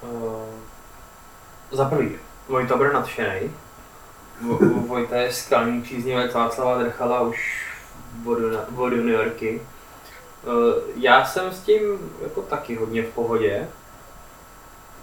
Uh, 0.02 0.32
za 1.70 1.84
prvý, 1.84 2.16
Vojta 2.48 2.76
bude 2.76 2.92
nadšený. 2.92 3.50
Vo- 4.46 4.58
Vojta 4.88 5.16
je 5.16 5.32
skalný 5.32 5.82
příznivec 5.82 6.34
Václava 6.34 6.82
Drchala 6.82 7.20
už 7.20 7.66
od, 8.76 8.92
juniorky. 8.92 9.62
Uh, 10.46 10.52
já 10.96 11.26
jsem 11.26 11.52
s 11.52 11.60
tím 11.60 11.80
jako 12.22 12.42
taky 12.42 12.76
hodně 12.76 13.02
v 13.02 13.14
pohodě. 13.14 13.68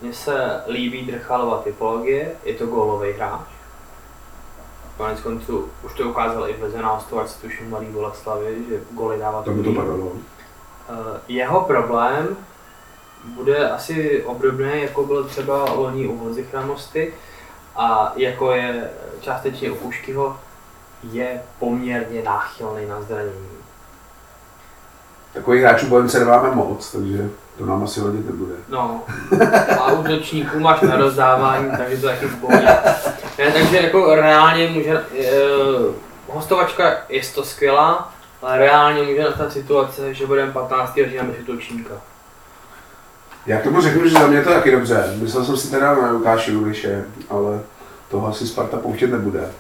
Mně 0.02 0.14
se 0.14 0.62
líbí 0.68 1.06
Drchalova 1.06 1.62
typologie, 1.62 2.32
je 2.44 2.54
to 2.54 2.66
gólový 2.66 3.12
hráč. 3.12 3.48
Konec 5.00 5.20
konců 5.20 5.70
už 5.84 5.94
to 5.94 6.10
ukázal 6.10 6.50
i 6.50 6.54
v 6.54 6.82
na 6.82 6.90
hostovačce, 6.90 7.42
tuším 7.42 7.70
Malý 7.70 7.86
Boleslavy, 7.86 8.58
že 8.70 8.80
góly 8.92 9.20
dává 9.20 9.42
to 9.42 9.54
dobrý. 9.54 9.76
padalo. 9.76 10.12
Eh, 10.90 11.20
Jeho 11.28 11.62
problém 11.62 12.28
bude 13.24 13.70
asi 13.70 14.24
obdobný, 14.24 14.82
jako 14.82 15.04
byl 15.06 15.24
třeba 15.24 15.74
loni 15.74 16.08
u 16.08 16.18
Honzy 16.18 16.44
Chramosty 16.44 17.14
a 17.76 18.14
jako 18.16 18.52
je 18.52 18.90
částečně 19.22 19.72
u 19.72 19.76
Puškyho, 19.76 20.38
je 21.04 21.42
poměrně 21.60 22.24
náchylný 22.24 22.86
na 22.88 23.02
zranění. 23.02 23.50
Takových 25.34 25.62
hráčů 25.62 25.88
Bohemce 25.88 26.20
nemáme 26.20 26.56
moc, 26.56 26.92
takže 26.92 27.30
to 27.58 27.66
nám 27.66 27.84
asi 27.84 28.00
hodit 28.00 28.26
nebude. 28.26 28.54
No, 28.70 29.04
a 29.80 29.92
útočníků 29.92 30.60
máš 30.60 30.82
na 30.82 30.96
rozdávání, 30.96 31.72
takže 31.78 31.98
to 31.98 32.08
taky 32.08 32.26
v 32.26 32.42
pohodě. 32.42 32.68
Ne, 33.40 33.52
takže 33.52 33.78
jako 33.78 34.16
reálně 34.16 34.68
může, 34.68 34.92
e, 34.92 35.04
hostovačka 36.28 36.98
je 37.10 37.22
to 37.36 37.44
skvělá, 37.44 38.14
ale 38.42 38.58
reálně 38.58 39.04
může 39.04 39.24
nastat 39.24 39.54
situace, 39.54 40.14
že 40.14 40.26
budeme 40.26 40.52
15. 40.52 40.94
října 41.10 41.24
bez 41.24 41.36
útočníka. 41.42 41.94
Já 43.46 43.60
k 43.60 43.64
tomu 43.64 43.82
řeknu, 43.82 44.08
že 44.08 44.10
za 44.10 44.28
mě 44.28 44.42
to 44.42 44.50
taky 44.50 44.72
dobře. 44.72 45.14
Myslel 45.16 45.46
jsem 45.46 45.58
si 45.58 45.72
teda 45.72 45.96
na 45.96 46.12
Lukáše 46.12 46.52
Juliše, 46.52 47.06
ale 47.30 47.60
toho 48.10 48.28
asi 48.28 48.48
Sparta 48.48 48.78
pouštět 48.78 49.12
nebude. 49.12 49.52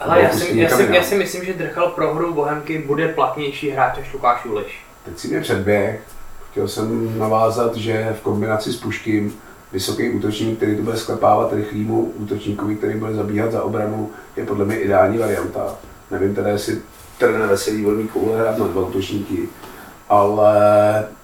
Ale 0.00 0.22
já 0.22 0.30
si, 0.30 0.58
já, 0.58 0.68
si, 0.68 0.88
já 0.90 1.02
si 1.02 1.14
myslím, 1.14 1.44
že 1.44 1.52
Drchal 1.52 1.88
pro 1.88 2.14
hru 2.14 2.34
Bohemky 2.34 2.78
bude 2.78 3.08
platnější 3.08 3.70
hráč 3.70 3.98
než 3.98 4.12
Lukáš 4.12 4.44
Juliš. 4.44 4.86
Teď 5.04 5.18
si 5.18 5.28
mě 5.28 5.40
předběh. 5.40 6.00
Chtěl 6.50 6.68
jsem 6.68 7.18
navázat, 7.18 7.76
že 7.76 8.16
v 8.18 8.22
kombinaci 8.22 8.72
s 8.72 8.76
Puškým 8.76 9.40
vysoký 9.72 10.10
útočník, 10.10 10.56
který 10.56 10.76
to 10.76 10.82
bude 10.82 10.96
sklepávat 10.96 11.52
rychlýmu 11.52 12.12
útočníkovi, 12.16 12.76
který 12.76 12.98
bude 12.98 13.14
zabíhat 13.14 13.52
za 13.52 13.62
obranu, 13.62 14.10
je 14.36 14.46
podle 14.46 14.64
mě 14.64 14.80
ideální 14.80 15.18
varianta. 15.18 15.74
Nevím 16.10 16.34
teda, 16.34 16.48
jestli 16.48 16.78
trenér 17.18 17.48
Veselý 17.48 17.86
mít 17.86 18.10
koule 18.10 18.40
hrát 18.40 18.58
na 18.58 18.66
dva 18.66 18.82
útočníky, 18.82 19.48
ale 20.08 20.54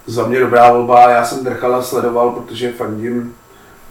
za 0.05 0.27
mě 0.27 0.39
dobrá 0.39 0.71
volba. 0.71 1.09
Já 1.09 1.25
jsem 1.25 1.43
Drchala 1.43 1.81
sledoval, 1.81 2.31
protože 2.31 2.71
fandím 2.71 3.35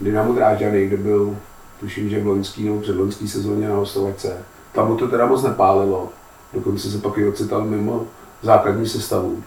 Dynamo 0.01 0.33
Drážďany, 0.33 0.87
kde 0.87 0.97
byl, 0.97 1.37
tuším, 1.79 2.09
že 2.09 2.19
v 2.19 2.27
loňský 2.27 2.63
nebo 2.63 2.79
předloňský 2.79 3.27
sezóně 3.27 3.69
na 3.69 3.75
hostovačce. 3.75 4.37
Tam 4.73 4.87
mu 4.87 4.97
to 4.97 5.07
teda 5.07 5.25
moc 5.25 5.43
nepálilo. 5.43 6.09
Dokonce 6.53 6.91
se 6.91 6.97
pak 6.97 7.17
i 7.17 7.27
ocital 7.27 7.65
mimo 7.65 8.07
základní 8.41 8.87
sestavu. 8.87 9.43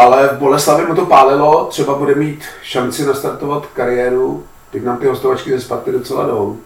Ale 0.00 0.28
v 0.28 0.38
Boleslavi 0.38 0.86
mu 0.86 0.94
to 0.94 1.06
pálilo, 1.06 1.64
třeba 1.64 1.94
bude 1.94 2.14
mít 2.14 2.44
šanci 2.62 3.06
nastartovat 3.06 3.66
kariéru. 3.66 4.44
Teď 4.70 4.84
nám 4.84 4.96
ty 4.96 5.06
hostovačky 5.06 5.50
ze 5.50 5.60
Sparty 5.60 5.92
docela 5.92 6.26
jdou. 6.26 6.58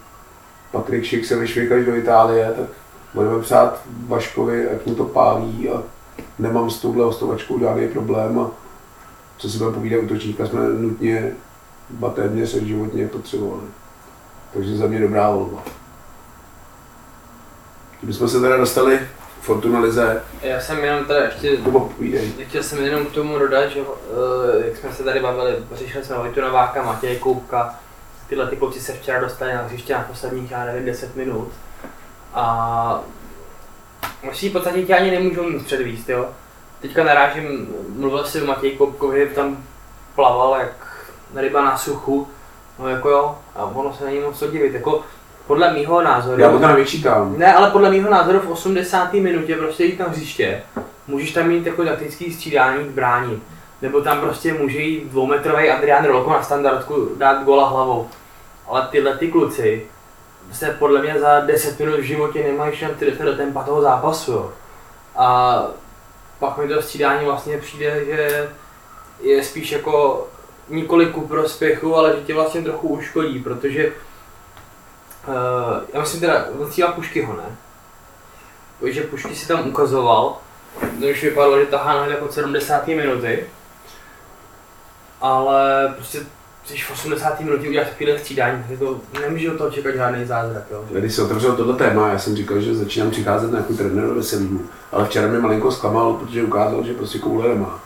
Patrik 0.71 1.03
Šik 1.03 1.25
se 1.25 1.35
vyšvih 1.35 1.71
až 1.71 1.85
do 1.85 1.95
Itálie, 1.95 2.53
tak 2.57 2.65
budeme 3.13 3.41
přát 3.41 3.81
Vaškovi, 4.07 4.69
ať 4.69 4.85
mu 4.85 4.95
to 4.95 5.03
pálí 5.03 5.69
a 5.69 5.83
nemám 6.39 6.69
s 6.69 6.81
touhle 6.81 7.05
hostovačkou 7.05 7.59
žádný 7.59 7.87
problém 7.87 8.39
a 8.39 8.51
co 9.37 9.49
si 9.49 9.57
budeme 9.57 9.75
povídat, 9.75 10.03
útočníka 10.03 10.47
jsme 10.47 10.59
nutně, 10.69 11.31
ba 11.89 12.09
téměř 12.09 12.53
životně 12.53 13.07
potřebovali. 13.07 13.67
Takže 14.53 14.77
za 14.77 14.87
mě 14.87 14.99
dobrá 14.99 15.31
volba. 15.31 15.63
Jsme 18.09 18.27
se 18.27 18.41
teda 18.41 18.57
dostali 18.57 18.99
k 19.45 19.47
Fortuna 19.47 19.79
Lize, 19.79 20.23
Já 20.41 20.59
jsem 20.61 20.83
jenom 20.83 21.05
teda 21.05 21.25
ještě, 21.25 21.57
povídej. 21.71 22.31
chtěl 22.47 22.63
jsem 22.63 22.85
jenom 22.85 23.05
k 23.05 23.11
tomu 23.11 23.39
dodat, 23.39 23.67
že 23.69 23.81
uh, 23.81 23.87
jak 24.65 24.77
jsme 24.77 24.93
se 24.93 25.03
tady 25.03 25.19
bavili, 25.19 25.55
řešili 25.71 26.05
jsme 26.05 26.17
Vojtu 26.17 26.41
Nováka, 26.41 26.81
Matěje 26.83 27.15
Koupka, 27.15 27.75
tyhle 28.29 28.47
ty 28.47 28.55
kluci 28.55 28.79
se 28.79 28.93
včera 28.93 29.19
dostali 29.19 29.53
na 29.53 29.61
hřiště 29.61 29.93
na 29.93 30.01
posledních, 30.01 30.51
já 30.51 30.65
nevím, 30.65 30.85
10 30.85 31.15
minut. 31.15 31.51
A 32.33 33.01
musí 34.23 34.49
v 34.49 34.53
podstatě 34.53 34.83
tě 34.83 34.95
ani 34.95 35.11
nemůžou 35.11 35.49
nic 35.49 35.63
předvíst, 35.63 36.09
jo. 36.09 36.29
Teďka 36.81 37.03
narážím, 37.03 37.67
mluvil 37.97 38.23
si 38.25 38.41
o 38.41 38.45
Matěji 38.45 38.77
Koupkovi, 38.77 39.29
tam 39.35 39.63
plaval 40.15 40.59
jak 40.59 41.05
ryba 41.35 41.65
na 41.65 41.77
suchu, 41.77 42.27
no 42.79 42.87
jako 42.89 43.09
jo, 43.09 43.37
a 43.55 43.63
ono 43.65 43.93
se 43.93 44.05
není 44.05 44.19
moc 44.19 44.39
co 44.39 44.47
divit, 44.47 44.73
jako 44.73 45.03
podle 45.47 45.73
mýho 45.73 46.01
názoru. 46.01 46.41
Já 46.41 46.51
to 46.51 46.67
nevyčítám. 46.67 47.37
Ne, 47.37 47.53
ale 47.53 47.71
podle 47.71 47.89
mého 47.89 48.09
názoru 48.09 48.39
v 48.39 48.51
80. 48.51 49.13
minutě 49.13 49.55
prostě 49.55 49.85
jít 49.85 49.99
na 49.99 50.07
hřiště. 50.07 50.61
Můžeš 51.07 51.31
tam 51.31 51.47
mít 51.47 51.65
jako 51.65 51.85
taktický 51.85 52.33
střídání 52.33 52.83
v 52.83 52.91
bráni. 52.91 53.39
Nebo 53.81 54.01
tam 54.01 54.21
prostě 54.21 54.53
může 54.53 54.79
jít 54.79 55.11
dvoumetrový 55.11 55.69
Adrian 55.69 56.05
Rolko 56.05 56.29
na 56.29 56.43
standardku 56.43 57.09
dát 57.17 57.43
gola 57.43 57.69
hlavou. 57.69 58.09
Ale 58.67 58.87
tyhle 58.91 59.17
ty 59.17 59.27
kluci 59.27 59.87
se 60.51 60.75
podle 60.79 61.01
mě 61.01 61.19
za 61.19 61.39
10 61.39 61.79
minut 61.79 61.99
v 61.99 62.03
životě 62.03 62.43
nemají 62.43 62.75
šanci 62.75 63.05
dostat 63.05 63.23
do 63.23 63.35
tempa 63.35 63.63
toho 63.63 63.81
zápasu. 63.81 64.31
Jo. 64.31 64.51
A 65.15 65.61
pak 66.39 66.57
mi 66.57 66.67
to 66.67 66.81
střídání 66.81 67.25
vlastně 67.25 67.57
přijde, 67.57 68.05
že 68.05 68.49
je 69.21 69.43
spíš 69.43 69.71
jako 69.71 70.27
nikoli 70.69 71.05
ku 71.05 71.21
prospěchu, 71.21 71.95
ale 71.95 72.15
že 72.15 72.21
tě 72.21 72.33
vlastně 72.33 72.61
trochu 72.61 72.87
uškodí, 72.87 73.39
protože 73.39 73.91
Uh, 75.27 75.33
já 75.93 75.99
myslím 76.01 76.21
teda, 76.21 76.45
on 76.59 76.67
střílel 76.67 76.91
Puškyho, 76.91 77.33
ne? 77.33 77.55
Protože 78.79 79.01
Pušky 79.01 79.35
si 79.35 79.47
tam 79.47 79.67
ukazoval, 79.67 80.37
to 80.99 81.05
už 81.05 81.23
vypadalo, 81.23 81.59
že 81.59 81.65
tahá 81.65 82.01
hned 82.01 82.11
jako 82.11 82.31
70. 82.31 82.87
minuty. 82.87 83.43
Ale 85.21 85.93
prostě 85.95 86.19
když 86.67 86.85
v 86.85 86.91
80. 86.91 87.39
minutě 87.39 87.69
uděláš 87.69 87.89
takovýhle 87.89 88.19
střídání, 88.19 88.63
tak 88.69 88.79
to 88.79 88.99
nemůže 89.21 89.51
od 89.51 89.57
toho 89.57 89.71
čekat 89.71 89.95
žádný 89.95 90.25
zázrak, 90.25 90.63
jo. 90.71 90.85
Když 90.91 91.13
se 91.13 91.23
otevřel 91.23 91.55
tohle 91.55 91.75
téma, 91.75 92.09
já 92.09 92.19
jsem 92.19 92.35
říkal, 92.35 92.59
že 92.61 92.75
začínám 92.75 93.11
přicházet 93.11 93.51
na 93.51 93.57
nějakou 93.57 93.73
trenéru 93.73 94.15
veselýmu, 94.15 94.61
ale 94.91 95.05
včera 95.05 95.27
mě 95.27 95.39
malinko 95.39 95.71
zklamal, 95.71 96.13
protože 96.13 96.43
ukázal, 96.43 96.83
že 96.83 96.93
prostě 96.93 97.19
koule 97.19 97.49
nemá. 97.49 97.79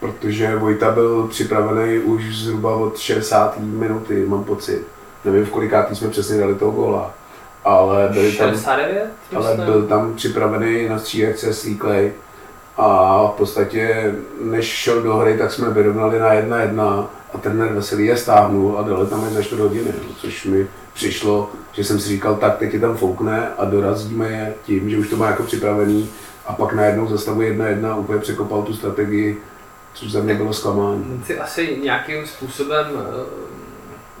Protože 0.00 0.56
Vojta 0.56 0.90
byl 0.90 1.28
připravený 1.28 1.98
už 1.98 2.36
zhruba 2.36 2.74
od 2.76 2.98
60. 2.98 3.58
minuty, 3.58 4.26
mám 4.26 4.44
pocit. 4.44 4.86
Nevím, 5.24 5.44
v 5.44 5.50
kolikátý 5.50 5.96
jsme 5.96 6.08
přesně 6.08 6.38
dali 6.38 6.54
toho 6.54 6.70
góla. 6.70 7.14
Ale 7.64 8.08
byli 8.12 8.32
tam, 8.32 8.48
69? 8.48 9.10
ale 9.36 9.56
byl 9.56 9.86
tam 9.86 10.14
připravený 10.14 10.88
na 10.88 10.98
střílečce 10.98 11.54
Slíklej 11.54 12.12
a 12.76 13.18
v 13.26 13.30
podstatě, 13.30 14.14
než 14.40 14.66
šel 14.66 15.02
do 15.02 15.16
hry, 15.16 15.38
tak 15.38 15.52
jsme 15.52 15.70
vyrovnali 15.70 16.18
na 16.18 16.32
jedna 16.32 16.60
jedna 16.60 17.10
a 17.34 17.38
trenér 17.38 17.72
Veselý 17.72 18.06
je 18.06 18.16
stáhnul 18.16 18.78
a 18.78 18.82
dali 18.82 19.06
tam 19.06 19.24
až 19.24 19.32
za 19.32 19.42
čtvrt 19.42 19.60
hodiny, 19.60 19.92
no, 19.98 20.14
což 20.20 20.44
mi 20.44 20.66
přišlo, 20.94 21.50
že 21.72 21.84
jsem 21.84 22.00
si 22.00 22.08
říkal, 22.08 22.34
tak 22.34 22.58
teď 22.58 22.74
je 22.74 22.80
tam 22.80 22.96
foukne 22.96 23.48
a 23.58 23.64
dorazíme 23.64 24.28
je 24.28 24.54
tím, 24.64 24.90
že 24.90 24.98
už 24.98 25.08
to 25.08 25.16
má 25.16 25.26
jako 25.26 25.42
připravený 25.42 26.10
a 26.46 26.52
pak 26.52 26.72
najednou 26.72 27.08
zastavuje 27.08 27.48
jedna 27.48 27.66
jedna 27.66 27.92
a 27.92 27.96
úplně 27.96 28.18
překopal 28.18 28.62
tu 28.62 28.74
strategii, 28.74 29.42
což 29.94 30.12
za 30.12 30.20
mě 30.20 30.34
bylo 30.34 30.52
zklamání. 30.52 31.22
Si 31.26 31.38
asi 31.38 31.78
nějakým 31.82 32.26
způsobem 32.26 32.86
eh, 32.94 33.51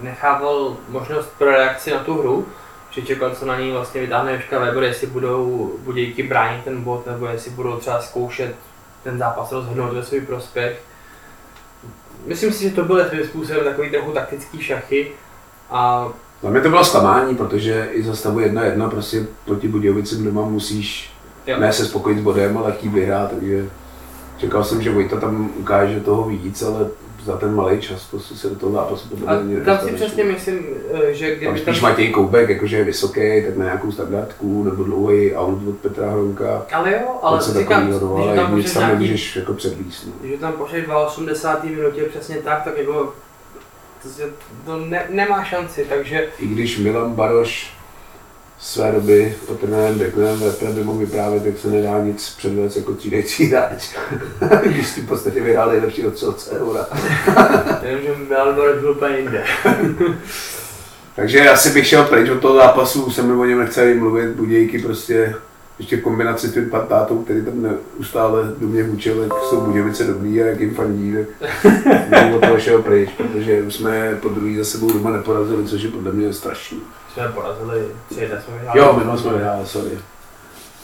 nechával 0.02 0.76
možnost 0.88 1.28
pro 1.38 1.50
reakci 1.50 1.90
na 1.90 1.98
tu 1.98 2.14
hru, 2.18 2.46
že 2.90 3.02
čekal, 3.02 3.30
co 3.30 3.46
na 3.46 3.60
ní 3.60 3.72
vlastně 3.72 4.00
vytáhne 4.00 4.32
Joška 4.32 4.58
Weber, 4.58 4.82
jestli 4.82 5.06
budou 5.06 5.72
Budějky 5.78 6.22
bránit 6.22 6.64
ten 6.64 6.82
bod, 6.82 7.06
nebo 7.06 7.26
jestli 7.26 7.50
budou 7.50 7.76
třeba 7.76 8.00
zkoušet 8.00 8.54
ten 9.04 9.18
zápas 9.18 9.52
rozhodnout 9.52 9.92
ve 9.92 10.02
svůj 10.02 10.20
prospěch. 10.20 10.82
Myslím 12.26 12.52
si, 12.52 12.62
že 12.68 12.74
to 12.74 12.84
byl 12.84 13.08
svým 13.08 13.24
způsobem 13.24 13.64
takový 13.64 13.90
trochu 13.90 14.10
taktický 14.10 14.62
šachy 14.62 15.12
a 15.70 16.08
Za 16.42 16.50
mě 16.50 16.60
to 16.60 16.68
bylo 16.68 16.84
zklamání, 16.84 17.36
protože 17.36 17.88
i 17.92 18.02
za 18.02 18.16
stavu 18.16 18.38
1-1 18.40 18.90
prostě 18.90 19.26
proti 19.44 19.68
Budějovicím 19.68 20.24
doma 20.24 20.42
musíš 20.42 21.12
Jo. 21.46 21.60
ne 21.60 21.72
se 21.72 21.86
spokojit 21.86 22.18
s 22.18 22.22
bodem, 22.22 22.58
ale 22.58 22.72
chtít 22.72 22.88
vyhrát, 22.88 23.30
takže 23.30 23.68
čekal 24.38 24.64
jsem, 24.64 24.82
že 24.82 24.90
Vojta 24.90 25.20
tam 25.20 25.50
ukáže 25.56 26.00
toho 26.00 26.28
víc, 26.28 26.62
ale 26.62 26.86
za 27.24 27.36
ten 27.36 27.54
malý 27.54 27.80
čas 27.80 28.04
prostě 28.10 28.34
se 28.34 28.48
do 28.48 28.56
toho 28.56 28.72
zápasu 28.72 29.08
podle 29.08 29.42
mě 29.42 29.60
tam 29.60 29.78
si 29.78 29.92
přesně 29.92 30.24
myslím, 30.24 30.58
eh, 30.92 31.14
že 31.14 31.28
Tam 31.30 31.36
kdyby 31.38 31.58
spíš 31.58 31.80
Matěj 31.80 32.08
Koubek, 32.08 32.48
jakože 32.48 32.76
je 32.76 32.84
vysoký, 32.84 33.42
tak 33.46 33.56
na 33.56 33.64
nějakou 33.64 33.92
standardku, 33.92 34.64
nebo 34.64 34.84
dlouhý 34.84 35.34
aut 35.34 35.68
od 35.68 35.76
Petra 35.76 36.10
Hronka. 36.10 36.66
Ale 36.72 36.92
jo, 36.92 37.18
ale 37.22 37.38
něco 37.38 37.54
říkám, 37.58 37.86
když 37.86 38.02
ale 38.02 38.36
tam 38.36 38.56
nic 38.56 38.64
pošleš 38.64 38.72
tam 38.74 38.82
nějaký 38.82 39.04
nemůžeš 39.04 39.36
jako 39.36 39.54
předvíst. 39.54 40.06
No. 40.06 40.12
Když 40.20 40.40
tam 40.40 40.52
pošleš 40.52 40.86
v 40.86 40.96
80. 40.96 41.64
minutě 41.64 42.02
přesně 42.02 42.36
tak, 42.36 42.64
tak 42.64 42.78
jako 42.78 43.12
To, 44.02 44.08
se- 44.08 44.30
to 44.66 44.76
ne, 44.76 45.06
nemá 45.10 45.44
šanci, 45.44 45.86
takže 45.88 46.28
I 46.38 46.46
když 46.46 46.78
Milan 46.78 47.12
Baroš 47.12 47.74
své 48.62 48.92
doby 48.92 49.34
pod 49.46 49.60
trenérem 49.60 49.98
Deklenem 49.98 50.38
v 50.38 50.74
by 50.74 50.84
mohl 50.84 50.98
vyprávět, 50.98 51.46
jak 51.46 51.58
se 51.58 51.68
nedá 51.68 51.98
nic 51.98 52.34
předvést 52.38 52.76
jako 52.76 52.94
třídející 52.94 53.44
hráč. 53.44 53.88
když 54.62 54.88
si 54.88 55.00
v 55.00 55.06
podstatě 55.06 55.40
vyhrál 55.40 55.70
nejlepší 55.70 56.06
odstřelce 56.06 56.50
eura. 56.50 56.86
jenom, 57.82 58.02
že 58.02 58.14
Milan 58.28 58.54
Borek 58.54 58.80
byl 58.80 58.90
úplně 58.90 59.18
jinde. 59.18 59.44
Takže 61.16 61.50
asi 61.50 61.70
bych 61.70 61.86
šel 61.86 62.04
pryč 62.04 62.30
od 62.30 62.40
toho 62.40 62.54
zápasu, 62.54 63.04
už 63.04 63.14
se 63.14 63.22
mi 63.22 63.32
o 63.32 63.44
něm 63.44 63.58
nechce 63.58 63.94
mluvit, 63.94 64.30
Budějky 64.30 64.78
prostě 64.78 65.34
ještě 65.78 65.96
kombinaci 65.96 66.48
s 66.48 66.52
tím 66.54 66.70
pantátou, 66.70 67.22
který 67.22 67.44
tam 67.44 67.62
neustále 67.62 68.42
do 68.58 68.66
mě 68.66 68.82
hučil, 68.84 69.22
jak 69.22 69.32
jsou 69.32 69.60
Budějovice 69.60 70.04
dobrý 70.06 70.42
a 70.42 70.46
jak 70.46 70.60
jim 70.60 70.74
fandí, 70.74 71.16
tak 72.10 72.32
od 72.34 72.40
toho 72.40 72.58
šel 72.58 72.82
pryč, 72.82 73.10
protože 73.16 73.62
už 73.62 73.74
jsme 73.74 74.14
po 74.22 74.28
druhý 74.28 74.56
za 74.56 74.64
sebou 74.64 74.92
doma 74.92 75.10
neporazili, 75.10 75.64
což 75.64 75.82
je 75.82 75.90
podle 75.90 76.12
mě 76.12 76.32
strašný. 76.32 76.80
Jsme 77.12 77.28
porazili 77.28 77.86
3 78.08 78.16
jsme 78.44 78.54
vyhráli. 78.58 78.78
Jo, 78.78 78.96
minul 78.98 79.16
jsme 79.18 79.32
vyhráli, 79.32 79.66
sorry. 79.66 79.90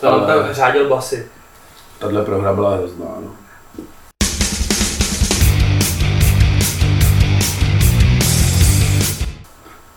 To 0.01 0.07
nám 0.07 0.15
ale- 0.21 0.27
tam 0.45 0.55
řádil 0.55 0.89
basy. 0.89 1.27
Tahle 1.99 2.25
prohra 2.25 2.53
byla 2.53 2.77
hrozná, 2.77 3.07
no. 3.25 3.31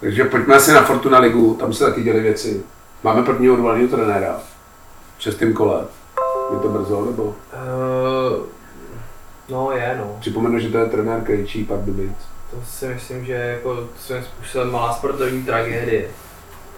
Takže 0.01 0.23
pojďme 0.25 0.56
asi 0.56 0.71
na 0.73 0.84
Fortuna 0.84 1.19
ligu, 1.19 1.54
tam 1.60 1.73
se 1.73 1.86
taky 1.86 2.04
děly 2.04 2.19
věci. 2.19 2.63
Máme 3.04 3.23
prvního 3.23 3.54
odvolaného 3.54 3.88
trenéra 3.88 4.39
v 5.21 5.23
šestém 5.23 5.53
kole. 5.53 5.86
Je 6.53 6.60
to 6.60 6.69
brzo, 6.69 7.05
nebo? 7.05 7.23
Uh, 7.23 7.34
no 9.49 9.71
je, 9.71 9.95
no. 9.97 10.17
Připomenu, 10.19 10.60
že 10.60 10.69
to 10.69 10.77
je 10.77 10.86
trenér 10.86 11.21
Krejčí 11.21 11.63
Pardubic. 11.63 12.12
To 12.51 12.57
si 12.65 12.88
myslím, 12.88 13.25
že 13.25 13.34
jako 13.34 13.88
svým 13.99 14.23
způsobem 14.23 14.71
malá 14.71 14.93
sportovní 14.93 15.43
tragédie. 15.43 16.07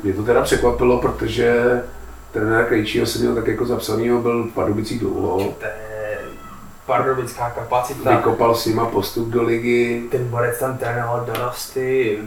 Mě 0.03 0.13
to 0.13 0.23
teda 0.23 0.41
překvapilo, 0.41 1.01
protože 1.01 1.81
trenér 2.31 2.65
Krejčího 2.65 3.05
jsem 3.05 3.21
měl 3.21 3.35
tak 3.35 3.47
jako 3.47 3.65
zapsanýho, 3.65 4.21
byl 4.21 4.43
v 4.43 4.53
Pardubicích 4.53 4.99
dlouho. 4.99 5.37
To 5.39 5.65
je 5.65 6.19
pardubická 6.85 7.49
kapacita. 7.49 8.15
Vykopal 8.15 8.55
s 8.55 8.65
nima 8.65 8.85
postup 8.85 9.27
do 9.27 9.43
ligy, 9.43 10.03
Ten 10.11 10.27
borec 10.27 10.59
tam 10.59 10.77
trénoval 10.77 11.25
dorosty, 11.25 12.19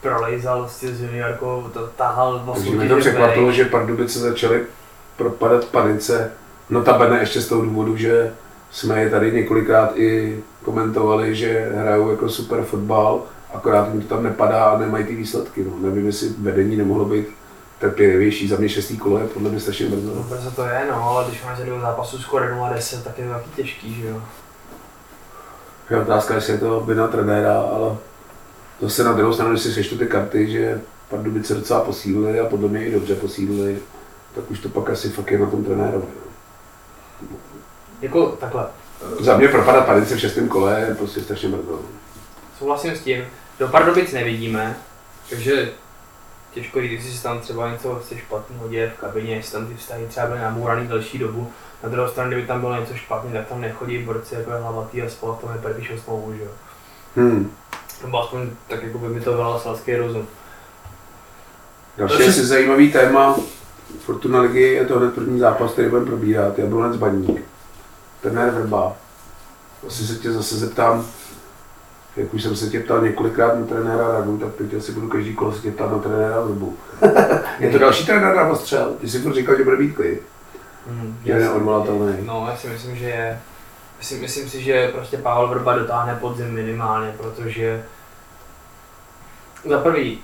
prolejzal 0.00 0.68
s 0.68 0.82
juniorkou, 0.82 1.70
to 1.72 1.86
tahal 1.86 2.52
Takže 2.54 2.70
mě 2.70 2.88
to 2.88 2.96
překvapilo, 2.96 3.52
že 3.52 3.64
Pardubice 3.64 4.18
začaly 4.18 4.66
propadat 5.22 5.64
panice. 5.64 6.30
Notabene 6.70 7.20
ještě 7.20 7.40
z 7.40 7.48
toho 7.48 7.62
důvodu, 7.62 7.96
že 7.96 8.32
jsme 8.70 9.02
je 9.02 9.10
tady 9.10 9.32
několikrát 9.32 9.92
i 9.96 10.40
komentovali, 10.64 11.34
že 11.34 11.72
hrajou 11.74 12.10
jako 12.10 12.28
super 12.28 12.62
fotbal, 12.62 13.22
akorát 13.54 13.88
jim 13.92 14.02
to 14.02 14.14
tam 14.14 14.24
nepadá 14.24 14.64
a 14.64 14.78
nemají 14.78 15.04
ty 15.04 15.16
výsledky. 15.16 15.64
No. 15.64 15.72
Nevím, 15.88 16.06
jestli 16.06 16.28
vedení 16.38 16.76
nemohlo 16.76 17.04
být 17.04 17.26
trpělivější. 17.78 18.48
Za 18.48 18.56
mě 18.56 18.68
šestý 18.68 18.98
kolo 18.98 19.18
je 19.18 19.26
podle 19.26 19.50
mě 19.50 19.60
strašně 19.60 19.88
No 19.88 19.96
brzo. 19.96 20.22
brzo 20.28 20.50
to 20.50 20.64
je, 20.64 20.86
no, 20.90 21.08
ale 21.08 21.24
když 21.28 21.44
máš 21.44 21.58
za 21.58 21.64
dvou 21.64 21.80
zápasů 21.80 22.18
skoro 22.18 22.44
0-10, 22.44 23.02
tak 23.02 23.18
je 23.18 23.24
to 23.26 23.32
taky 23.32 23.48
těžký, 23.56 23.94
že 23.94 24.08
jo. 24.08 24.22
Je 25.90 26.00
otázka, 26.00 26.34
jestli 26.34 26.52
je 26.52 26.58
to 26.58 26.80
vina 26.80 27.08
trenéra, 27.08 27.60
ale 27.60 27.96
zase 28.80 29.04
na 29.04 29.12
druhou 29.12 29.32
stranu, 29.32 29.50
když 29.50 29.62
si 29.62 29.72
sečtu 29.72 29.98
ty 29.98 30.06
karty, 30.06 30.50
že 30.50 30.80
Pardubice 31.10 31.54
docela 31.54 31.80
posílili 31.80 32.40
a 32.40 32.46
podle 32.46 32.68
mě 32.68 32.86
i 32.86 32.92
dobře 32.92 33.14
posílili, 33.14 33.78
tak 34.34 34.50
už 34.50 34.58
to 34.60 34.68
pak 34.68 34.90
asi 34.90 35.08
fakt 35.10 35.30
je 35.30 35.38
na 35.38 35.50
tom 35.50 35.64
trenérovi. 35.64 36.06
no. 37.30 37.36
Jako 38.02 38.26
takhle, 38.26 38.66
Za 39.20 39.36
mě 39.36 39.48
propadat 39.48 39.86
panice 39.86 40.16
v 40.16 40.20
šestém 40.20 40.48
kole 40.48 40.80
je 40.88 40.94
prostě 40.94 41.20
strašně 41.20 41.48
brzo. 41.48 41.80
souhlasím 42.58 42.96
s 42.96 43.00
tím, 43.00 43.24
do 43.58 43.68
Pardubic 43.68 44.12
nevidíme, 44.12 44.76
takže 45.30 45.72
těžko 46.54 46.80
říct, 46.80 46.90
jestli 46.92 47.12
se 47.12 47.22
tam 47.22 47.40
třeba 47.40 47.70
něco 47.72 47.88
vlastně 47.88 48.18
špatného 48.18 48.68
děje 48.68 48.92
v 48.96 49.00
kabině, 49.00 49.34
jestli 49.34 49.52
tam 49.52 49.66
ty 49.66 49.74
vztahy 49.74 50.06
třeba 50.08 50.26
byly 50.26 50.40
namouraný 50.40 50.88
delší 50.88 51.18
dobu. 51.18 51.52
Na 51.82 51.88
druhou 51.88 52.08
stranu, 52.08 52.30
kdyby 52.30 52.46
tam 52.46 52.60
bylo 52.60 52.80
něco 52.80 52.94
špatně, 52.94 53.32
tak 53.32 53.46
tam 53.48 53.60
nechodí 53.60 53.98
borci 53.98 54.34
jako 54.34 54.50
je 54.52 54.58
hlavatý 54.58 55.02
a 55.02 55.08
spolu 55.08 55.34
v 55.34 55.38
tom 55.40 55.50
je 55.52 55.58
první 55.58 55.98
smlouvu, 56.04 56.34
že 56.34 56.42
jo. 56.42 56.50
Hmm. 57.16 57.52
Nebo 58.02 58.22
aspoň 58.22 58.50
tak 58.68 58.82
jako 58.82 58.98
by 58.98 59.08
mi 59.08 59.20
to 59.20 59.32
velal 59.36 59.60
selský 59.60 59.96
rozum. 59.96 60.26
Další 61.96 62.16
To 62.16 62.22
se- 62.22 62.28
asi 62.28 62.46
zajímavý 62.46 62.92
téma 62.92 63.36
Fortuna 64.00 64.40
ligy 64.40 64.62
je 64.62 64.86
to 64.86 64.98
hned 64.98 65.14
první 65.14 65.40
zápas, 65.40 65.72
který 65.72 65.88
budeme 65.88 66.06
probírat. 66.06 66.58
Jablonec 66.58 66.96
Baník. 66.96 67.44
Trenér 68.20 68.50
Vrba. 68.50 68.96
Asi 69.86 70.06
se 70.06 70.14
tě 70.14 70.32
zase 70.32 70.56
zeptám, 70.56 71.06
jak 72.16 72.34
už 72.34 72.42
jsem 72.42 72.56
se 72.56 72.70
tě 72.70 72.80
ptal 72.80 73.00
několikrát 73.00 73.58
na 73.58 73.66
trenéra 73.66 74.08
Radu, 74.08 74.38
tak 74.38 74.54
teď 74.54 74.74
asi 74.74 74.92
budu 74.92 75.08
každý 75.08 75.34
kolo 75.34 75.52
se 75.52 75.62
tě 75.62 75.70
ptát 75.70 75.92
na 75.92 75.98
trenéra 75.98 76.40
Vrbu. 76.40 76.76
je 77.58 77.70
to 77.70 77.78
další 77.78 78.06
trenér 78.06 78.36
na 78.36 78.48
ostřel. 78.48 78.94
Ty 79.00 79.08
jsi 79.08 79.18
furt 79.18 79.34
říkal, 79.34 79.56
že 79.56 79.64
bude 79.64 79.76
být 79.76 79.94
klid. 79.94 80.22
Že 81.24 81.32
je 81.32 81.38
neodvolatelný. 81.38 82.16
No, 82.24 82.46
já 82.50 82.56
si 82.56 82.68
myslím, 82.68 82.96
že 82.96 83.04
je. 83.04 83.40
Myslím, 83.98 84.20
myslím 84.20 84.48
si, 84.48 84.62
že 84.62 84.88
prostě 84.88 85.16
Pavel 85.16 85.48
Vrba 85.48 85.78
dotáhne 85.78 86.14
podzim 86.20 86.50
minimálně, 86.50 87.14
protože 87.18 87.84
za 89.68 89.78
prvý 89.78 90.18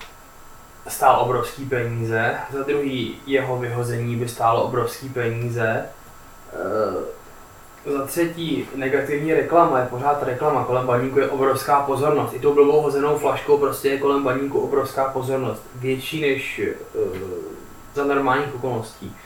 stál 0.89 1.21
obrovský 1.21 1.65
peníze, 1.65 2.35
za 2.53 2.63
druhý 2.63 3.21
jeho 3.27 3.59
vyhození 3.59 4.17
by 4.17 4.29
stálo 4.29 4.63
obrovský 4.63 5.09
peníze, 5.09 5.85
e, 7.87 7.93
za 7.93 8.07
třetí 8.07 8.69
negativní 8.75 9.35
reklama, 9.35 9.79
je 9.79 9.87
pořád 9.87 10.23
reklama, 10.23 10.65
kolem 10.65 10.87
baníku 10.87 11.19
je 11.19 11.29
obrovská 11.29 11.81
pozornost. 11.81 12.35
I 12.35 12.41
tou 12.41 12.55
blbou 12.55 12.81
hozenou 12.81 13.19
flaškou 13.19 13.59
prostě 13.59 13.89
je 13.89 13.99
kolem 13.99 14.25
baníku 14.25 14.61
obrovská 14.61 15.05
pozornost. 15.05 15.63
Větší 15.75 16.21
než 16.21 16.59
e, 16.59 16.75
za 17.95 18.05
normálních 18.05 18.55
okolností. 18.55 19.17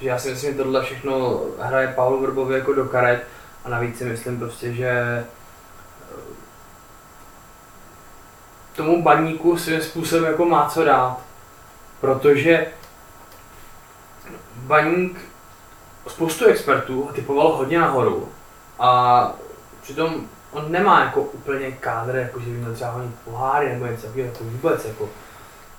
Že 0.00 0.08
já 0.08 0.18
si 0.18 0.30
myslím, 0.30 0.52
že 0.52 0.58
tohle 0.58 0.82
všechno 0.82 1.40
hraje 1.60 1.92
Pavel 1.96 2.18
Vrbovi 2.18 2.54
jako 2.54 2.74
do 2.74 2.84
karet 2.84 3.22
a 3.64 3.68
navíc 3.68 3.98
si 3.98 4.04
myslím 4.04 4.38
prostě, 4.38 4.72
že 4.72 5.24
tomu 8.76 9.02
baníku 9.02 9.58
svým 9.58 9.82
způsobem 9.82 10.24
jako 10.24 10.44
má 10.44 10.70
co 10.70 10.84
dát. 10.84 11.18
Protože 12.00 12.66
baník 14.56 15.18
spoustu 16.06 16.44
expertů 16.44 17.10
typoval 17.14 17.56
hodně 17.56 17.78
nahoru 17.78 18.28
a 18.78 19.32
přitom 19.82 20.28
on 20.52 20.72
nemá 20.72 21.00
jako 21.00 21.22
úplně 21.22 21.72
kádr, 21.72 22.16
jako 22.16 22.40
že 22.40 22.46
by 22.46 22.56
měl 22.56 22.74
třeba 22.74 22.90
honit 22.90 23.14
poháry 23.24 23.72
nebo 23.72 23.86
něco 23.86 24.02
takového, 24.02 24.28
jako 24.28 24.44
vůbec 24.44 24.84
jako, 24.84 25.08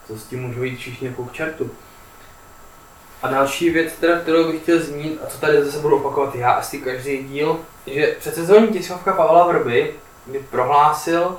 to 0.08 0.17
s 0.17 0.23
tím 0.23 0.41
můžou 0.41 0.63
jít 0.63 0.75
všichni 0.75 1.08
jako 1.08 1.25
k 1.25 1.31
čertu. 1.31 1.71
A 3.21 3.27
další 3.29 3.69
věc, 3.69 3.93
teda, 3.99 4.19
kterou 4.19 4.51
bych 4.51 4.62
chtěl 4.62 4.79
zmínit, 4.79 5.19
a 5.23 5.27
co 5.27 5.38
tady 5.38 5.65
zase 5.65 5.79
budu 5.79 5.97
opakovat 5.97 6.36
já 6.36 6.51
asi 6.51 6.81
každý 6.81 7.23
díl, 7.23 7.60
že 7.88 8.15
předsezónní 8.19 8.67
tiskovka 8.67 9.13
Pavla 9.13 9.47
Vrby 9.47 9.95
mi 10.27 10.39
prohlásil, 10.39 11.38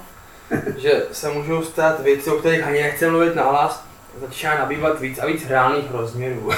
že 0.77 1.03
se 1.13 1.31
můžou 1.31 1.63
stát 1.63 2.03
věci, 2.03 2.31
o 2.31 2.39
kterých 2.39 2.65
ani 2.65 2.83
nechce 2.83 3.11
mluvit 3.11 3.35
nahlas, 3.35 3.85
začíná 4.21 4.59
nabývat 4.59 5.01
víc 5.01 5.19
a 5.19 5.27
víc 5.27 5.47
reálných 5.49 5.91
rozměrů. 5.91 6.51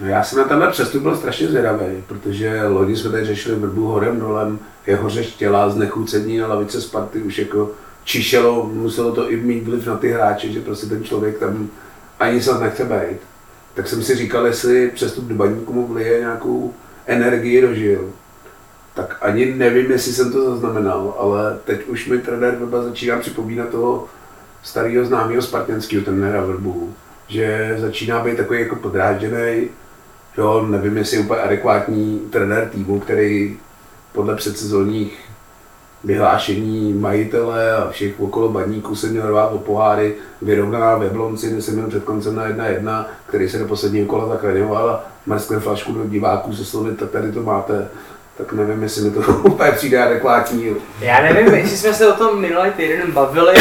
No 0.00 0.06
já 0.06 0.22
jsem 0.22 0.38
na 0.38 0.44
tenhle 0.44 0.70
přestup 0.70 1.02
byl 1.02 1.16
strašně 1.16 1.48
zvědavý, 1.48 2.04
protože 2.06 2.66
loni 2.66 2.96
jsme 2.96 3.10
tady 3.10 3.24
řešili 3.24 3.56
vrbu 3.56 3.86
horem 3.86 4.20
dolem, 4.20 4.58
jeho 4.86 5.10
řeč 5.10 5.26
těla, 5.26 5.70
znechucení 5.70 6.38
na 6.38 6.46
lavice 6.46 6.80
Sparty 6.80 7.22
už 7.22 7.38
jako 7.38 7.70
čišelo, 8.04 8.70
muselo 8.72 9.12
to 9.12 9.30
i 9.30 9.36
mít 9.36 9.64
vliv 9.64 9.86
na 9.86 9.96
ty 9.96 10.12
hráče, 10.12 10.48
že 10.48 10.60
prostě 10.60 10.86
ten 10.86 11.04
člověk 11.04 11.38
tam 11.38 11.68
ani 12.20 12.42
se 12.42 12.58
nechce 12.58 12.84
být. 12.84 13.18
Tak 13.74 13.88
jsem 13.88 14.02
si 14.02 14.14
říkal, 14.14 14.46
jestli 14.46 14.90
přestup 14.90 15.24
do 15.24 15.34
baníku 15.34 15.72
mu 15.72 15.86
vlije 15.86 16.20
nějakou 16.20 16.74
energii 17.06 17.60
do 17.60 17.74
žil. 17.74 18.12
Tak 18.96 19.18
ani 19.20 19.54
nevím, 19.54 19.90
jestli 19.90 20.12
jsem 20.12 20.32
to 20.32 20.50
zaznamenal, 20.50 21.14
ale 21.18 21.58
teď 21.64 21.86
už 21.86 22.08
mi 22.08 22.18
trenér 22.18 22.56
Vrba 22.56 22.82
začíná 22.82 23.18
připomínat 23.18 23.68
toho 23.68 24.04
starého 24.62 25.04
známého 25.04 25.42
spartanského 25.42 26.04
trenéra 26.04 26.44
Vrbu, 26.44 26.94
že 27.28 27.76
začíná 27.78 28.24
být 28.24 28.36
takový 28.36 28.60
jako 28.60 28.76
podrážděný, 28.76 29.68
jo, 30.38 30.66
nevím, 30.70 30.96
jestli 30.96 31.16
je 31.16 31.22
úplně 31.22 31.40
adekvátní 31.40 32.18
trenér 32.30 32.68
týmu, 32.68 33.00
který 33.00 33.58
podle 34.12 34.36
předsezónních 34.36 35.18
vyhlášení 36.04 36.92
majitele 36.92 37.76
a 37.76 37.90
všech 37.90 38.20
okolo 38.20 38.48
baníků 38.48 38.96
se 38.96 39.06
měl 39.06 39.28
rvát 39.28 39.48
o 39.48 39.58
poháry, 39.58 40.14
vyrovnaná 40.42 40.96
ve 40.96 41.10
Blonci, 41.10 41.50
kde 41.50 41.62
jsem 41.62 41.74
měl 41.74 41.88
před 41.88 42.04
koncem 42.04 42.34
na 42.34 42.48
1-1, 42.48 43.06
který 43.26 43.48
se 43.48 43.58
do 43.58 43.66
posledního 43.66 44.06
kola 44.06 44.28
zachraňoval 44.28 44.90
a 44.90 45.04
mrskne 45.26 45.60
flašku 45.60 45.92
do 45.92 46.06
diváků 46.06 46.52
se 46.52 46.64
slovy, 46.64 46.94
tak 46.94 47.10
tady 47.10 47.32
to 47.32 47.42
máte. 47.42 47.88
Tak 48.36 48.52
nevím, 48.52 48.82
jestli 48.82 49.02
mi 49.02 49.10
to 49.10 49.20
úplně 49.32 49.72
přijde 49.72 50.04
adekvátní. 50.04 50.76
Já 51.00 51.22
nevím, 51.22 51.54
jestli 51.54 51.76
jsme 51.76 51.94
se 51.94 52.12
o 52.12 52.16
tom 52.16 52.40
minulý 52.40 52.70
týden 52.70 53.12
bavili 53.12 53.54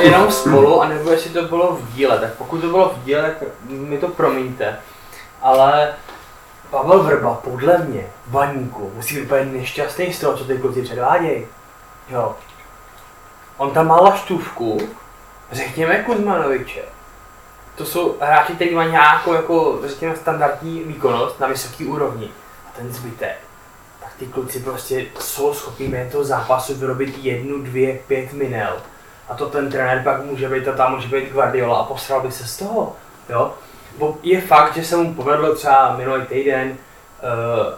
jenom 0.00 0.32
spolu, 0.32 0.82
anebo 0.82 1.10
jestli 1.10 1.30
to 1.30 1.42
bylo 1.42 1.76
v 1.76 1.94
díle. 1.94 2.18
Tak 2.18 2.34
pokud 2.34 2.60
to 2.60 2.66
bylo 2.66 2.88
v 2.88 3.04
díle, 3.04 3.36
tak 3.40 3.48
mi 3.68 3.98
to 3.98 4.08
promiňte. 4.08 4.76
Ale 5.42 5.94
Pavel 6.70 7.02
Vrba, 7.02 7.34
podle 7.34 7.78
mě, 7.78 8.06
baníku, 8.26 8.92
musí 8.94 9.14
být 9.14 9.22
úplně 9.22 9.44
nešťastný 9.44 10.12
z 10.12 10.20
toho, 10.20 10.36
co 10.36 10.44
ty 10.44 10.58
kluci 10.58 10.82
předvádějí. 10.82 11.46
Jo. 12.08 12.36
on 13.56 13.70
tam 13.70 13.86
má 13.86 13.96
laštůvku, 13.96 14.80
řekněme 15.52 16.02
Kuzmanoviče. 16.02 16.82
To 17.76 17.84
jsou 17.84 18.16
hráči, 18.20 18.52
kteří 18.52 18.74
mají 18.74 18.90
nějakou, 18.90 19.32
jako, 19.32 19.78
řekněme, 19.84 20.16
standardní 20.16 20.82
výkonnost 20.82 21.40
na 21.40 21.46
vysoké 21.46 21.84
úrovni. 21.84 22.30
A 22.66 22.70
ten 22.76 22.92
zbytek, 22.92 23.38
ty 24.20 24.26
kluci 24.26 24.60
prostě 24.60 25.06
jsou 25.18 25.54
schopni 25.54 25.88
během 25.88 26.10
toho 26.10 26.24
zápasu 26.24 26.74
vyrobit 26.74 27.18
jednu, 27.18 27.62
dvě, 27.62 27.98
pět 28.06 28.32
minel. 28.32 28.76
A 29.28 29.34
to 29.34 29.46
ten 29.46 29.70
trenér 29.70 30.02
pak 30.04 30.24
může 30.24 30.48
být, 30.48 30.68
a 30.68 30.72
tam 30.72 30.94
může 30.94 31.08
být 31.08 31.32
Guardiola 31.32 31.78
a 31.78 31.84
posral 31.84 32.20
by 32.20 32.32
se 32.32 32.46
z 32.46 32.58
toho. 32.58 32.96
Jo? 33.28 33.54
Bo 33.98 34.18
je 34.22 34.40
fakt, 34.40 34.74
že 34.74 34.84
se 34.84 34.96
mu 34.96 35.14
povedlo 35.14 35.54
třeba 35.54 35.96
minulý 35.96 36.22
týden 36.26 36.68
uh, 36.70 36.76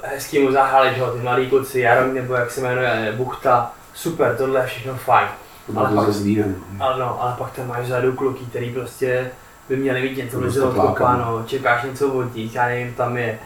hezký 0.03 0.39
mu 0.39 0.53
zahráli, 0.53 0.95
že 0.95 1.01
jo, 1.01 1.11
ty 1.11 1.19
mladí 1.19 1.49
kluci, 1.49 1.81
Jaromír 1.81 2.23
nebo 2.23 2.35
jak 2.35 2.51
se 2.51 2.61
jmenuje, 2.61 3.15
Buchta, 3.17 3.73
super, 3.95 4.37
tohle 4.37 4.61
je 4.61 4.67
všechno 4.67 4.95
fajn. 4.95 5.29
Ale 5.77 5.87
Ale 5.87 5.97
pak, 5.97 6.15
zlý, 6.15 6.45
ale, 6.81 6.99
no, 6.99 7.23
ale 7.23 7.35
pak 7.39 7.53
tam 7.53 7.69
máš 7.69 7.85
vzadu 7.85 8.13
kluky, 8.13 8.45
který 8.45 8.75
prostě 8.75 9.31
by 9.69 9.77
měli 9.77 10.03
mít 10.03 10.17
něco 10.17 10.37
To 10.37 10.45
mezi 10.45 10.61
to 10.61 10.69
odkopáno, 10.69 11.45
čekáš 11.47 11.83
něco 11.83 12.13
od 12.13 12.35
nich, 12.35 12.55
já 12.55 12.67
nevím, 12.67 12.95
tam 12.95 13.17
je, 13.17 13.39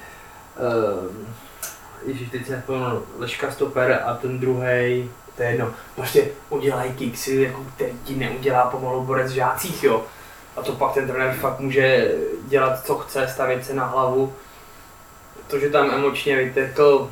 uh, 0.59 1.11
ježiš, 2.07 2.31
teď 2.31 2.47
se 2.47 2.53
nepomenu, 2.53 3.03
Leška 3.19 3.51
stoper 3.51 4.03
a 4.05 4.15
ten 4.15 4.39
druhý, 4.39 5.11
to 5.37 5.43
je 5.43 5.51
jedno, 5.51 5.71
prostě 5.95 6.29
udělají 6.51 6.93
kiksy, 6.93 7.35
jako 7.35 7.65
který 7.75 7.93
ti 8.05 8.17
neudělá 8.17 8.67
pomalu 8.67 9.05
borec 9.05 9.33
v 9.33 9.35
žácích, 9.35 9.85
jo. 9.85 10.05
A 10.57 10.63
to 10.63 10.73
pak 10.73 10.93
ten 10.95 11.09
trenér 11.09 11.35
fakt 11.35 11.61
může 11.61 12.15
dělat, 12.49 12.85
co 12.85 12.95
chce, 12.95 13.29
stavět 13.29 13.65
se 13.65 13.75
na 13.75 13.87
hlavu. 13.87 14.33
To, 15.47 15.59
že 15.59 15.71
tam 15.71 15.91
emočně 15.91 16.37
vytekl, 16.37 17.11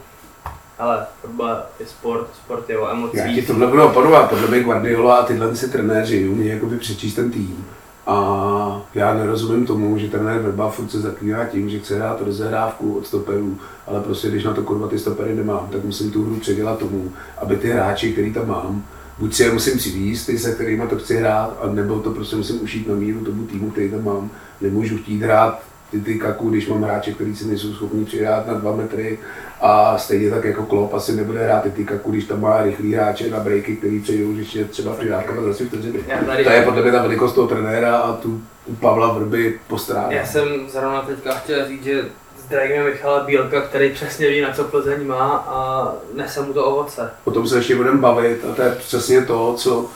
ale 0.78 1.06
fotbal 1.20 1.62
je 1.80 1.86
sport, 1.86 2.28
sport 2.34 2.70
je 2.70 2.78
o 2.78 2.90
emocích. 2.90 3.20
Já 3.20 3.34
ti 3.34 3.42
tohle 3.42 3.66
budu 3.66 3.84
oponovat, 3.84 4.30
podle 4.30 4.48
mě 4.48 4.62
Guardiola 4.62 5.16
a 5.16 5.26
tyhle 5.26 5.56
si 5.56 5.70
trenéři 5.70 6.28
umí 6.28 6.46
jakoby 6.46 6.78
přečíst 6.78 7.14
ten 7.14 7.30
tým. 7.30 7.66
A 8.06 8.86
já 8.94 9.14
nerozumím 9.14 9.66
tomu, 9.66 9.98
že 9.98 10.08
trenér 10.08 10.40
Vrba 10.40 10.70
furt 10.70 10.90
se 10.90 11.00
zaklíná 11.00 11.44
tím, 11.44 11.70
že 11.70 11.78
chce 11.78 11.96
hrát 11.96 12.20
rozehrávku 12.20 12.94
od 12.94 13.06
stoperů, 13.06 13.58
ale 13.86 14.00
prostě 14.00 14.28
když 14.28 14.44
na 14.44 14.54
to 14.54 14.62
kurva 14.62 14.88
ty 14.88 14.98
stopery 14.98 15.34
nemám, 15.34 15.68
tak 15.72 15.84
musím 15.84 16.10
tu 16.10 16.24
hru 16.24 16.36
předělat 16.36 16.78
tomu, 16.78 17.12
aby 17.38 17.56
ty 17.56 17.70
hráči, 17.70 18.12
který 18.12 18.32
tam 18.32 18.48
mám, 18.48 18.84
buď 19.18 19.34
si 19.34 19.42
je 19.42 19.52
musím 19.52 19.78
přivízt, 19.78 20.26
ty 20.26 20.38
se 20.38 20.52
kterými 20.52 20.82
to 20.86 20.96
chci 20.96 21.16
hrát, 21.16 21.58
a 21.62 21.72
nebo 21.72 22.00
to 22.00 22.10
prostě 22.10 22.36
musím 22.36 22.62
ušít 22.62 22.88
na 22.88 22.94
míru 22.94 23.24
tomu 23.24 23.46
týmu, 23.46 23.70
který 23.70 23.90
tam 23.90 24.04
mám. 24.04 24.30
Nemůžu 24.60 24.96
chtít 24.96 25.22
hrát 25.22 25.62
ty, 25.94 26.00
ty 26.00 26.18
kaku, 26.18 26.50
když 26.50 26.68
mám 26.68 26.82
hráče, 26.82 27.12
kteří 27.12 27.36
si 27.36 27.46
nejsou 27.46 27.72
schopni 27.72 28.04
přihrát 28.04 28.46
na 28.46 28.54
dva 28.54 28.76
metry 28.76 29.18
a 29.60 29.98
stejně 29.98 30.30
tak 30.30 30.44
jako 30.44 30.66
Klopp 30.66 30.94
asi 30.94 31.12
nebude 31.12 31.44
hrát 31.44 31.64
kaku, 31.84 32.10
když 32.10 32.24
tam 32.24 32.40
má 32.40 32.62
rychlý 32.62 32.94
hráče 32.94 33.30
na 33.30 33.40
breaky, 33.40 33.76
který 33.76 34.00
přejdou, 34.00 34.32
je 34.54 34.64
třeba 34.64 34.92
přihrávka 34.92 35.42
za 35.42 35.52
3 35.52 35.64
vteřiny. 35.64 35.98
To 36.44 36.50
je 36.50 36.62
podle 36.62 36.82
mě 36.82 36.92
ta 36.92 37.02
velikost 37.02 37.32
toho 37.32 37.48
trenéra 37.48 37.96
a 37.96 38.12
tu 38.16 38.42
u 38.66 38.74
Pavla 38.74 39.12
Vrby 39.12 39.60
postrádá. 39.68 40.10
Já 40.10 40.26
jsem 40.26 40.48
zrovna 40.68 41.02
teďka 41.02 41.34
chtěl 41.34 41.68
říct, 41.68 41.84
že 41.84 42.04
zdravíme 42.46 42.84
Michala 42.84 43.24
Bílka, 43.24 43.60
který 43.60 43.90
přesně 43.90 44.28
ví, 44.28 44.40
na 44.40 44.52
co 44.52 44.64
Plzeň 44.64 45.06
má 45.06 45.44
a 45.48 45.92
nese 46.14 46.42
mu 46.42 46.52
to 46.52 46.64
ovoce. 46.64 47.10
O 47.24 47.30
tom 47.30 47.48
se 47.48 47.56
ještě 47.56 47.76
budeme 47.76 48.00
bavit 48.00 48.44
a 48.52 48.54
to 48.54 48.62
je 48.62 48.70
přesně 48.70 49.22
to, 49.22 49.54
co 49.54 49.90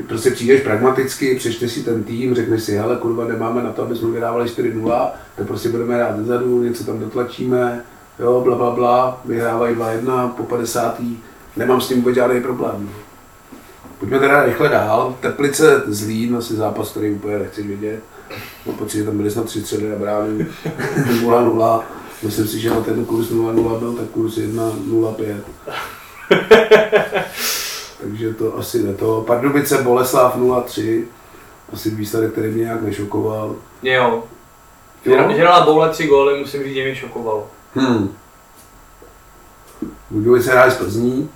ty 0.00 0.06
prostě 0.06 0.30
přijdeš 0.30 0.60
pragmaticky, 0.60 1.34
přečteš 1.34 1.72
si 1.72 1.82
ten 1.82 2.04
tým, 2.04 2.34
řekneš 2.34 2.62
si, 2.62 2.76
hele 2.76 2.96
kurva, 2.96 3.24
nemáme 3.24 3.62
na 3.62 3.72
to, 3.72 3.82
aby 3.82 3.96
jsme 3.96 4.10
vyhrávali 4.10 4.48
4-0, 4.48 5.08
tak 5.36 5.46
prostě 5.46 5.68
budeme 5.68 5.94
hrát 5.94 6.16
zezadu, 6.16 6.62
něco 6.62 6.84
tam 6.84 6.98
dotlačíme, 6.98 7.84
jo, 8.18 8.40
bla, 8.40 8.56
bla, 8.56 8.70
bla, 8.70 9.20
vyhrávají 9.24 9.76
2-1 9.76 10.28
po 10.28 10.42
50. 10.42 11.00
Nemám 11.56 11.80
s 11.80 11.88
tím 11.88 11.96
vůbec 11.96 12.14
žádný 12.14 12.40
problém. 12.40 12.90
Pojďme 13.98 14.18
teda 14.18 14.44
rychle 14.44 14.68
dál. 14.68 15.16
Teplice 15.20 15.82
Zlín, 15.86 16.36
asi 16.36 16.54
zápas, 16.54 16.90
který 16.90 17.10
úplně 17.10 17.38
nechci 17.38 17.62
vidět. 17.62 18.00
Mám 18.66 18.76
pocit, 18.76 18.98
že 18.98 19.04
tam 19.04 19.16
byli 19.16 19.30
snad 19.30 19.46
3 19.46 19.60
střely 19.60 19.88
na 19.88 19.96
bránu, 19.96 20.38
0-0. 21.22 21.80
Myslím 22.22 22.46
si, 22.46 22.60
že 22.60 22.70
na 22.70 22.80
ten 22.80 23.04
kurz 23.04 23.30
0-0 23.30 23.78
byl, 23.78 23.92
tak 23.92 24.06
kurz 24.06 24.38
1-0-5. 24.38 25.34
Takže 28.00 28.34
to 28.34 28.56
asi 28.58 28.82
ne 28.82 28.94
to. 28.94 29.24
Pardubice 29.26 29.82
Boleslav 29.82 30.36
0-3. 30.36 31.04
Asi 31.72 31.90
výsledek, 31.90 32.32
který 32.32 32.48
mě 32.48 32.64
nějak 32.64 32.82
nešokoval. 32.82 33.56
Jo. 33.82 34.22
Jo? 35.04 35.32
Že 35.32 35.42
dala 35.42 35.64
Boule 35.64 35.90
tři 35.90 36.06
góly, 36.06 36.38
musím 36.38 36.64
říct, 36.64 36.74
že 36.74 36.84
mě 36.84 36.94
šokovalo. 36.96 37.46
Hmm. 37.74 38.14
Budějovice 40.10 40.50
hráli 40.50 40.70
z 40.70 40.76
Plzní. 40.76 41.30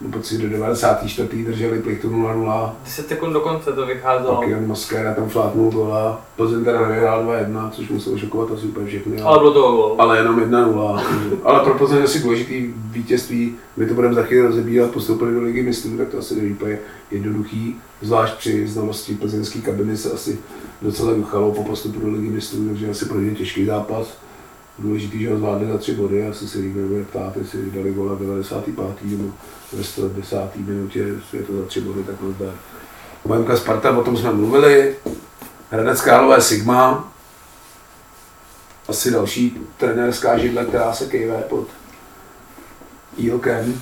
Mám 0.00 0.12
pocit, 0.12 0.38
do 0.38 0.48
94. 0.48 1.44
drželi 1.44 1.78
plichtu 1.78 2.10
0-0. 2.10 2.72
10 2.84 3.08
sekund 3.08 3.32
do 3.32 3.40
konce 3.40 3.72
to 3.72 3.86
vycházelo. 3.86 4.36
Pak 4.36 4.48
Jan 4.48 4.66
Maskera 4.66 5.14
tam 5.14 5.28
fláknul 5.28 5.70
gola. 5.70 6.20
Plzeň 6.36 6.64
teda 6.64 6.80
nevyhrál 6.88 7.24
2-1, 7.24 7.70
což 7.70 7.88
muselo 7.88 8.18
šokovat 8.18 8.50
asi 8.50 8.66
úplně 8.66 8.86
všechny. 8.86 9.20
Ale 9.20 9.38
bylo 9.38 9.52
to 9.52 9.60
gól. 9.60 9.96
ale 9.98 10.18
jenom 10.18 10.40
1-0. 10.40 11.00
ale 11.44 11.64
pro 11.64 11.74
Plzeň 11.74 12.02
asi 12.02 12.22
důležitý 12.22 12.74
vítězství, 12.90 13.56
my 13.76 13.86
to 13.86 13.94
budeme 13.94 14.14
za 14.14 14.22
chvíli 14.22 14.46
rozebírat, 14.46 14.90
postoupili 14.90 15.34
do 15.34 15.42
ligy 15.42 15.62
mistrů, 15.62 15.96
tak 15.96 16.08
to 16.08 16.18
asi 16.18 16.36
není 16.36 16.52
úplně 16.52 16.78
jednoduchý, 17.10 17.76
zvlášť 18.02 18.38
při 18.38 18.68
znalosti 18.68 19.14
plzeňské 19.14 19.60
kabiny 19.60 19.96
se 19.96 20.12
asi 20.12 20.38
docela 20.82 21.14
duchalo 21.14 21.52
po 21.52 21.64
postupu 21.64 22.00
do 22.00 22.08
ligy 22.08 22.28
mistrů, 22.28 22.68
takže 22.68 22.90
asi 22.90 23.04
pro 23.04 23.20
ně 23.20 23.30
těžký 23.30 23.64
zápas. 23.64 24.18
Důležitý, 24.80 25.20
že 25.20 25.30
ho 25.30 25.38
zvládli 25.38 25.68
za 25.68 25.78
tři 25.78 25.94
body, 25.94 26.28
asi 26.28 26.48
se 26.48 26.58
nikdo 26.58 26.80
nebude 26.80 27.04
ptát, 27.04 27.36
jestli 27.36 27.70
dali 27.70 27.92
gola 27.92 28.14
v 28.14 28.18
95. 28.18 29.02
nebo 29.02 29.32
ve 29.72 29.84
110. 29.84 30.56
minutě, 30.56 30.98
jestli 30.98 31.38
je 31.38 31.44
to 31.44 31.56
za 31.56 31.66
tři 31.66 31.80
body, 31.80 32.04
tak 32.04 32.18
to 32.18 32.32
zdá. 32.32 32.52
Bohemka 33.24 33.56
Sparta, 33.56 33.98
o 33.98 34.04
tom 34.04 34.16
jsme 34.16 34.32
mluvili. 34.32 34.96
Hradec 35.70 36.00
Králové 36.00 36.40
Sigma, 36.40 37.12
asi 38.88 39.10
další 39.10 39.58
trenérská 39.76 40.38
židle, 40.38 40.64
která 40.64 40.92
se 40.92 41.06
kejve 41.06 41.42
pod 41.48 41.68
Jílkem. 43.16 43.80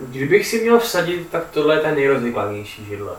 Kdybych 0.00 0.46
si 0.46 0.62
měl 0.62 0.78
vsadit, 0.78 1.28
tak 1.30 1.50
tohle 1.50 1.74
je 1.74 1.80
ten 1.80 1.94
nejrozvykladnější 1.94 2.84
židle. 2.84 3.12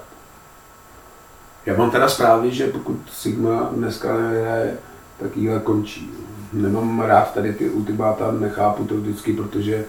Já 1.65 1.77
mám 1.77 1.91
teda 1.91 2.09
zprávy, 2.09 2.51
že 2.51 2.67
pokud 2.67 2.97
Sigma 3.11 3.69
dneska 3.73 4.17
nevyhraje, 4.17 4.77
tak 5.19 5.37
Jílek 5.37 5.63
končí. 5.63 6.26
Nemám 6.53 6.99
rád 6.99 7.33
tady 7.33 7.53
ty 7.53 7.69
ultimáta, 7.69 8.31
nechápu 8.31 8.83
to 8.83 8.95
vždycky, 8.95 9.33
protože 9.33 9.85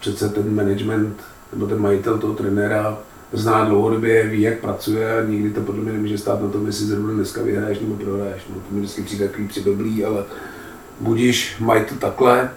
přece 0.00 0.28
ten 0.28 0.54
management 0.54 1.16
nebo 1.52 1.66
ten 1.66 1.80
majitel 1.80 2.18
toho 2.18 2.34
trenéra 2.34 2.98
zná 3.32 3.64
dlouhodobě, 3.64 4.26
ví, 4.26 4.42
jak 4.42 4.58
pracuje 4.58 5.18
a 5.18 5.24
nikdy 5.24 5.50
to 5.50 5.60
podle 5.60 5.82
mě 5.82 5.92
nemůže 5.92 6.18
stát 6.18 6.42
na 6.42 6.48
tom, 6.48 6.66
jestli 6.66 6.86
zrovna 6.86 7.12
dneska 7.12 7.42
vyhraješ 7.42 7.80
nebo 7.80 7.94
prohraješ. 7.94 8.42
No, 8.48 8.54
to 8.54 8.74
mi 8.74 8.80
vždycky 8.80 9.02
přijde 9.02 9.28
takový 9.28 9.48
přidoblý, 9.48 10.04
ale 10.04 10.24
budíš, 11.00 11.56
mají 11.60 11.84
to 11.84 11.94
takhle. 11.94 12.50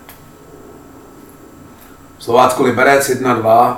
Slovácko 2.19 2.63
Liberec 2.63 3.09
1-2, 3.09 3.77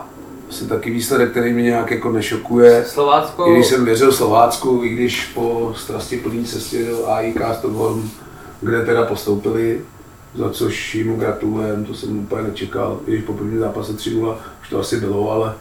asi 0.49 0.65
taky 0.65 0.91
výsledek, 0.91 1.31
který 1.31 1.53
mě 1.53 1.63
nějak 1.63 1.91
jako 1.91 2.11
nešokuje. 2.11 2.85
Slovácko, 2.87 3.47
I 3.47 3.53
když 3.53 3.67
jsem 3.67 3.85
věřil 3.85 4.11
Slovácku, 4.11 4.81
i 4.83 4.89
když 4.89 5.25
po 5.25 5.73
strasti 5.77 6.17
plný 6.17 6.45
cestě 6.45 6.85
do 6.85 7.07
AIK 7.07 7.41
Stockholm, 7.57 8.11
kde 8.61 8.85
teda 8.85 9.05
postoupili, 9.05 9.81
za 10.35 10.49
což 10.49 10.95
jim 10.95 11.19
gratulujem, 11.19 11.85
to 11.85 11.93
jsem 11.93 12.19
úplně 12.19 12.43
nečekal, 12.43 12.99
když 13.05 13.23
po 13.23 13.33
prvním 13.33 13.59
zápase 13.59 13.93
3-0 13.93 14.35
už 14.61 14.69
to 14.69 14.79
asi 14.79 14.99
bylo, 14.99 15.31
ale 15.31 15.53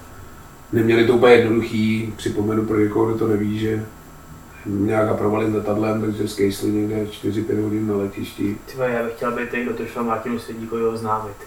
neměli 0.72 1.07
to 1.07 1.14
úplně 1.14 1.34
jednoduchý, 1.34 2.14
připomenu 2.16 2.64
pro 2.64 2.80
někoho, 2.80 3.07
kdo 3.07 3.18
to 3.18 3.28
neví, 3.28 3.59
že 3.59 3.86
nějaká 4.66 5.14
provalit 5.14 5.55
letadlem, 5.55 6.01
takže 6.01 6.28
z 6.28 6.34
Kejsli 6.34 6.70
někde 6.70 7.05
4-5 7.05 7.62
hodin 7.62 7.88
na 7.88 7.97
letišti. 7.97 8.57
Tyba, 8.72 8.86
já 8.86 9.05
bych 9.05 9.12
chtěl 9.12 9.32
být 9.32 9.51
ten, 9.51 9.64
kdo 9.64 9.74
to 9.74 9.86
šel 9.86 10.05
Martinu 10.05 10.38
Svědíkovi 10.38 10.84
oznámit. 10.84 11.36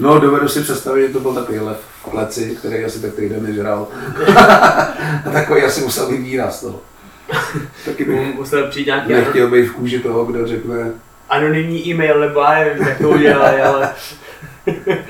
No, 0.00 0.18
dovedu 0.18 0.48
si 0.48 0.60
představit, 0.60 1.06
že 1.06 1.12
to 1.12 1.20
byl 1.20 1.34
takový 1.34 1.58
lev 1.58 1.78
v 2.02 2.10
kleci, 2.10 2.56
který 2.58 2.84
asi 2.84 3.00
tak 3.00 3.14
týden 3.14 3.42
nežral. 3.42 3.88
A 5.26 5.30
takový 5.32 5.62
asi 5.62 5.80
musel 5.80 6.10
být 6.10 6.20
výraz 6.20 6.60
toho. 6.60 6.80
Taky 7.84 8.04
bych 8.04 8.34
Musel 8.34 8.70
přijít 8.70 8.86
nějaký 8.86 9.12
nechtěl 9.12 9.50
být 9.50 9.62
v 9.62 9.72
kůži 9.72 10.00
toho, 10.00 10.24
kdo 10.24 10.46
řekne, 10.46 10.92
anonymní 11.28 11.88
e-mail, 11.88 12.20
nebo 12.20 12.40
já 12.40 12.50
nevím, 12.50 12.86
jak 12.88 12.98
to 12.98 13.10
udělali, 13.10 13.62
ale 13.62 13.94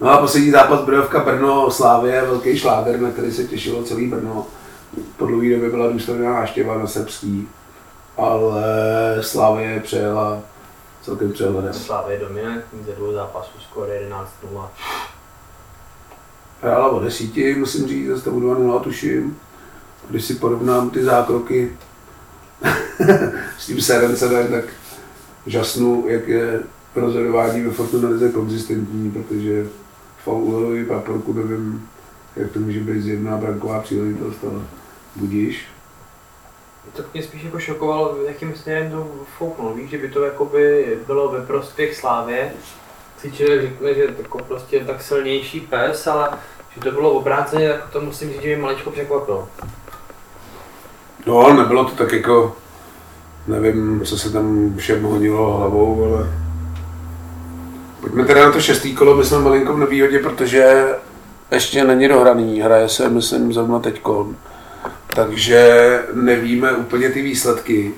No 0.00 0.10
a 0.10 0.18
poslední 0.18 0.50
zápas 0.50 0.80
Brojovka 0.80 1.20
Brno 1.20 1.70
Slávě, 1.70 2.22
velký 2.22 2.58
šláger, 2.58 3.00
na 3.00 3.10
který 3.10 3.32
se 3.32 3.44
těšilo 3.44 3.82
celý 3.82 4.06
Brno. 4.06 4.46
Po 5.16 5.26
dlouhé 5.26 5.50
době 5.50 5.70
byla 5.70 5.88
důstojná 5.88 6.32
návštěva 6.32 6.78
na 6.78 6.86
Srbský, 6.86 7.48
ale 8.16 8.62
Slávě 9.20 9.80
přejela 9.80 10.40
celkem 11.02 11.32
přehledem. 11.32 11.72
Slávě 11.72 12.18
dominant, 12.18 12.64
ze 12.86 12.92
dvou 12.92 13.12
zápasů 13.12 13.50
skoro 13.60 13.86
11-0. 13.86 14.68
Hrála 16.62 16.88
o 16.88 17.00
desíti, 17.00 17.54
musím 17.54 17.88
říct, 17.88 18.08
za 18.08 18.20
stavu 18.20 18.40
2-0 18.40 18.80
tuším. 18.80 19.38
Když 20.10 20.24
si 20.24 20.34
porovnám 20.34 20.90
ty 20.90 21.04
zákroky 21.04 21.76
s 23.58 23.66
tím 23.66 23.80
Serencem, 23.80 24.50
tak 24.50 24.64
žasnu, 25.46 26.04
jak 26.08 26.28
je 26.28 26.60
rozhodování 26.94 27.62
ve 27.62 27.70
Fortuna 27.70 28.08
Lize 28.08 28.28
konzistentní, 28.28 29.10
protože 29.10 29.66
faulový 30.24 30.84
paporku 30.84 31.32
nevím, 31.32 31.88
jak 32.36 32.50
to 32.50 32.58
může 32.58 32.80
být 32.80 33.02
zjevná 33.02 33.36
branková 33.36 33.80
příležitost, 33.80 34.38
ale 34.44 34.60
budíš. 35.16 35.64
To 36.92 37.02
mě 37.14 37.22
spíš 37.22 37.42
jako 37.42 37.58
šokovalo, 37.58 38.16
jakým 38.26 38.54
směrem 38.54 38.90
to 38.90 39.10
fouknul. 39.38 39.74
Víš, 39.74 39.90
že 39.90 39.98
by 39.98 40.08
to 40.08 40.24
jakoby 40.24 40.98
bylo 41.06 41.28
ve 41.28 41.46
prospěch 41.46 41.96
Slávě. 41.96 42.52
Si 43.18 43.32
člověk 43.32 43.62
řekne, 43.62 43.94
že 43.94 44.00
je 44.00 44.14
jako 44.18 44.38
prostě 44.38 44.80
tak 44.80 45.02
silnější 45.02 45.60
pes, 45.60 46.06
ale 46.06 46.38
že 46.74 46.80
to 46.80 46.90
bylo 46.90 47.12
obráceně, 47.12 47.68
tak 47.68 47.90
to 47.90 48.00
musím 48.00 48.28
říct, 48.28 48.42
že 48.42 48.48
mě 48.48 48.56
maličko 48.56 48.90
překvapilo. 48.90 49.48
No, 51.26 51.52
nebylo 51.54 51.84
to 51.84 51.96
tak 51.96 52.12
jako, 52.12 52.56
nevím, 53.46 54.00
co 54.04 54.18
se 54.18 54.32
tam 54.32 54.74
všem 54.76 55.02
honilo 55.02 55.56
hlavou, 55.56 56.04
ale 56.04 56.42
Pojďme 58.02 58.24
teda 58.24 58.46
na 58.46 58.52
to 58.52 58.60
šestý 58.60 58.94
kolo, 58.94 59.16
my 59.16 59.24
jsme 59.24 59.38
malinko 59.38 59.72
v 59.72 59.78
nevýhodě, 59.78 60.18
protože 60.18 60.88
ještě 61.50 61.84
není 61.84 62.08
dohraný, 62.08 62.60
hraje 62.60 62.88
se, 62.88 63.08
myslím, 63.08 63.52
zrovna 63.52 63.78
teďkon. 63.78 64.36
Takže 65.06 66.00
nevíme 66.12 66.72
úplně 66.72 67.10
ty 67.10 67.22
výsledky, 67.22 67.94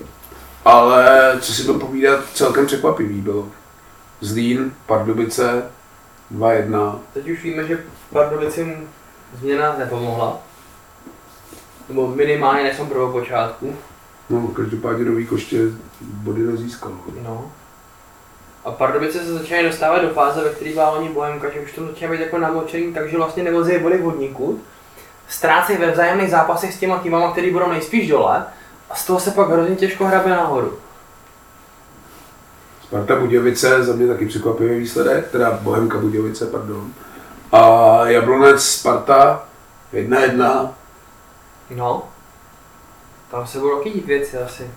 ale 0.64 1.32
co 1.40 1.54
si 1.54 1.66
to 1.66 1.74
povídat, 1.74 2.20
celkem 2.34 2.66
překvapivý 2.66 3.20
bylo. 3.20 3.48
Zlín, 4.20 4.72
Pardubice, 4.86 5.62
2-1. 6.34 6.98
Teď 7.14 7.30
už 7.30 7.42
víme, 7.42 7.64
že 7.64 7.84
Pardubicím 8.12 8.88
změna 9.40 9.76
nepomohla. 9.78 10.38
Nebo 11.88 12.08
minimálně 12.08 12.62
než 12.62 12.76
jsem 12.76 12.86
prvopočátku. 12.86 13.76
No, 14.30 14.48
každopádně 14.48 15.04
nový 15.04 15.26
koště 15.26 15.58
body 16.00 16.40
nezískal. 16.40 16.92
No. 17.22 17.52
A 18.64 18.70
Pardubice 18.70 19.18
se 19.18 19.32
začínají 19.32 19.66
dostávat 19.66 20.02
do 20.02 20.08
fáze, 20.08 20.44
ve 20.44 20.50
které 20.50 20.72
byla 20.72 20.90
oni 20.90 21.08
Bohemka, 21.08 21.50
že 21.50 21.60
už 21.60 21.72
to 21.72 21.86
začíná 21.86 22.10
být 22.10 22.20
jako 22.20 22.38
namočený, 22.38 22.94
takže 22.94 23.16
vlastně 23.16 23.42
nevozí 23.42 23.78
body 23.78 23.98
vodníku. 23.98 24.60
Ztrácejí 25.28 25.78
ve 25.78 25.90
vzájemných 25.90 26.30
zápasech 26.30 26.74
s 26.74 26.78
těma 26.78 26.98
týmama, 26.98 27.32
který 27.32 27.50
budou 27.50 27.70
nejspíš 27.70 28.08
dole. 28.08 28.44
A 28.90 28.94
z 28.94 29.06
toho 29.06 29.20
se 29.20 29.30
pak 29.30 29.48
hrozně 29.48 29.76
těžko 29.76 30.04
hrabe 30.04 30.30
nahoru. 30.30 30.78
Sparta 32.82 33.16
Budějovice, 33.16 33.84
za 33.84 33.92
mě 33.92 34.06
taky 34.06 34.26
překvapivý 34.26 34.78
výsledek, 34.78 35.30
teda 35.30 35.58
Bohemka 35.62 35.98
Budějovice, 35.98 36.46
pardon. 36.46 36.92
A 37.52 38.00
Jablonec 38.06 38.64
Sparta 38.64 39.44
1-1. 39.92 40.70
No. 41.70 42.02
Tam 43.30 43.46
se 43.46 43.58
budou 43.58 43.84
dít 43.84 44.06
věci 44.06 44.38
asi. 44.38 44.70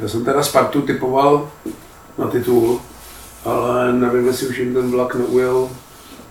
Já 0.00 0.08
jsem 0.08 0.24
teda 0.24 0.42
Spartu 0.42 0.82
typoval 0.82 1.50
na 2.18 2.26
titul, 2.26 2.80
ale 3.44 3.92
nevím, 3.92 4.26
jestli 4.26 4.46
už 4.46 4.58
jim 4.58 4.74
ten 4.74 4.90
vlak 4.90 5.14
neujel 5.14 5.70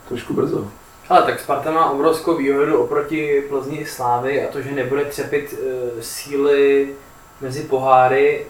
trošku 0.08 0.34
brzo. 0.34 0.68
Ale 1.10 1.22
tak 1.22 1.40
Sparta 1.40 1.72
má 1.72 1.90
obrovskou 1.90 2.38
výhodu 2.38 2.84
oproti 2.84 3.44
Plzni 3.50 3.86
Slávy 3.86 4.48
a 4.48 4.52
to, 4.52 4.62
že 4.62 4.72
nebude 4.72 5.06
třepit 5.06 5.54
uh, 5.54 6.02
síly 6.02 6.94
mezi 7.42 7.64
poháry. 7.64 8.46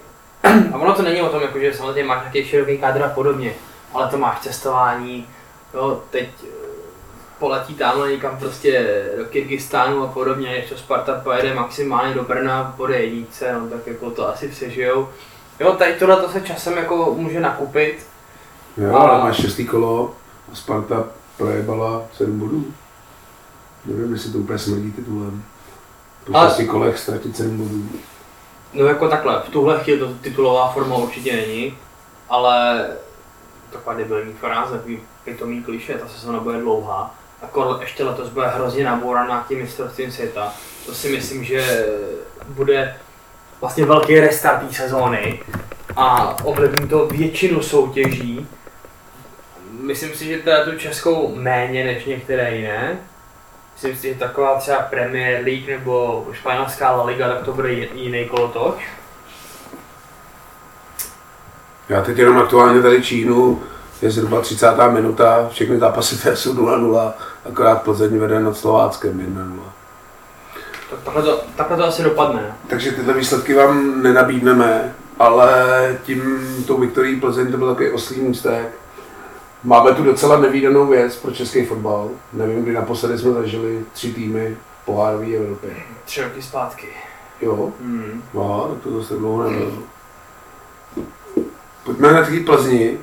A 0.74 0.78
ono 0.78 0.94
to 0.94 1.02
není 1.02 1.22
o 1.22 1.30
tom, 1.30 1.42
jako, 1.42 1.60
že 1.60 1.74
samozřejmě 1.74 2.04
máš 2.04 2.22
nějaký 2.22 2.50
široký 2.50 2.78
kádr 2.78 3.04
a 3.04 3.10
podobně, 3.10 3.54
ale 3.94 4.08
to 4.08 4.18
máš 4.18 4.40
cestování, 4.40 5.28
jo, 5.74 6.04
teď 6.10 6.30
poletí 7.40 7.76
tamhle 7.76 8.12
někam 8.12 8.38
prostě 8.38 9.04
do 9.18 9.26
Kyrgyzstánu 9.26 10.04
a 10.04 10.08
podobně, 10.08 10.50
než 10.50 10.70
to 10.70 10.78
Sparta 10.78 11.22
pojede 11.24 11.54
maximálně 11.54 12.14
do 12.14 12.24
Brna 12.24 12.74
po 12.78 12.88
jednice, 12.88 13.54
no 13.54 13.68
tak 13.68 13.88
jako 13.88 14.12
to 14.12 14.30
asi 14.30 14.48
přežijou. 14.48 15.10
Jo, 15.60 15.72
tady 15.72 15.94
tohle 15.94 16.16
to 16.16 16.30
se 16.30 16.42
časem 16.42 16.78
jako 16.78 17.16
může 17.18 17.40
nakupit, 17.40 18.10
Jo, 18.78 18.96
ale 18.96 19.24
máš 19.24 19.42
šestý 19.42 19.66
kolo 19.66 20.16
a 20.52 20.56
Sparta 20.56 21.04
projebala 21.38 22.04
7 22.14 22.40
bodů. 22.40 22.74
Nevím, 23.86 24.14
jestli 24.14 24.32
to 24.32 24.38
úplně 24.38 24.60
smrdí 24.60 24.92
titulem. 24.92 25.44
Po 26.26 26.38
ale... 26.38 26.48
šesti 26.48 26.68
kolech 26.68 27.00
ztratit 27.00 27.38
7 27.38 27.58
bodů. 27.58 27.90
No 28.74 28.86
jako 28.86 29.10
takhle, 29.10 29.44
v 29.48 29.50
tuhle 29.50 29.80
chvíli 29.80 30.00
to 30.00 30.14
titulová 30.14 30.72
forma 30.72 30.96
určitě 30.96 31.36
není, 31.36 31.78
ale 32.30 32.88
taková 33.72 33.96
debilní 33.96 34.34
fráze, 34.34 34.78
takový 34.78 35.00
pitomý 35.24 35.64
kliše, 35.64 35.94
ta 35.94 36.08
sezona 36.08 36.40
bude 36.40 36.60
dlouhá. 36.60 37.16
A 37.42 37.82
ještě 37.82 38.04
letos 38.04 38.30
bude 38.30 38.48
hrozně 38.48 38.84
nabouraná 38.84 39.46
tím 39.48 39.60
mistrovstvím 39.60 40.12
světa. 40.12 40.54
To 40.86 40.96
si 40.96 41.10
myslím, 41.10 41.44
že 41.44 41.86
bude 42.48 42.96
vlastně 43.62 43.86
velký 43.86 44.20
restart 44.20 44.76
sezóny 44.76 45.40
a 45.96 46.36
ovlivní 46.44 46.88
to 46.88 47.08
většinu 47.08 47.62
soutěží 47.62 48.48
myslím 49.90 50.16
si, 50.16 50.26
že 50.26 50.38
teda 50.38 50.66
tu 50.66 50.78
českou 50.78 51.36
méně 51.36 51.84
než 51.84 52.06
některé 52.06 52.56
jiné. 52.56 53.00
Myslím 53.74 53.96
si, 53.96 54.08
že 54.08 54.20
taková 54.20 54.60
třeba 54.60 54.78
Premier 54.78 55.44
League 55.46 55.68
nebo 55.68 56.28
španělská 56.34 56.92
La 56.92 57.04
Liga, 57.04 57.28
tak 57.28 57.46
to 57.46 57.54
bude 57.54 57.74
jiný 57.74 58.26
kolotoč. 58.26 58.76
Já 61.90 62.02
teď 62.02 62.18
jenom 62.18 62.38
aktuálně 62.38 62.82
tady 62.82 63.04
Čínu, 63.04 63.64
je 64.02 64.12
zhruba 64.12 64.42
30. 64.42 64.68
minuta, 64.92 65.50
všechny 65.52 65.80
zápasy 65.80 66.16
jsou 66.36 66.54
0-0, 66.54 67.14
akorát 67.46 67.82
Plzeň 67.82 68.20
vede 68.20 68.40
nad 68.40 68.58
Slováckem 68.58 69.20
1-0. 69.20 69.60
Tak 70.90 71.00
takhle 71.04 71.24
to, 71.24 71.42
takhle 71.56 71.78
to 71.78 71.84
asi 71.86 72.04
dopadne. 72.04 72.56
Takže 72.68 72.92
tyhle 72.92 73.14
výsledky 73.14 73.54
vám 73.54 74.04
nenabídneme, 74.04 74.96
ale 75.20 75.98
tím 76.04 76.48
tou 76.68 76.78
Viktorií 76.78 77.20
Plzeň 77.20 77.52
to 77.52 77.58
byl 77.58 77.68
takový 77.68 77.92
oslý 77.92 78.22
můstek 78.22 78.80
Máme 79.64 79.94
tu 79.94 80.04
docela 80.04 80.40
nevýdanou 80.40 80.88
věc 80.88 81.16
pro 81.16 81.32
český 81.32 81.66
fotbal. 81.66 82.10
Nevím, 82.34 82.64
kdy 82.64 82.74
naposledy 82.74 83.18
jsme 83.18 83.34
zažili 83.34 83.86
tři 83.94 84.14
týmy 84.14 84.58
pohárové 84.86 85.36
Evropy. 85.36 85.68
Tři 86.06 86.24
roky 86.24 86.42
zpátky. 86.42 86.88
Jo? 87.42 87.72
Mm. 87.80 88.24
No, 88.34 88.68
tak 88.74 88.84
to 88.84 89.02
zase 89.02 89.14
dlouho 89.14 89.50
nebylo. 89.50 89.72
Pojďme 91.84 92.14
na 92.14 92.24
té 92.26 92.40
Plzni. 92.40 92.98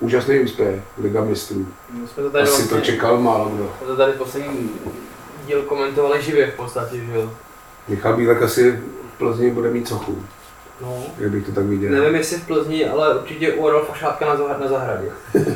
Úžasný 0.00 0.40
úspěch, 0.40 0.80
Liga 1.02 1.24
mistrů. 1.24 1.66
My 1.90 2.08
jsme 2.08 2.22
to 2.22 2.30
tady 2.30 2.44
Asi 2.44 2.52
vlastně, 2.52 2.78
to 2.78 2.84
čekal 2.84 3.20
málo 3.20 3.48
kdo. 3.48 3.72
Jsme 3.78 3.86
to 3.86 3.96
tady 3.96 4.12
poslední 4.12 4.70
díl 5.46 5.62
komentovali 5.62 6.22
živě 6.22 6.50
v 6.50 6.54
podstatě, 6.54 6.96
že 6.96 7.14
jo? 7.14 7.30
Michal 7.88 8.16
Bílek 8.16 8.42
asi 8.42 8.70
v 8.72 9.18
Plzni 9.18 9.50
bude 9.50 9.70
mít 9.70 9.88
cochu. 9.88 10.22
No. 10.80 11.02
Jak 11.18 11.30
bych 11.30 11.46
to 11.46 11.52
tak 11.52 11.64
viděl. 11.64 11.92
Nevím, 11.92 12.14
jestli 12.14 12.36
v 12.36 12.46
Plzni, 12.46 12.88
ale 12.88 13.18
určitě 13.18 13.52
u 13.52 13.66
Adolfa 13.66 13.94
Šátka 13.94 14.26
na, 14.26 14.58
na 14.58 14.68
zahradě. 14.68 15.08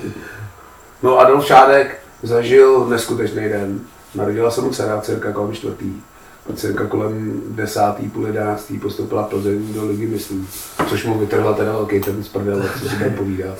no 1.03 1.19
Adolf 1.19 1.47
Šádek 1.47 2.01
zažil 2.23 2.87
neskutečný 2.87 3.49
den. 3.49 3.81
Narodila 4.15 4.51
se 4.51 4.61
mu 4.61 4.71
dcera, 4.71 5.01
dcerka 5.01 5.33
kolem 5.33 5.53
čtvrtý. 5.53 5.93
A 6.49 6.53
dcerka 6.53 6.87
kolem 6.87 7.43
desátý, 7.49 8.09
půl 8.09 8.27
jedenáctý 8.27 8.79
postoupila 8.79 9.23
Plzeň 9.23 9.75
do 9.75 9.87
ligy 9.87 10.07
mistrů. 10.07 10.47
Což 10.89 11.05
mu 11.05 11.19
vytrhla 11.19 11.53
teda 11.53 11.73
velký 11.73 12.01
ten 12.01 12.25
z 12.25 12.29
prdele, 12.29 12.71
co 12.83 12.89
si 12.89 12.97
budeme 12.97 13.17
povídat. 13.17 13.59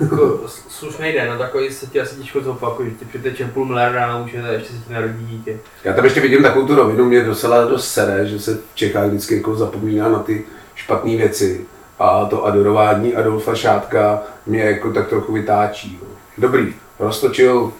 jako, 0.00 0.40
slušný 0.68 1.12
den, 1.12 1.28
no 1.30 1.38
takový 1.38 1.70
se 1.70 1.86
ti 1.86 2.00
asi 2.00 2.16
těžko 2.16 2.40
zopakuje, 2.40 2.90
že 2.90 2.96
ti 2.96 3.04
přiteče 3.04 3.44
půl 3.44 3.64
miliarda 3.64 4.06
na 4.06 4.24
účet 4.24 4.44
a 4.44 4.48
ještě 4.48 4.72
se 4.72 4.78
ti 4.86 4.92
narodí 4.92 5.26
dítě. 5.26 5.58
Já 5.84 5.92
tam 5.92 6.04
ještě 6.04 6.20
vidím 6.20 6.42
takovou 6.42 6.66
tu 6.66 6.74
rovinu, 6.74 7.04
mě 7.04 7.24
docela 7.24 7.64
dost 7.64 7.92
sere, 7.92 8.26
že 8.26 8.40
se 8.40 8.54
v 8.54 8.74
Čechách 8.74 9.06
vždycky 9.06 9.36
jako 9.36 9.54
zapomíná 9.54 10.08
na 10.08 10.18
ty 10.18 10.44
špatné 10.74 11.16
věci 11.16 11.66
a 11.98 12.24
to 12.24 12.44
adorování 12.44 13.14
Adolfa 13.14 13.54
Šátka 13.54 14.22
mě 14.46 14.62
jako 14.62 14.92
tak 14.92 15.08
trochu 15.08 15.32
vytáčí. 15.32 16.00
Dobrý, 16.38 16.74
roztočil 16.98 17.72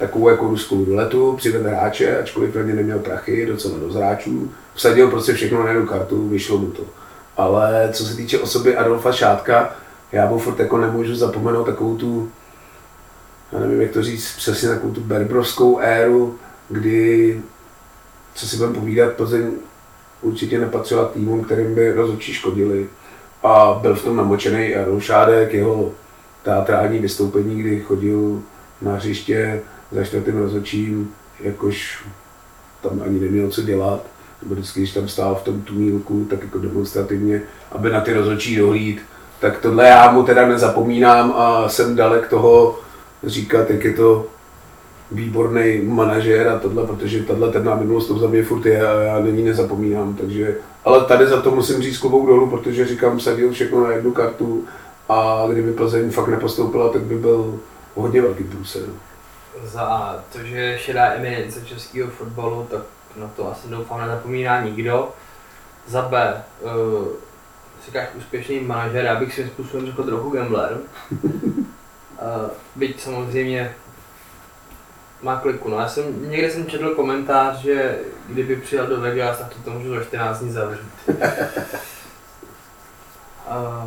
takovou 0.00 0.28
jako 0.28 0.48
ruskou 0.48 0.84
ruletu, 0.84 1.36
přivedl 1.36 1.68
hráče, 1.68 2.18
ačkoliv 2.18 2.52
prvně 2.52 2.74
neměl 2.74 2.98
prachy, 2.98 3.46
docela 3.46 3.78
do 3.78 3.92
zráčů, 3.92 4.52
vsadil 4.74 5.10
prostě 5.10 5.32
všechno 5.32 5.62
na 5.62 5.68
jednu 5.68 5.86
kartu, 5.86 6.28
vyšlo 6.28 6.58
mu 6.58 6.70
to. 6.70 6.82
Ale 7.36 7.88
co 7.92 8.04
se 8.04 8.16
týče 8.16 8.38
osoby 8.38 8.76
Adolfa 8.76 9.12
Šátka, 9.12 9.76
já 10.12 10.26
mu 10.26 10.38
furt 10.38 10.58
jako 10.58 10.78
nemůžu 10.78 11.16
zapomenout 11.16 11.64
takovou 11.64 11.96
tu, 11.96 12.30
já 13.52 13.58
nevím, 13.58 13.80
jak 13.80 13.90
to 13.90 14.02
říct, 14.02 14.36
přesně 14.36 14.68
takovou 14.68 14.92
tu 14.92 15.00
berbrovskou 15.00 15.78
éru, 15.78 16.38
kdy, 16.68 17.40
co 18.34 18.48
si 18.48 18.56
budeme 18.56 18.74
povídat, 18.74 19.12
Plzeň 19.12 19.50
určitě 20.22 20.58
nepatřila 20.58 21.04
týmům, 21.04 21.44
kterým 21.44 21.74
by 21.74 21.92
rozhodčí 21.92 22.34
škodili. 22.34 22.88
A 23.42 23.78
byl 23.82 23.94
v 23.94 24.04
tom 24.04 24.16
namočený 24.16 24.76
Aaron 24.76 25.00
Šádek, 25.00 25.54
jeho 25.54 25.92
teatrální 26.42 26.98
vystoupení, 26.98 27.60
kdy 27.60 27.80
chodil 27.80 28.42
na 28.82 28.94
hřiště 28.94 29.62
za 29.92 30.04
čtvrtým 30.04 30.38
rozhodčím, 30.38 31.10
jakož 31.40 32.04
tam 32.82 33.02
ani 33.04 33.20
neměl 33.20 33.48
co 33.48 33.62
dělat, 33.62 34.06
nebo 34.42 34.54
vždycky, 34.54 34.80
když 34.80 34.92
tam 34.92 35.08
stál 35.08 35.34
v 35.34 35.42
tom 35.42 35.62
tumílku, 35.62 36.26
tak 36.30 36.42
jako 36.42 36.58
demonstrativně, 36.58 37.42
aby 37.72 37.90
na 37.90 38.00
ty 38.00 38.12
rozhodčí 38.12 38.56
dohlíd, 38.56 39.00
tak 39.40 39.58
tohle 39.58 39.88
já 39.88 40.12
mu 40.12 40.22
teda 40.22 40.48
nezapomínám 40.48 41.32
a 41.36 41.68
jsem 41.68 41.96
dalek 41.96 42.28
toho 42.28 42.78
říkat, 43.24 43.70
jak 43.70 43.84
je 43.84 43.92
to 43.92 44.26
výborný 45.12 45.80
manažer 45.84 46.48
a 46.48 46.58
tohle, 46.58 46.86
protože 46.86 47.22
tahle 47.22 47.52
ten 47.52 47.78
minulost 47.78 48.06
to 48.06 48.18
za 48.18 48.26
mě 48.26 48.42
furt 48.42 48.66
je 48.66 48.88
a 48.88 49.00
já 49.00 49.18
není 49.20 49.44
nezapomínám, 49.44 50.14
takže, 50.14 50.56
ale 50.84 51.04
tady 51.04 51.26
za 51.26 51.42
to 51.42 51.50
musím 51.50 51.82
říct 51.82 51.98
klubou 51.98 52.26
dolů, 52.26 52.50
protože 52.50 52.86
říkám, 52.86 53.20
sadil 53.20 53.52
všechno 53.52 53.84
na 53.84 53.92
jednu 53.92 54.12
kartu 54.12 54.64
a 55.08 55.46
kdyby 55.52 55.72
Plzeň 55.72 56.10
fakt 56.10 56.28
nepostoupila, 56.28 56.88
tak 56.88 57.02
by 57.02 57.14
byl 57.14 57.58
hodně 57.94 58.22
velký 58.22 58.44
průser. 58.44 58.82
Za 59.62 60.18
to, 60.32 60.38
že 60.38 60.56
je 60.56 60.78
šedá 60.78 61.12
eminence 61.12 61.66
českého 61.66 62.10
fotbalu, 62.10 62.68
tak 62.70 62.80
na 63.16 63.28
to 63.28 63.52
asi 63.52 63.68
doufám 63.68 64.00
nezapomíná 64.00 64.64
nikdo. 64.64 65.08
Za 65.86 66.02
B, 66.02 66.44
uh, 66.60 66.70
říkáš 67.86 68.08
úspěšný 68.14 68.60
manažer, 68.60 69.04
já 69.04 69.16
bych 69.16 69.34
svým 69.34 69.48
způsobem 69.48 69.86
řekl 69.86 70.04
trochu 70.04 70.30
gambler. 70.30 70.78
Uh, 71.22 71.30
byť 72.76 73.00
samozřejmě 73.00 73.74
má 75.22 75.36
kliku. 75.36 75.68
No 75.68 75.78
já 75.78 75.88
jsem, 75.88 76.30
někde 76.30 76.50
jsem 76.50 76.66
četl 76.66 76.94
komentář, 76.94 77.56
že 77.56 77.98
kdyby 78.28 78.56
přijel 78.56 78.86
do 78.86 79.00
Vegas, 79.00 79.38
tak 79.38 79.48
to, 79.48 79.62
to 79.64 79.70
můžu 79.70 79.94
za 79.94 80.04
14 80.04 80.38
dní 80.38 80.52
zavřít. 80.52 80.90
uh, 81.08 81.16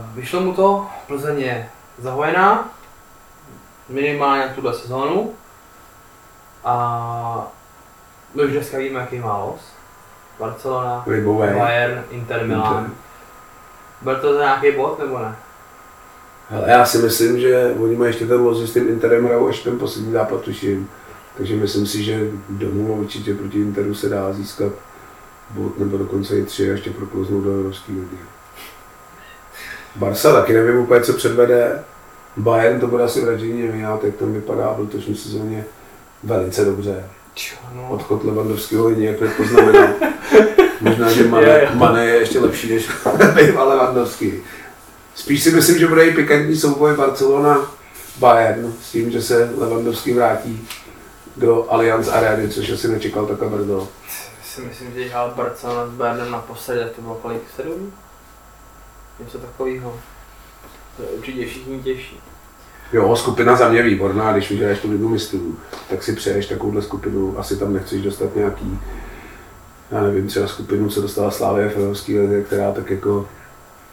vyšlo 0.15 0.41
mu 0.41 0.53
to, 0.53 0.87
Plzeň 1.07 1.39
je 1.39 1.69
zahojená, 1.97 2.73
minimálně 3.89 4.45
na 4.45 4.53
tuhle 4.53 4.73
sezónu. 4.73 5.33
A 6.65 7.51
my 8.35 8.43
už 8.43 8.51
dneska 8.51 8.77
víme, 8.77 8.99
jaký 8.99 9.19
má 9.19 9.37
los. 9.37 9.61
Barcelona, 10.39 11.03
Libové. 11.07 11.55
Bayern, 11.59 12.03
Inter, 12.11 12.45
Milan. 12.45 12.91
Byl 14.01 14.15
to 14.15 14.33
za 14.33 14.39
nějaký 14.39 14.71
bod 14.71 14.99
nebo 14.99 15.19
ne? 15.19 15.35
Ale 16.49 16.71
já 16.71 16.85
si 16.85 16.97
myslím, 16.97 17.39
že 17.39 17.75
oni 17.79 17.95
mají 17.95 18.09
ještě 18.09 18.27
ten 18.27 18.41
los 18.41 18.69
s 18.69 18.73
tím 18.73 18.89
Interem 18.89 19.25
hrajou 19.25 19.47
až 19.47 19.59
ten 19.59 19.79
poslední 19.79 20.11
zápas, 20.11 20.41
tuším. 20.41 20.89
Takže 21.37 21.55
myslím 21.55 21.87
si, 21.87 22.03
že 22.03 22.27
domů 22.49 22.93
určitě 22.93 23.33
proti 23.33 23.59
Interu 23.61 23.95
se 23.95 24.09
dá 24.09 24.33
získat 24.33 24.73
bod 25.49 25.79
nebo 25.79 25.97
dokonce 25.97 26.37
i 26.37 26.45
tři 26.45 26.69
a 26.69 26.71
ještě 26.71 26.89
proklouznout 26.89 27.43
do 27.43 27.51
Evropské 27.51 27.91
ligy. 27.91 28.17
Barca 29.95 30.33
taky 30.33 30.53
nevím 30.53 30.79
úplně, 30.79 31.01
co 31.01 31.13
předvede. 31.13 31.83
Bayern 32.37 32.79
to 32.79 32.87
bude 32.87 33.03
asi 33.03 33.25
vraždění 33.25 33.61
nevyját, 33.61 34.03
jak 34.03 34.15
tam 34.15 34.33
vypadá 34.33 34.73
v 34.73 34.79
letošní 34.79 35.15
sezóně 35.15 35.65
velice 36.23 36.65
dobře. 36.65 37.09
Čo, 37.33 37.55
no. 37.73 37.89
Odchod 37.89 38.23
Levandovského 38.23 38.89
je 38.89 38.95
nějak 38.95 39.21
nepoznamenal. 39.21 39.87
Možná, 40.81 41.11
že 41.11 41.27
Mane, 41.27 41.61
jo. 41.63 41.69
Mane 41.73 42.05
je 42.05 42.15
ještě 42.15 42.39
lepší 42.39 42.73
než 42.73 42.89
býval 43.35 43.69
Levandovský. 43.69 44.33
Spíš 45.15 45.43
si 45.43 45.51
myslím, 45.51 45.79
že 45.79 45.87
bude 45.87 46.07
i 46.07 46.13
pikantní 46.13 46.57
souboj 46.57 46.95
Barcelona 46.97 47.71
Bayern 48.19 48.73
s 48.83 48.91
tím, 48.91 49.11
že 49.11 49.21
se 49.21 49.53
Levandovský 49.57 50.13
vrátí 50.13 50.67
do 51.37 51.71
Allianz 51.71 52.07
Areny, 52.07 52.49
což 52.49 52.69
asi 52.69 52.87
nečekal 52.87 53.25
takhle 53.25 53.49
brzo. 53.49 53.87
Si 54.43 54.61
myslím, 54.61 54.93
že 54.93 55.09
hrál 55.09 55.33
Barcelona 55.35 55.87
s 55.87 55.89
Bayernem 55.89 56.31
naposledy, 56.31 56.81
to 56.95 57.01
bylo 57.01 57.15
kolik? 57.15 57.41
Sedm? 57.55 57.93
Něco 59.19 59.37
takového. 59.37 59.99
To 60.97 61.03
je 61.03 61.09
určitě 61.09 61.45
všichni 61.45 61.83
těžší. 61.83 62.19
Jo, 62.93 63.15
skupina 63.15 63.55
za 63.55 63.69
mě 63.69 63.83
výborná, 63.83 64.31
když 64.31 64.49
vyhraješ 64.49 64.79
tu 64.79 64.91
ligu 64.91 65.09
mistrů, 65.09 65.57
tak 65.89 66.03
si 66.03 66.15
přeješ 66.15 66.45
takovouhle 66.45 66.81
skupinu, 66.81 67.39
asi 67.39 67.57
tam 67.57 67.73
nechceš 67.73 68.01
dostat 68.01 68.35
nějaký, 68.35 68.79
já 69.91 70.03
nevím, 70.03 70.27
třeba 70.27 70.47
skupinu, 70.47 70.89
co 70.89 71.01
dostala 71.01 71.31
Slávě 71.31 71.69
v 71.69 71.77
Evropské 71.77 72.19
lize, 72.19 72.41
která 72.41 72.71
tak 72.71 72.89
jako 72.89 73.27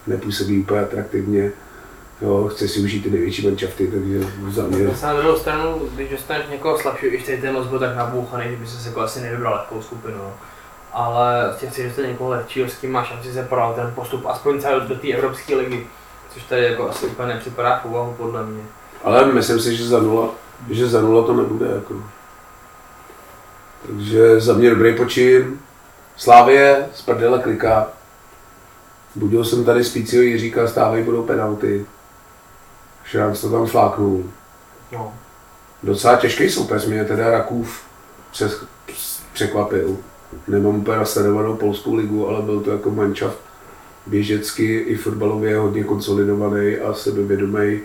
nepůsobí 0.07 0.59
úplně 0.59 0.80
atraktivně. 0.80 1.53
Jo, 2.22 2.48
chce 2.48 2.68
si 2.68 2.80
užít 2.80 3.03
ty 3.03 3.11
největší 3.11 3.46
manšafty, 3.46 3.86
takže 3.86 4.20
za 4.51 4.62
mě 4.62 4.90
na 5.03 5.14
druhou 5.14 5.36
stranu, 5.38 5.82
když 5.94 6.11
dostaneš 6.11 6.46
někoho 6.51 6.78
slabšího, 6.78 7.11
když 7.11 7.24
tady 7.24 7.40
ten 7.40 7.68
byl 7.68 7.78
tak 7.78 7.96
nabouchaný, 7.96 8.51
že 8.51 8.57
by 8.57 8.66
se 8.66 8.88
jako 8.88 9.01
asi 9.01 9.20
nevybral 9.20 9.55
lehkou 9.55 9.82
skupinu. 9.82 10.18
no. 10.18 10.32
Ale 10.92 11.55
těch 11.61 11.70
chci 11.70 11.86
dostat 11.86 12.03
někoho 12.03 12.30
lehčího, 12.30 12.68
s 12.68 12.76
kým 12.76 12.92
má 12.92 13.05
šanci 13.05 13.32
se 13.32 13.48
ten 13.74 13.92
postup 13.94 14.26
aspoň 14.26 14.61
celý 14.61 14.88
do 14.88 14.94
té 14.94 15.09
Evropské 15.09 15.57
ligy. 15.57 15.86
Což 16.34 16.42
tady 16.42 16.64
jako 16.64 16.88
asi 16.88 17.07
úplně 17.07 17.34
nepřipadá 17.34 17.78
v 17.78 17.84
úvahu 17.84 18.14
podle 18.18 18.46
mě. 18.46 18.62
Ale 19.05 19.32
myslím 19.32 19.61
si, 19.61 19.76
že 19.76 19.88
za 19.88 20.01
nula, 20.01 20.30
že 20.70 20.88
za 20.88 21.01
nula 21.01 21.26
to 21.26 21.32
nebude. 21.32 21.66
Jako. 21.74 21.94
Takže 23.86 24.40
za 24.40 24.53
mě 24.53 24.70
dobrý 24.70 24.96
počin. 24.96 25.59
Slávě 26.16 26.86
z 26.94 27.03
prdele 27.03 27.38
kliká. 27.38 27.88
Budil 29.14 29.44
jsem 29.44 29.64
tady 29.64 29.84
spícího 29.84 30.22
Jiříka, 30.22 30.66
stávají 30.66 31.05
budou 31.05 31.22
penalty. 31.22 31.86
Šránc 33.05 33.40
to 33.40 33.51
tam 33.51 33.66
fláknul. 33.66 34.24
No. 34.92 35.14
Docela 35.82 36.16
těžký 36.16 36.51
soupeř 36.51 36.86
mě 36.86 37.05
teda 37.05 37.30
Rakův 37.30 37.80
přes, 38.30 38.64
překvapil. 39.32 39.96
Nemám 40.48 40.76
úplně 40.76 40.98
nasledovanou 40.98 41.57
polskou 41.57 41.94
ligu, 41.94 42.28
ale 42.28 42.42
byl 42.42 42.61
to 42.61 42.70
jako 42.70 42.90
mančaft 42.90 43.38
běžecky 44.07 44.78
i 44.78 44.96
fotbalově 44.96 45.59
hodně 45.59 45.84
konsolidovaný 45.84 46.76
a 46.76 46.94
sebevědomý. 46.94 47.80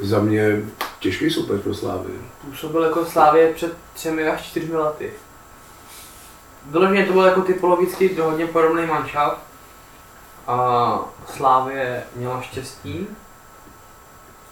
Za 0.00 0.20
mě 0.20 0.62
těžký 0.98 1.30
soupeř 1.30 1.60
pro 1.60 1.74
Slávy. 1.74 2.10
Působil 2.44 2.82
jako 2.82 3.04
Slávě 3.06 3.52
před 3.54 3.76
třemi 3.94 4.28
až 4.28 4.42
čtyřmi 4.42 4.76
lety. 4.76 5.10
Vyloženě 6.70 7.06
to 7.06 7.12
byl 7.12 7.22
jako 7.22 7.42
typologicky 7.42 8.14
hodně 8.14 8.46
podobný 8.46 8.86
manšaft. 8.86 9.40
A 10.46 10.98
Slávě 11.36 12.02
měla 12.16 12.40
štěstí. 12.40 13.06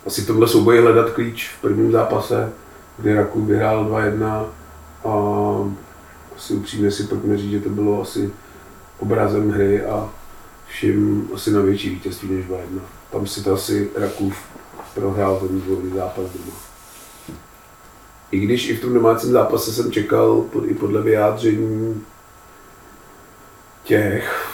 Asi 0.07 0.23
v 0.23 0.27
tomhle 0.27 0.49
souboji 0.49 0.81
hledat 0.81 1.11
klíč 1.11 1.49
v 1.49 1.61
prvním 1.61 1.93
zápase, 1.93 2.53
kdy 2.99 3.15
Rakův 3.15 3.47
vyhrál 3.47 3.85
2-1 3.85 4.47
a 5.05 5.13
asi 6.37 6.55
upřímně 6.55 6.91
si 6.91 7.05
pojďme 7.05 7.39
říct, 7.39 7.51
že 7.51 7.61
to 7.61 7.69
bylo 7.69 8.03
asi 8.03 8.33
obrazem 8.99 9.51
hry 9.51 9.85
a 9.85 10.11
všim 10.69 11.31
asi 11.35 11.51
na 11.51 11.61
větší 11.61 11.91
vítězství 11.91 12.29
než 12.29 12.47
2-1. 12.47 12.81
Tam 13.11 13.27
si 13.27 13.45
to 13.45 13.55
asi 13.55 13.91
Rakův 13.97 14.37
prohrál 14.97 15.37
ten 15.37 15.61
dvouhý 15.61 15.91
zápas 15.91 16.25
doma. 16.25 16.57
I 18.31 18.39
když 18.39 18.69
i 18.69 18.77
v 18.77 18.81
tom 18.81 18.95
domácím 18.95 19.33
zápase 19.33 19.73
jsem 19.73 19.93
čekal 19.93 20.41
pod, 20.53 20.65
i 20.67 20.75
podle 20.75 21.03
vyjádření 21.03 22.03
těch 23.85 24.47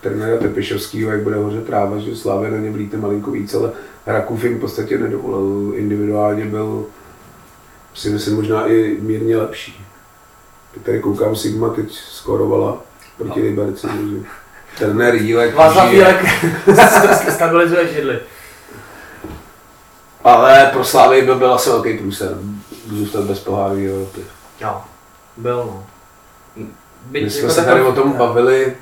trenéra 0.00 0.38
Tepišovského, 0.38 1.10
jak 1.10 1.20
bude 1.22 1.36
hořet 1.36 1.66
tráva, 1.66 1.98
že 1.98 2.16
Slávě 2.16 2.50
na 2.50 2.56
ně 2.56 2.70
vlíte 2.70 2.96
malinko 2.96 3.30
víc, 3.30 3.54
ale 3.54 3.72
Rakův 4.06 4.44
jim 4.44 4.56
v 4.56 4.60
podstatě 4.60 4.98
nedovolil. 4.98 5.72
Individuálně 5.76 6.44
byl 6.44 6.86
si 7.94 8.10
myslím 8.10 8.36
možná 8.36 8.66
i 8.66 8.96
mírně 9.00 9.36
lepší. 9.36 9.86
Teď 10.74 10.82
tady 10.82 11.00
koukám, 11.00 11.36
Sigma 11.36 11.68
teď 11.68 11.92
skorovala 11.92 12.82
proti 13.16 13.40
Liberci. 13.42 13.86
takže 13.86 14.16
Trenér 14.78 15.14
Jílek 15.14 15.54
Václav. 15.54 15.92
Jílek 15.92 16.24
stabilizuje 17.34 17.92
židli. 17.92 18.18
Ale 20.24 20.70
pro 20.72 20.84
Slávy 20.84 21.22
by 21.22 21.34
byl 21.34 21.54
asi 21.54 21.70
velký 21.70 21.98
průser 21.98 22.38
zůstat 22.86 23.24
bez 23.24 23.38
pohárové 23.40 23.84
Evropy. 23.86 24.20
Jo, 24.60 24.80
byl 25.36 25.56
no. 25.56 25.86
Byť 27.06 27.24
My 27.24 27.30
jsme 27.30 27.40
jako 27.42 27.54
se 27.54 27.64
tady 27.64 27.82
o 27.82 27.92
tom 27.92 28.12
bavili, 28.12 28.76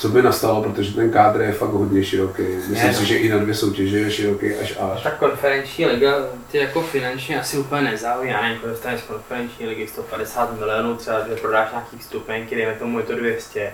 co 0.00 0.08
by 0.08 0.22
nastalo, 0.22 0.62
protože 0.62 0.94
ten 0.94 1.10
kádr 1.10 1.40
je 1.40 1.52
fakt 1.52 1.70
hodně 1.70 2.04
široký. 2.04 2.42
Myslím 2.42 2.76
Je, 2.76 2.94
si, 2.94 3.00
no. 3.00 3.06
že 3.06 3.16
i 3.16 3.28
na 3.28 3.38
dvě 3.38 3.54
soutěže 3.54 3.98
je 3.98 4.10
široký 4.10 4.54
až 4.54 4.76
až. 4.80 5.02
Ta 5.02 5.10
konferenční 5.10 5.86
liga 5.86 6.14
ty 6.50 6.58
jako 6.58 6.82
finančně 6.82 7.40
asi 7.40 7.58
úplně 7.58 7.82
nezaují, 7.82 8.30
já 8.30 8.42
nevím, 8.42 8.58
kolik 8.58 8.72
dostaneš 8.74 9.00
z 9.00 9.04
konferenční 9.04 9.66
ligy 9.66 9.86
150 9.88 10.58
milionů, 10.58 10.96
třeba 10.96 11.18
že 11.28 11.36
prodáš 11.36 11.70
nějaký 11.72 11.98
vstupenky, 11.98 12.56
dejme 12.56 12.74
tomu 12.74 12.98
je 12.98 13.04
to 13.04 13.14
200, 13.16 13.72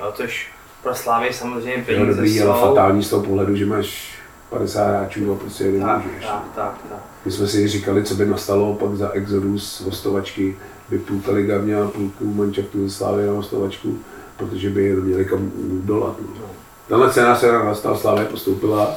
no, 0.00 0.12
což 0.12 0.50
pro 0.82 0.94
Slávy 0.94 1.32
samozřejmě 1.32 1.74
Jo, 1.78 1.82
peníze 1.86 2.06
dobrý, 2.14 2.38
jsou. 2.38 2.50
ale 2.50 2.60
fatální 2.60 3.02
z 3.02 3.10
toho 3.10 3.22
pohledu, 3.22 3.56
že 3.56 3.66
máš 3.66 4.18
50 4.52 4.88
hráčů 4.88 5.32
a 5.32 5.36
prostě 5.36 5.64
nemůžeš. 5.64 6.24
tak, 6.26 6.44
tak, 6.54 6.78
tak. 6.90 6.98
My 7.24 7.32
jsme 7.32 7.46
si 7.46 7.68
říkali, 7.68 8.04
co 8.04 8.14
by 8.14 8.26
nastalo 8.26 8.74
pak 8.74 8.94
za 8.96 9.10
Exodus 9.10 9.80
hostovačky, 9.80 10.56
by 10.88 10.98
půlka 10.98 11.32
liga 11.32 11.58
měla 11.58 11.88
půlku 11.88 12.34
manšaftu 12.34 12.88
ze 12.88 12.94
Slávy 12.94 13.26
na 13.26 13.32
hostovačku, 13.32 13.98
protože 14.36 14.70
by 14.70 14.84
je 14.84 14.96
měli 14.96 15.24
kam 15.24 15.52
dolat. 15.84 16.16
No. 16.20 16.26
No. 16.40 16.46
Tenhle 16.88 17.10
scénář 17.10 17.38
se 17.38 17.52
nastal, 17.52 17.96
Slávě 17.96 18.24
postoupila. 18.24 18.96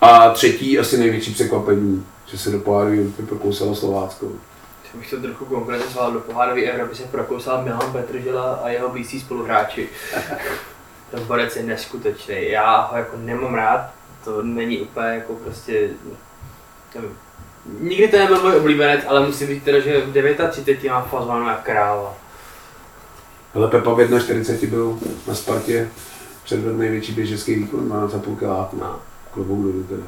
A 0.00 0.30
třetí, 0.30 0.78
asi 0.78 0.98
největší 0.98 1.34
překvapení, 1.34 2.06
že 2.26 2.38
se 2.38 2.50
do 2.50 2.58
pohárové 2.58 2.96
Evropy 2.96 3.22
prokousalo 3.22 3.74
Slovácko. 3.74 4.26
Když 4.26 5.00
bych 5.00 5.10
to 5.10 5.26
trochu 5.26 5.44
konkretizoval, 5.44 6.12
do 6.12 6.20
pohárové 6.20 6.62
Evropy 6.62 6.96
se 6.96 7.02
prokousal 7.02 7.64
Milan 7.64 7.92
Petržela 7.92 8.54
a 8.54 8.68
jeho 8.68 8.88
blízcí 8.88 9.20
spoluhráči. 9.20 9.88
Ten 11.10 11.24
borec 11.26 11.56
je 11.56 11.62
neskutečný, 11.62 12.50
já 12.50 12.80
ho 12.80 12.96
jako 12.96 13.16
nemám 13.16 13.54
rád, 13.54 13.90
to 14.24 14.42
není 14.42 14.78
úplně 14.78 15.06
jako 15.06 15.34
prostě, 15.34 15.90
nevím. 16.94 17.10
Nikdy 17.80 18.08
to 18.08 18.18
nebyl 18.18 18.42
můj 18.42 18.56
oblíbenec, 18.56 19.00
ale 19.06 19.26
musím 19.26 19.46
říct 19.46 19.64
teda, 19.64 19.80
že 19.80 20.00
v 20.00 20.50
39 20.50 20.90
má 20.90 21.02
fazovanou 21.02 21.48
jak 21.48 21.62
kráva. 21.62 22.14
Ale 23.54 23.68
Pepa 23.68 23.94
v 23.94 24.20
41 24.20 24.76
byl 24.76 24.98
na 25.28 25.34
Spartě 25.34 25.88
předvedl 26.44 26.78
největší 26.78 27.12
běžecký 27.12 27.54
výkon, 27.54 27.88
má 27.88 28.06
za 28.06 28.18
půl 28.18 28.36
kiláku. 28.36 28.76
No. 28.80 29.00
Klobouk 29.30 29.62
dolů 29.62 29.82
teda. 29.82 30.06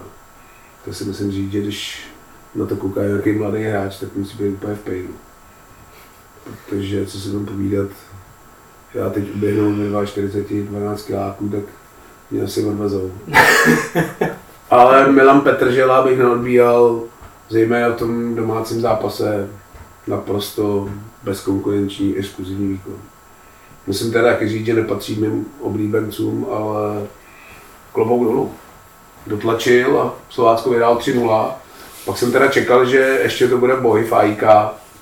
To 0.85 0.95
si 0.95 1.05
myslím 1.05 1.33
říct, 1.33 1.53
že 1.53 1.61
když 1.61 2.07
na 2.55 2.67
to 2.67 2.77
kouká 2.77 3.03
nějaký 3.03 3.33
mladý 3.33 3.63
hráč, 3.63 3.99
tak 3.99 4.17
musí 4.17 4.39
být 4.39 4.49
úplně 4.49 4.75
v 4.75 4.81
pejnu. 4.81 5.15
Protože, 6.45 7.07
co 7.07 7.21
si 7.21 7.33
tam 7.33 7.47
povídat, 7.47 7.91
já 8.95 9.11
teď 9.11 9.35
uběhnu 9.35 9.91
ve 9.93 10.07
42, 10.07 10.71
12 10.71 11.03
kiláků, 11.03 11.49
tak 11.49 11.65
mě 12.31 12.43
asi 12.43 12.65
odvezou. 12.65 13.11
Ale 14.71 15.13
Milan 15.13 15.41
Petržela 15.41 16.03
bych 16.03 16.19
neodbíjal, 16.19 17.01
zejména 17.49 17.89
v 17.89 17.97
tom 17.97 18.35
domácím 18.35 18.81
zápase. 18.81 19.49
naprosto 20.07 20.89
bezkonkurenční, 21.23 22.17
exkluzivní 22.17 22.69
výkon. 22.69 22.95
Musím 23.87 24.13
teda 24.13 24.33
taky 24.33 24.49
říct, 24.49 24.67
že 24.67 24.75
nepatří 24.75 25.21
mým 25.21 25.47
oblíbencům, 25.61 26.47
ale 26.51 27.07
klobouk 27.93 28.25
dolů. 28.25 28.53
Dotlačil 29.27 30.01
a 30.01 30.15
Slovácko 30.31 30.71
vyhrál 30.71 30.99
3-0. 30.99 31.51
Pak 32.05 32.19
jsem 32.19 32.33
teda 32.33 32.49
čekal, 32.49 32.87
že 32.87 32.99
ještě 32.99 33.49
to 33.49 33.59
bude 33.59 33.77
boj 33.77 34.05
v 34.05 34.13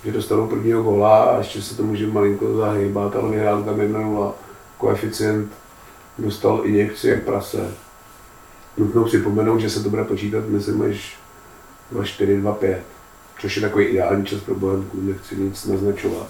že 0.05 0.13
dostanou 0.13 0.47
prvního 0.47 0.83
góla 0.83 1.23
a 1.23 1.39
ještě 1.39 1.63
se 1.63 1.77
to 1.77 1.83
může 1.83 2.07
malinko 2.07 2.57
zahýbat, 2.57 3.17
ale 3.17 3.31
vyhrál 3.31 3.63
tam 3.63 3.75
1-0. 3.75 4.33
Koeficient 4.79 5.53
dostal 6.19 6.61
injekci 6.65 7.09
jak 7.09 7.23
prase. 7.23 7.75
Nutno 8.77 9.05
připomenout, 9.05 9.59
že 9.59 9.71
se 9.71 9.83
to 9.83 9.89
bude 9.89 10.05
počítat, 10.05 10.45
myslím, 10.47 10.83
až 10.83 11.19
2-4, 11.93 12.43
2-5. 12.43 12.77
Což 13.39 13.57
je 13.57 13.63
takový 13.63 13.85
ideální 13.85 14.27
čas 14.27 14.41
pro 14.41 14.55
Bohemku, 14.55 14.99
nechci 15.01 15.37
nic 15.37 15.67
naznačovat. 15.67 16.27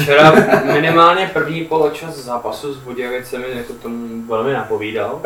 Včera 0.00 0.32
minimálně 0.72 1.30
první 1.32 1.64
poločas 1.64 2.16
zápasu 2.16 2.74
s 2.74 2.76
Budějovicemi 2.76 3.46
jako 3.50 3.72
tomu 3.72 4.26
velmi 4.26 4.52
napovídal. 4.52 5.22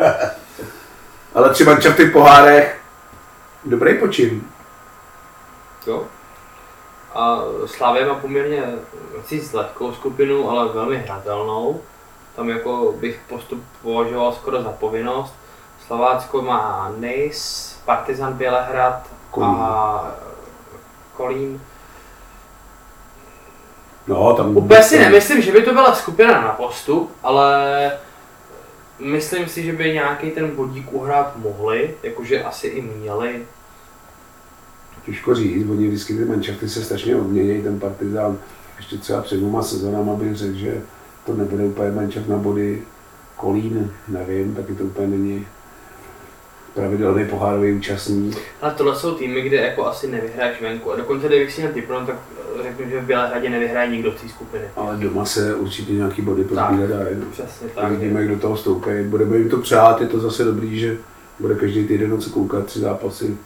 Ale 1.33 1.49
třeba 1.49 1.75
v 1.75 1.95
těch 1.95 2.11
pohárech 2.11 2.79
dobrý 3.65 3.97
počin. 3.97 4.41
Jo. 5.87 6.05
A 7.15 7.41
Slavě 7.65 8.05
má 8.05 8.15
poměrně 8.15 8.63
s 9.31 9.53
lehkou 9.53 9.93
skupinu, 9.93 10.49
ale 10.49 10.73
velmi 10.73 10.97
hratelnou. 10.97 11.81
Tam 12.37 12.49
jako 12.49 12.95
bych 12.99 13.19
postup 13.29 13.63
považoval 13.81 14.33
skoro 14.33 14.63
za 14.63 14.69
povinnost. 14.69 15.33
Slovácko 15.87 16.41
má 16.41 16.93
Nejs, 16.97 17.75
Partizan 17.85 18.33
Bělehrad 18.33 19.07
Kolín. 19.31 19.55
a 19.59 20.11
Kolín. 21.13 21.61
No, 24.07 24.33
tam... 24.33 24.57
Úplně 24.57 24.83
si 24.83 24.99
nemyslím, 24.99 25.41
že 25.41 25.51
by 25.51 25.61
to 25.61 25.73
byla 25.73 25.95
skupina 25.95 26.41
na 26.41 26.49
postup, 26.49 27.11
ale 27.23 27.91
myslím 28.99 29.47
si, 29.47 29.63
že 29.63 29.73
by 29.73 29.93
nějaký 29.93 30.31
ten 30.31 30.55
bodík 30.55 30.93
uhrát 30.93 31.37
mohli, 31.37 31.95
jakože 32.03 32.43
asi 32.43 32.67
i 32.67 32.81
měli. 32.81 33.45
Těžko 35.05 35.35
říct, 35.35 35.69
oni 35.69 35.87
vždycky 35.87 36.17
ty 36.17 36.25
manšafty 36.25 36.69
se 36.69 36.83
strašně 36.83 37.15
odměnějí, 37.15 37.63
ten 37.63 37.79
Partizán 37.79 38.37
ještě 38.77 38.97
třeba 38.97 39.21
před 39.21 39.37
dvěma 39.37 39.63
sezónama 39.63 40.13
bych 40.13 40.35
řekl, 40.35 40.57
že 40.57 40.81
to 41.27 41.33
nebude 41.33 41.63
úplně 41.63 41.91
manšaft 41.91 42.27
na 42.27 42.37
body. 42.37 42.81
Kolín, 43.35 43.91
nevím, 44.07 44.55
taky 44.55 44.75
to 44.75 44.83
úplně 44.83 45.07
není 45.07 45.47
pravidelný 46.73 47.25
pohárový 47.25 47.73
účastník. 47.73 48.37
Ale 48.61 48.73
tohle 48.73 48.95
jsou 48.95 49.15
týmy, 49.15 49.41
kde 49.41 49.57
jako 49.57 49.85
asi 49.87 50.07
nevyhraješ 50.07 50.61
venku. 50.61 50.91
A 50.91 50.95
dokonce, 50.95 51.27
kdybych 51.27 51.53
si 51.53 51.61
měl 51.61 51.73
typnout, 51.73 52.05
tak 52.07 52.15
řeknu, 52.63 52.89
že 52.89 53.01
v 53.01 53.05
Bělehradě 53.05 53.49
nevyhraje 53.49 53.89
nikdo 53.89 54.11
v 54.11 54.21
té 54.21 54.29
skupiny. 54.29 54.63
Ale 54.75 54.97
doma 54.97 55.25
se 55.25 55.55
určitě 55.55 55.93
nějaký 55.93 56.21
body 56.21 56.43
pozbírat 56.43 56.89
dají. 56.89 57.15
Přesně 57.31 57.67
tak. 57.75 57.91
Vidíme, 57.91 58.25
kdo 58.25 58.39
toho 58.39 58.57
stoupí. 58.57 58.89
Budeme 59.03 59.37
jim 59.37 59.49
to 59.49 59.57
přát, 59.57 60.01
je 60.01 60.07
to 60.07 60.19
zase 60.19 60.43
dobrý, 60.43 60.79
že 60.79 60.97
bude 61.39 61.55
každý 61.55 61.87
týden 61.87 62.21
se 62.21 62.29
koukat 62.29 62.65
tři 62.65 62.79
zápasy. 62.79 63.37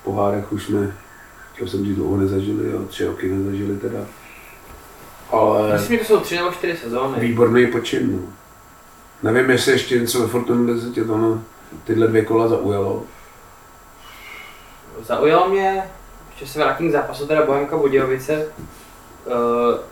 V 0.00 0.04
pohárech 0.04 0.52
už 0.52 0.64
jsme, 0.64 0.94
chtěl 1.54 1.68
jsem 1.68 1.84
říct, 1.84 1.96
dlouho 1.96 2.16
nezažili, 2.16 2.72
ale 2.72 2.84
tři 2.84 3.06
roky 3.06 3.28
nezažili 3.28 3.76
teda. 3.76 3.98
Ale... 5.30 5.72
Myslím, 5.72 5.98
že 5.98 6.04
to 6.04 6.08
jsou 6.08 6.20
tři 6.20 6.36
nebo 6.36 6.52
čtyři 6.52 6.76
sezóny. 6.76 7.20
Výborný 7.20 7.66
počin. 7.66 8.12
No. 8.12 8.18
Nevím, 9.22 9.50
jestli 9.50 9.72
ještě 9.72 9.98
něco 9.98 10.20
ve 10.20 10.28
Fortuna 10.28 10.74
10 10.74 10.94
tě 10.94 11.04
to 11.04 11.18
no, 11.18 11.42
tyhle 11.84 12.06
dvě 12.06 12.24
kola 12.24 12.48
zaujalo. 12.48 13.02
Zaujalo 15.02 15.48
mě, 15.48 15.82
ještě 16.30 16.46
se 16.46 16.58
vrátím 16.58 16.88
k 16.88 16.92
zápasu, 16.92 17.26
teda 17.26 17.46
Bohemka 17.46 17.76
Budějovice, 17.76 18.46
uh, 18.46 18.52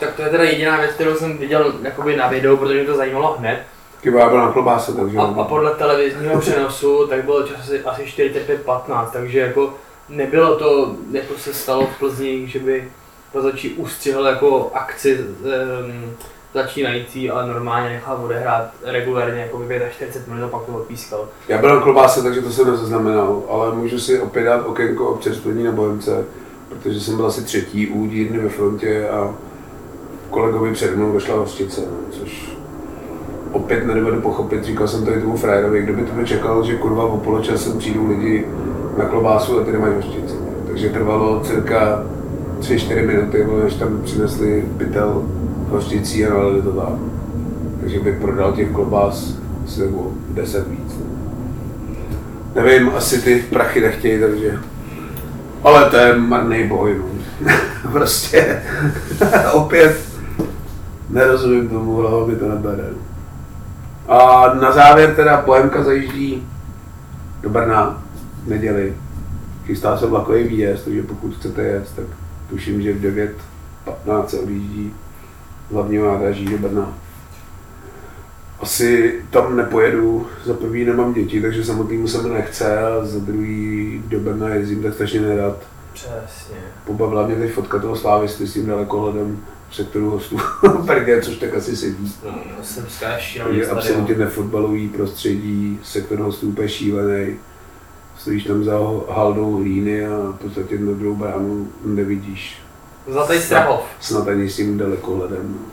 Tak 0.00 0.14
to 0.14 0.22
je 0.22 0.28
teda 0.28 0.44
jediná 0.44 0.76
věc, 0.76 0.90
kterou 0.90 1.14
jsem 1.14 1.38
viděl 1.38 1.74
jakoby 1.82 2.16
na 2.16 2.28
videu, 2.28 2.56
protože 2.56 2.74
mě 2.74 2.84
to 2.84 2.96
zajímalo 2.96 3.36
hned. 3.38 3.62
Chyba 4.02 4.28
byla 4.28 4.46
na 4.46 4.52
klobáse, 4.52 4.92
takže... 4.92 5.18
A, 5.18 5.22
a 5.22 5.44
podle 5.44 5.74
televizního 5.74 6.40
přenosu, 6.40 7.06
tak 7.06 7.24
bylo 7.24 7.42
čas 7.42 7.60
asi, 7.60 7.84
asi 7.84 8.02
45-15, 8.02 9.10
takže 9.12 9.38
jako 9.38 9.74
nebylo 10.08 10.56
to, 10.56 10.94
jako 11.12 11.34
se 11.38 11.54
stalo 11.54 11.86
v 11.86 11.98
Plzni, 11.98 12.46
že 12.48 12.58
by 12.58 12.92
rozhodčí 13.34 13.74
ustřihl 13.74 14.26
jako 14.26 14.70
akci 14.74 15.18
um, 15.18 16.16
začínající, 16.54 17.30
ale 17.30 17.46
normálně 17.46 17.88
nechal 17.88 18.20
odehrát 18.24 18.70
regulárně 18.84 19.40
jako 19.40 19.58
by 19.58 19.82
45 19.90 20.34
minut 20.34 20.44
a 20.44 20.48
pak 20.48 20.62
to 20.62 20.72
odpískal. 20.72 21.28
Já 21.48 21.58
byl 21.58 21.74
na 21.74 21.80
klobáse, 21.80 22.22
takže 22.22 22.42
to 22.42 22.50
jsem 22.50 22.70
nezaznamenal, 22.70 23.42
ale 23.48 23.74
můžu 23.74 23.98
si 23.98 24.20
opět 24.20 24.44
dát 24.44 24.66
okénko 24.66 25.08
občerstvení 25.08 25.64
na 25.64 25.72
Bohemce, 25.72 26.24
protože 26.68 27.00
jsem 27.00 27.16
byl 27.16 27.26
asi 27.26 27.44
třetí 27.44 27.86
u 27.86 28.06
dírny 28.06 28.38
ve 28.38 28.48
frontě 28.48 29.08
a 29.08 29.34
kolegovi 30.30 30.72
před 30.72 30.96
mnou 30.96 31.12
došla 31.12 31.36
hostice, 31.36 31.80
což 32.10 32.56
opět 33.52 33.86
nedovedu 33.86 34.20
pochopit, 34.20 34.64
říkal 34.64 34.88
jsem 34.88 35.04
to 35.04 35.10
i 35.10 35.20
tomu 35.20 35.36
frajerovi, 35.36 35.82
kdo 35.82 35.92
by 35.92 36.02
to 36.02 36.24
čekal, 36.24 36.64
že 36.64 36.76
kurva 36.76 37.04
o 37.04 37.18
poločase 37.18 37.78
přijdou 37.78 38.08
lidi 38.08 38.46
na 38.98 39.04
klobásu 39.04 39.60
a 39.60 39.64
ty 39.64 39.72
nemají 39.72 39.94
hostice. 39.94 40.34
Takže 40.66 40.88
trvalo 40.88 41.40
cirka 41.40 42.04
3-4 42.60 43.06
minuty, 43.06 43.46
než 43.64 43.74
tam 43.74 44.00
přinesli 44.02 44.64
pytel 44.76 45.22
hořčicí 45.68 46.26
a 46.26 46.34
nalili 46.34 46.62
to 46.62 46.72
tam. 46.72 47.10
Takže 47.80 48.00
bych 48.00 48.20
prodal 48.20 48.52
těch 48.52 48.70
klobás 48.70 49.34
asi 49.64 49.80
nebo 49.80 50.12
10 50.30 50.68
víc. 50.68 51.00
Nevím, 52.54 52.90
asi 52.96 53.22
ty 53.22 53.44
prachy 53.50 53.80
nechtějí, 53.80 54.20
takže... 54.20 54.58
Ale 55.62 55.90
to 55.90 55.96
je 55.96 56.16
marný 56.16 56.68
boj, 56.68 56.96
no. 56.98 57.04
prostě 57.92 58.62
opět 59.52 59.96
nerozumím 61.10 61.68
tomu, 61.68 61.96
hlava 61.96 62.26
mi 62.26 62.36
to 62.36 62.48
nebere. 62.48 62.84
A 64.08 64.50
na 64.54 64.72
závěr 64.72 65.14
teda 65.14 65.42
Bohemka 65.46 65.82
zajíždí 65.82 66.48
do 67.42 67.50
Brna 67.50 68.02
v 68.44 68.48
neděli. 68.48 68.94
Chystá 69.66 69.96
se 69.96 70.06
vlakový 70.06 70.42
výjezd, 70.42 70.84
takže 70.84 71.02
pokud 71.02 71.36
chcete 71.36 71.62
jet, 71.62 71.92
tak 71.96 72.04
tuším, 72.48 72.82
že 72.82 72.92
v 72.92 73.02
9.15 73.02 74.26
se 74.26 74.38
odjíždí 74.38 74.94
hlavního 75.72 76.06
nádraží 76.06 76.44
do 76.44 76.58
Brna. 76.58 76.98
Asi 78.60 79.20
tam 79.30 79.56
nepojedu, 79.56 80.26
za 80.44 80.54
prvý 80.54 80.84
nemám 80.84 81.12
děti, 81.14 81.42
takže 81.42 81.64
samotnému 81.64 82.08
se 82.08 82.22
mi 82.22 82.28
nechce 82.28 82.78
a 82.78 83.04
za 83.04 83.18
druhý 83.18 84.02
do 84.08 84.20
Brna 84.20 84.48
jezdím 84.48 84.82
tak 84.82 84.94
strašně 84.94 85.20
nerad. 85.20 85.56
Přesně. 85.92 86.56
Pobavila 86.86 87.26
mě 87.26 87.36
teď 87.36 87.52
fotka 87.52 87.78
toho 87.78 87.96
slávisty 87.96 88.46
s 88.46 88.52
tím 88.52 88.66
dalekohledem 88.66 89.40
v 89.70 89.76
sektoru 89.76 90.10
hostů 90.10 90.36
Perge, 90.86 91.22
což 91.22 91.36
tak 91.36 91.54
asi 91.54 91.76
sedí. 91.76 92.14
No, 92.24 92.34
jsem 92.62 92.86
šílený 93.18 93.58
Je 93.58 93.66
absolutně 93.66 94.14
nefotbalový 94.14 94.88
prostředí, 94.88 95.80
sektor 95.82 96.18
hostů 96.18 96.48
úplně 96.48 96.68
šílený. 96.68 97.36
Stojíš 98.24 98.44
tam 98.44 98.64
za 98.64 98.78
haldou 99.10 99.56
hlíny 99.56 100.06
a 100.06 100.18
v 100.30 100.38
podstatě 100.42 100.78
na 100.78 100.92
druhou 100.92 101.16
bránu 101.16 101.68
nevidíš 101.84 102.58
Zlatý 103.08 103.38
Strahov. 103.38 103.80
Snad 104.00 104.28
ani 104.28 104.50
s 104.50 104.56
tím 104.56 104.78
dalekohledem. 104.78 105.56
No. 105.60 105.66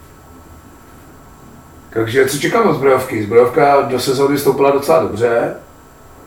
Takže 1.94 2.26
co 2.26 2.40
čekám 2.40 2.70
od 2.70 2.74
zbrojovky? 2.74 3.24
Zbrojovka 3.24 3.82
do 3.82 4.00
sezóny 4.00 4.38
stoupila 4.38 4.72
docela 4.72 5.02
dobře. 5.02 5.56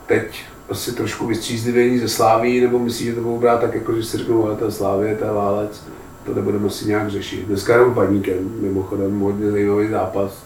Teď 0.07 0.45
asi 0.71 0.93
trošku 0.93 1.27
vystřízlivění 1.27 1.99
ze 1.99 2.09
Sláví, 2.09 2.61
nebo 2.61 2.79
myslíš, 2.79 3.09
že 3.09 3.15
to 3.15 3.21
budou 3.21 3.39
brát 3.39 3.61
tak, 3.61 3.75
jako 3.75 3.95
že 3.95 4.05
si 4.05 4.19
řeknou, 4.19 4.47
ale 4.47 4.57
to 4.57 4.65
je 4.65 4.71
Slávě, 4.71 5.17
to 5.17 5.25
je 5.25 5.33
válec. 5.33 5.85
To 6.27 6.35
nebudeme 6.35 6.67
asi 6.67 6.89
nějak 6.89 7.11
řešit. 7.11 7.47
Dneska 7.47 7.73
jenom 7.73 7.95
paníkem, 7.95 8.53
mimochodem, 8.61 9.21
hodně 9.21 9.51
zajímavý 9.51 9.89
zápas. 9.89 10.45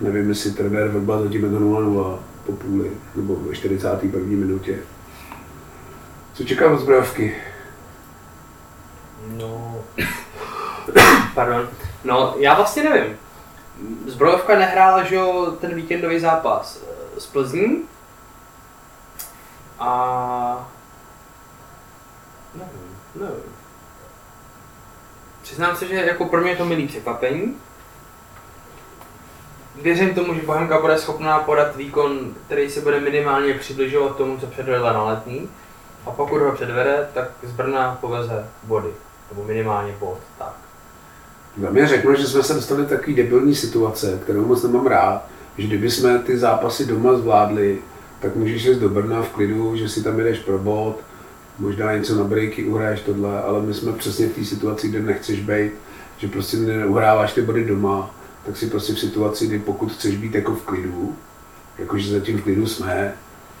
Nevím, 0.00 0.28
jestli 0.28 0.50
trenér 0.50 0.88
Vrba 0.88 1.22
zatím 1.22 1.44
je 1.44 1.50
to 1.50 1.58
0 1.58 2.18
po 2.46 2.52
půli, 2.52 2.90
nebo 3.14 3.36
ve 3.36 3.54
41. 3.54 4.20
minutě. 4.20 4.78
Co 6.32 6.44
čekám 6.44 6.72
od 6.72 6.78
zbrojovky? 6.78 7.36
No, 9.26 9.84
pardon. 11.34 11.68
No, 12.04 12.34
já 12.38 12.54
vlastně 12.54 12.82
nevím. 12.82 13.16
Zbrojovka 14.06 14.58
nehrála, 14.58 15.04
že 15.04 15.14
jo, 15.14 15.56
ten 15.60 15.74
víkendový 15.74 16.20
zápas 16.20 16.82
eh, 16.82 17.20
s 17.20 17.26
Plzní. 17.26 17.82
A... 19.78 20.70
Nevím, 22.54 22.96
nevím. 23.14 23.54
Přiznám 25.42 25.76
se, 25.76 25.86
že 25.86 25.94
jako 25.94 26.24
pro 26.24 26.40
mě 26.40 26.50
je 26.50 26.56
to 26.56 26.64
milý 26.64 26.88
překvapení. 26.88 27.56
Věřím 29.82 30.14
tomu, 30.14 30.34
že 30.34 30.42
Bohemka 30.42 30.80
bude 30.80 30.98
schopná 30.98 31.38
podat 31.38 31.76
výkon, 31.76 32.34
který 32.46 32.70
se 32.70 32.80
bude 32.80 33.00
minimálně 33.00 33.54
přibližovat 33.54 34.16
tomu, 34.16 34.38
co 34.38 34.46
předvedla 34.46 34.92
na 34.92 35.04
letní. 35.04 35.48
A 36.06 36.10
pokud 36.10 36.38
ho 36.38 36.52
předvede, 36.52 37.08
tak 37.14 37.30
z 37.42 37.52
Brna 37.52 37.98
poveze 38.00 38.46
body. 38.62 38.88
Nebo 39.30 39.44
minimálně 39.44 39.94
bod. 40.00 40.18
Tak. 40.38 40.54
Za 41.62 41.70
mě 41.70 41.86
řeknu, 41.86 42.14
že 42.14 42.26
jsme 42.26 42.42
se 42.42 42.54
dostali 42.54 42.82
do 42.82 42.88
takové 42.88 43.16
debilní 43.16 43.54
situace, 43.54 44.20
kterou 44.22 44.46
moc 44.46 44.62
nemám 44.62 44.86
rád, 44.86 45.24
že 45.58 45.66
kdyby 45.66 45.90
jsme 45.90 46.18
ty 46.18 46.38
zápasy 46.38 46.86
doma 46.86 47.14
zvládli, 47.14 47.78
tak 48.20 48.36
můžeš 48.36 48.64
jít 48.64 48.78
do 48.78 48.88
Brna 48.88 49.22
v 49.22 49.28
klidu, 49.28 49.76
že 49.76 49.88
si 49.88 50.02
tam 50.02 50.18
jedeš 50.18 50.38
pro 50.38 50.58
bod, 50.58 50.96
možná 51.58 51.94
něco 51.94 52.14
na 52.14 52.24
breaky 52.24 52.64
uhraješ 52.64 53.00
tohle, 53.00 53.42
ale 53.42 53.62
my 53.62 53.74
jsme 53.74 53.92
přesně 53.92 54.26
v 54.26 54.34
té 54.34 54.44
situaci, 54.44 54.88
kde 54.88 55.00
nechceš 55.00 55.40
být, 55.40 55.72
že 56.18 56.28
prostě 56.28 56.56
neuhráváš 56.56 57.32
ty 57.32 57.42
body 57.42 57.64
doma, 57.64 58.14
tak 58.46 58.56
si 58.56 58.66
prostě 58.66 58.92
v 58.92 58.98
situaci, 58.98 59.46
kdy 59.46 59.58
pokud 59.58 59.92
chceš 59.92 60.16
být 60.16 60.34
jako 60.34 60.54
v 60.54 60.62
klidu, 60.62 61.16
jakože 61.78 62.12
zatím 62.12 62.38
v 62.38 62.42
klidu 62.42 62.66
jsme 62.66 63.14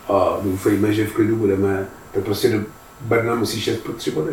a 0.08 0.38
doufejme, 0.42 0.92
že 0.92 1.06
v 1.06 1.12
klidu 1.12 1.36
budeme, 1.36 1.86
tak 2.12 2.24
prostě 2.24 2.50
do 2.50 2.64
Brna 3.00 3.34
musíš 3.34 3.66
jet 3.66 3.82
pro 3.82 3.92
tři 3.92 4.10
body. 4.10 4.32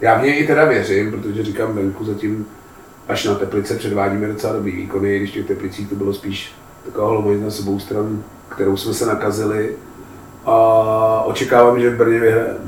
Já 0.00 0.18
v 0.18 0.22
něj 0.22 0.40
i 0.40 0.46
teda 0.46 0.64
věřím, 0.64 1.10
protože 1.10 1.44
říkám 1.44 1.74
venku 1.74 2.04
zatím 2.04 2.46
až 3.08 3.24
na 3.24 3.34
Teplice 3.34 3.76
předvádíme 3.76 4.28
docela 4.28 4.52
dobrý 4.52 4.76
výkony, 4.76 5.18
když 5.18 5.30
těch 5.30 5.46
Teplicích 5.46 5.88
to 5.88 5.94
bylo 5.94 6.14
spíš 6.14 6.54
taková 6.84 7.06
holomajit 7.06 7.42
na 7.42 7.50
sebou 7.50 7.80
stranu, 7.80 8.24
kterou 8.48 8.76
jsme 8.76 8.94
se 8.94 9.06
nakazili 9.06 9.76
a 10.44 11.22
očekávám, 11.22 11.80
že 11.80 11.90
v 11.90 11.96
Brně 11.96 12.20
vyhrajeme. 12.20 12.58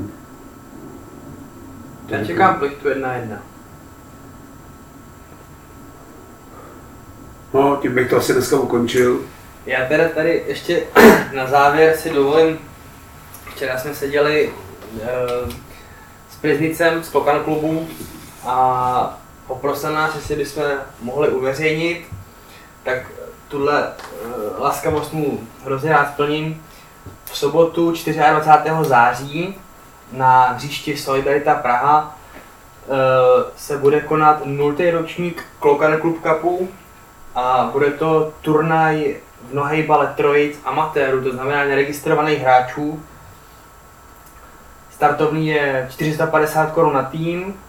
Já 2.07 2.25
čekám 2.25 2.59
plichtu 2.59 2.89
1-1. 2.89 3.37
No, 7.55 7.77
tím 7.81 7.95
bych 7.95 8.09
to 8.09 8.17
asi 8.17 8.33
dneska 8.33 8.59
ukončil. 8.59 9.21
Já 9.65 9.85
teda 9.85 10.09
tady 10.09 10.43
ještě 10.47 10.83
na 11.33 11.47
závěr 11.47 11.97
si 11.97 12.09
dovolím, 12.09 12.59
včera 13.55 13.79
jsme 13.79 13.95
seděli 13.95 14.53
e, 15.01 15.07
s 16.29 16.35
Priznicem 16.41 17.03
z 17.03 17.09
Klokan 17.09 17.43
klubu 17.43 17.87
a 18.45 19.17
poprosil 19.47 19.93
nás, 19.93 20.15
jestli 20.15 20.35
bychom 20.35 20.63
mohli 21.01 21.29
uveřejnit, 21.29 22.05
tak 22.83 22.97
tuhle 23.47 23.83
e, 23.83 23.91
laskavost 24.61 25.13
mu 25.13 25.39
hrozně 25.65 25.89
rád 25.89 26.13
splním. 26.13 26.63
V 27.25 27.37
sobotu 27.37 27.91
24. 27.91 28.69
září 28.81 29.55
na 30.11 30.45
hřišti 30.45 30.97
Solidarita 30.97 31.55
Praha 31.55 32.17
e, 32.87 32.91
se 33.57 33.77
bude 33.77 34.01
konat 34.01 34.45
0. 34.45 34.75
ročník 34.91 35.43
Klokan 35.59 36.01
Club 36.01 36.17
Cupu 36.23 36.69
a 37.35 37.69
bude 37.71 37.91
to 37.91 38.33
turnaj 38.41 39.15
v 39.49 39.53
nohejbale 39.53 40.13
trojic 40.15 40.59
amatérů, 40.65 41.23
to 41.23 41.31
znamená 41.31 41.65
neregistrovaných 41.65 42.39
hráčů. 42.39 43.03
Startovní 44.91 45.47
je 45.47 45.87
450 45.91 46.71
korun 46.71 46.93
na 46.93 47.03
tým, 47.03 47.59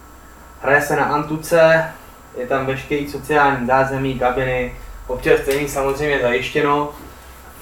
hraje 0.61 0.81
se 0.81 0.95
na 0.95 1.05
Antuce, 1.05 1.93
je 2.37 2.47
tam 2.47 2.65
veškerý 2.65 3.09
sociální 3.11 3.67
zázemí, 3.67 4.19
kabiny, 4.19 4.75
občerstvení 5.07 5.67
samozřejmě 5.67 6.19
zajištěno. 6.21 6.93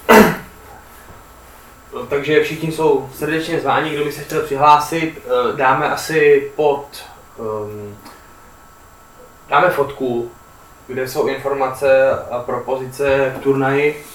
Takže 2.10 2.44
všichni 2.44 2.72
jsou 2.72 3.10
srdečně 3.14 3.60
zváni, 3.60 3.90
kdo 3.90 4.06
by 4.06 4.12
se 4.12 4.22
chtěl 4.22 4.42
přihlásit. 4.42 5.18
Eh, 5.26 5.58
dáme 5.58 5.90
asi 5.90 6.52
pod... 6.56 7.06
Um, 7.38 7.98
dáme 9.50 9.70
fotku 9.70 10.32
kde 10.88 11.08
jsou 11.08 11.28
informace 11.28 12.12
a 12.32 12.40
propozice 12.40 13.34
k 13.40 13.44
turnaji. 13.44 14.06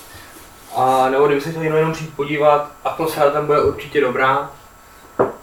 A 0.76 1.08
nebo 1.10 1.26
kdyby 1.26 1.40
se 1.40 1.50
chtěl 1.50 1.62
jenom 1.62 1.92
přijít 1.92 2.16
podívat, 2.16 2.70
atmosféra 2.84 3.30
tam 3.30 3.46
bude 3.46 3.62
určitě 3.62 4.00
dobrá. 4.00 4.50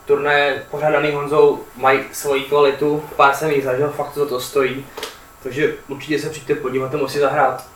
Turnaje 0.06 0.66
pořádaný 0.72 1.12
Honzou 1.12 1.60
mají 1.78 2.00
svoji 2.12 2.44
kvalitu, 2.44 3.04
pár 3.16 3.36
jsem 3.36 3.52
jich 3.52 3.64
zažil, 3.64 3.90
fakt 3.90 4.14
to 4.14 4.26
to 4.26 4.40
stojí. 4.40 4.86
Takže 5.44 5.74
určitě 5.88 6.20
se 6.20 6.30
přijďte 6.30 6.56
podívat 6.56 6.96
a 6.96 7.08
si 7.08 7.20
zahrát. 7.20 7.68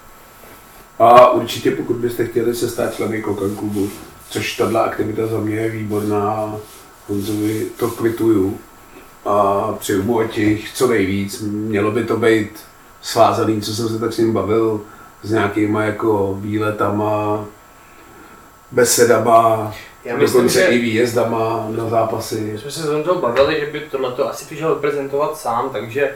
A 1.00 1.30
určitě 1.30 1.72
pokud 1.72 1.96
byste 1.96 2.26
chtěli 2.26 2.56
se 2.56 2.70
stát 2.70 2.96
členy 2.96 3.22
Kokan 3.22 3.56
klubu, 3.56 3.90
což 4.30 4.58
tato 4.58 4.80
aktivita 4.80 5.28
za 5.28 5.38
mě 5.38 5.56
je 5.56 5.70
výborná, 5.70 6.56
Honzovi 7.08 7.68
to 7.80 7.88
kvituju 7.88 8.60
a 9.26 9.68
přeju 9.80 10.04
mu 10.04 10.28
těch 10.28 10.74
co 10.74 10.88
nejvíc. 10.88 11.42
Mělo 11.42 11.92
by 11.92 12.06
to 12.06 12.18
být 12.18 12.60
svázaný, 13.02 13.62
co 13.62 13.76
jsem 13.76 13.90
se 13.90 14.00
tak 14.00 14.14
s 14.14 14.18
ním 14.18 14.34
bavil, 14.34 14.82
s 15.24 15.32
nějakýma 15.32 15.84
jako 15.84 16.38
výletama, 16.40 17.46
besedama, 18.72 19.74
Já 20.06 20.18
myslím, 20.18 20.42
dokonce 20.42 20.60
že... 20.60 20.66
i 20.66 20.80
výjezdama 20.80 21.68
na 21.70 21.90
zápasy. 21.90 22.50
My 22.54 22.60
jsme 22.60 22.72
se 22.72 22.82
s 22.82 23.04
toho 23.04 23.22
bavili, 23.22 23.60
že 23.60 23.66
by 23.66 23.80
tohle 23.80 24.30
asi 24.30 24.46
přišel 24.46 24.76
prezentovat 24.76 25.38
sám, 25.38 25.70
takže 25.74 26.12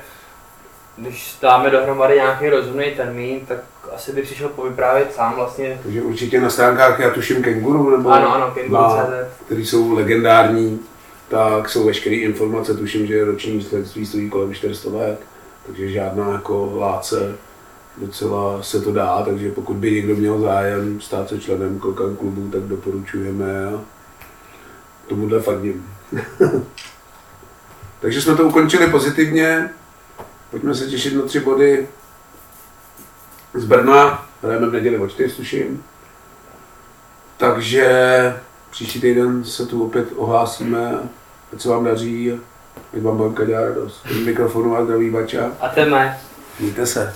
když 0.98 1.38
dáme 1.42 1.70
dohromady 1.70 2.16
nějaký 2.16 2.50
rozumný 2.50 2.92
termín, 2.92 3.40
tak 3.48 3.58
asi 3.96 4.12
by 4.12 4.22
přišel 4.22 4.50
povyprávět 4.50 5.14
sám 5.14 5.34
vlastně. 5.36 5.80
Takže 5.84 6.02
určitě 6.02 6.42
na 6.42 6.50
stránkách, 6.50 7.00
já 7.00 7.10
tuším 7.10 7.44
Kenguru, 7.44 7.98
nebo 7.98 8.10
ano, 8.10 8.36
ano, 8.36 8.52
Kenguru 8.54 8.82
na, 8.82 9.08
který 9.46 9.66
jsou 9.66 9.94
legendární, 9.94 10.80
tak 11.30 11.70
jsou 11.70 11.86
veškeré 11.86 12.16
informace, 12.16 12.74
tuším, 12.74 13.08
že 13.08 13.26
roční 13.26 13.64
sledství 13.64 14.06
stojí 14.06 14.30
kolem 14.30 14.54
400 14.54 14.90
let 14.90 15.20
takže 15.66 15.89
žádná 15.89 16.32
jako 16.32 16.78
láce, 16.78 17.36
docela 17.97 18.63
se 18.63 18.82
to 18.82 18.91
dá, 18.91 19.22
takže 19.22 19.51
pokud 19.51 19.76
by 19.76 19.91
někdo 19.91 20.16
měl 20.16 20.39
zájem 20.39 21.01
stát 21.01 21.30
se 21.30 21.39
členem 21.39 21.80
Kokan 21.80 22.16
klubu, 22.16 22.49
tak 22.49 22.61
doporučujeme 22.61 23.66
a 23.66 23.82
tomuhle 25.07 25.41
fandím. 25.41 25.89
takže 27.99 28.22
jsme 28.22 28.36
to 28.36 28.43
ukončili 28.43 28.91
pozitivně, 28.91 29.70
pojďme 30.51 30.76
se 30.76 30.88
těšit 30.88 31.16
na 31.16 31.22
tři 31.22 31.39
body 31.39 31.88
z 33.53 33.66
Brna, 33.66 34.28
hrajeme 34.43 34.68
v 34.68 34.74
neděli 34.74 34.97
o 34.97 35.07
čtyři, 35.07 35.36
tuším. 35.36 35.84
Takže 37.38 37.88
příští 38.72 39.01
týden 39.01 39.43
se 39.43 39.66
tu 39.66 39.86
opět 39.86 40.07
ohlásíme, 40.16 40.99
ať 41.53 41.61
se 41.61 41.70
vám 41.70 41.86
daří. 41.86 42.39
Ať 42.96 43.02
vám 43.02 43.18
banka 43.18 43.46
dělá 43.46 43.62
radost. 43.62 44.06
Mikrofonu 44.26 44.78
a 44.78 44.86
zdraví 44.86 45.10
Bača. 45.10 45.52
A 45.60 45.70
téme. 45.70 46.18
Mějte 46.60 46.86
se. 46.86 47.14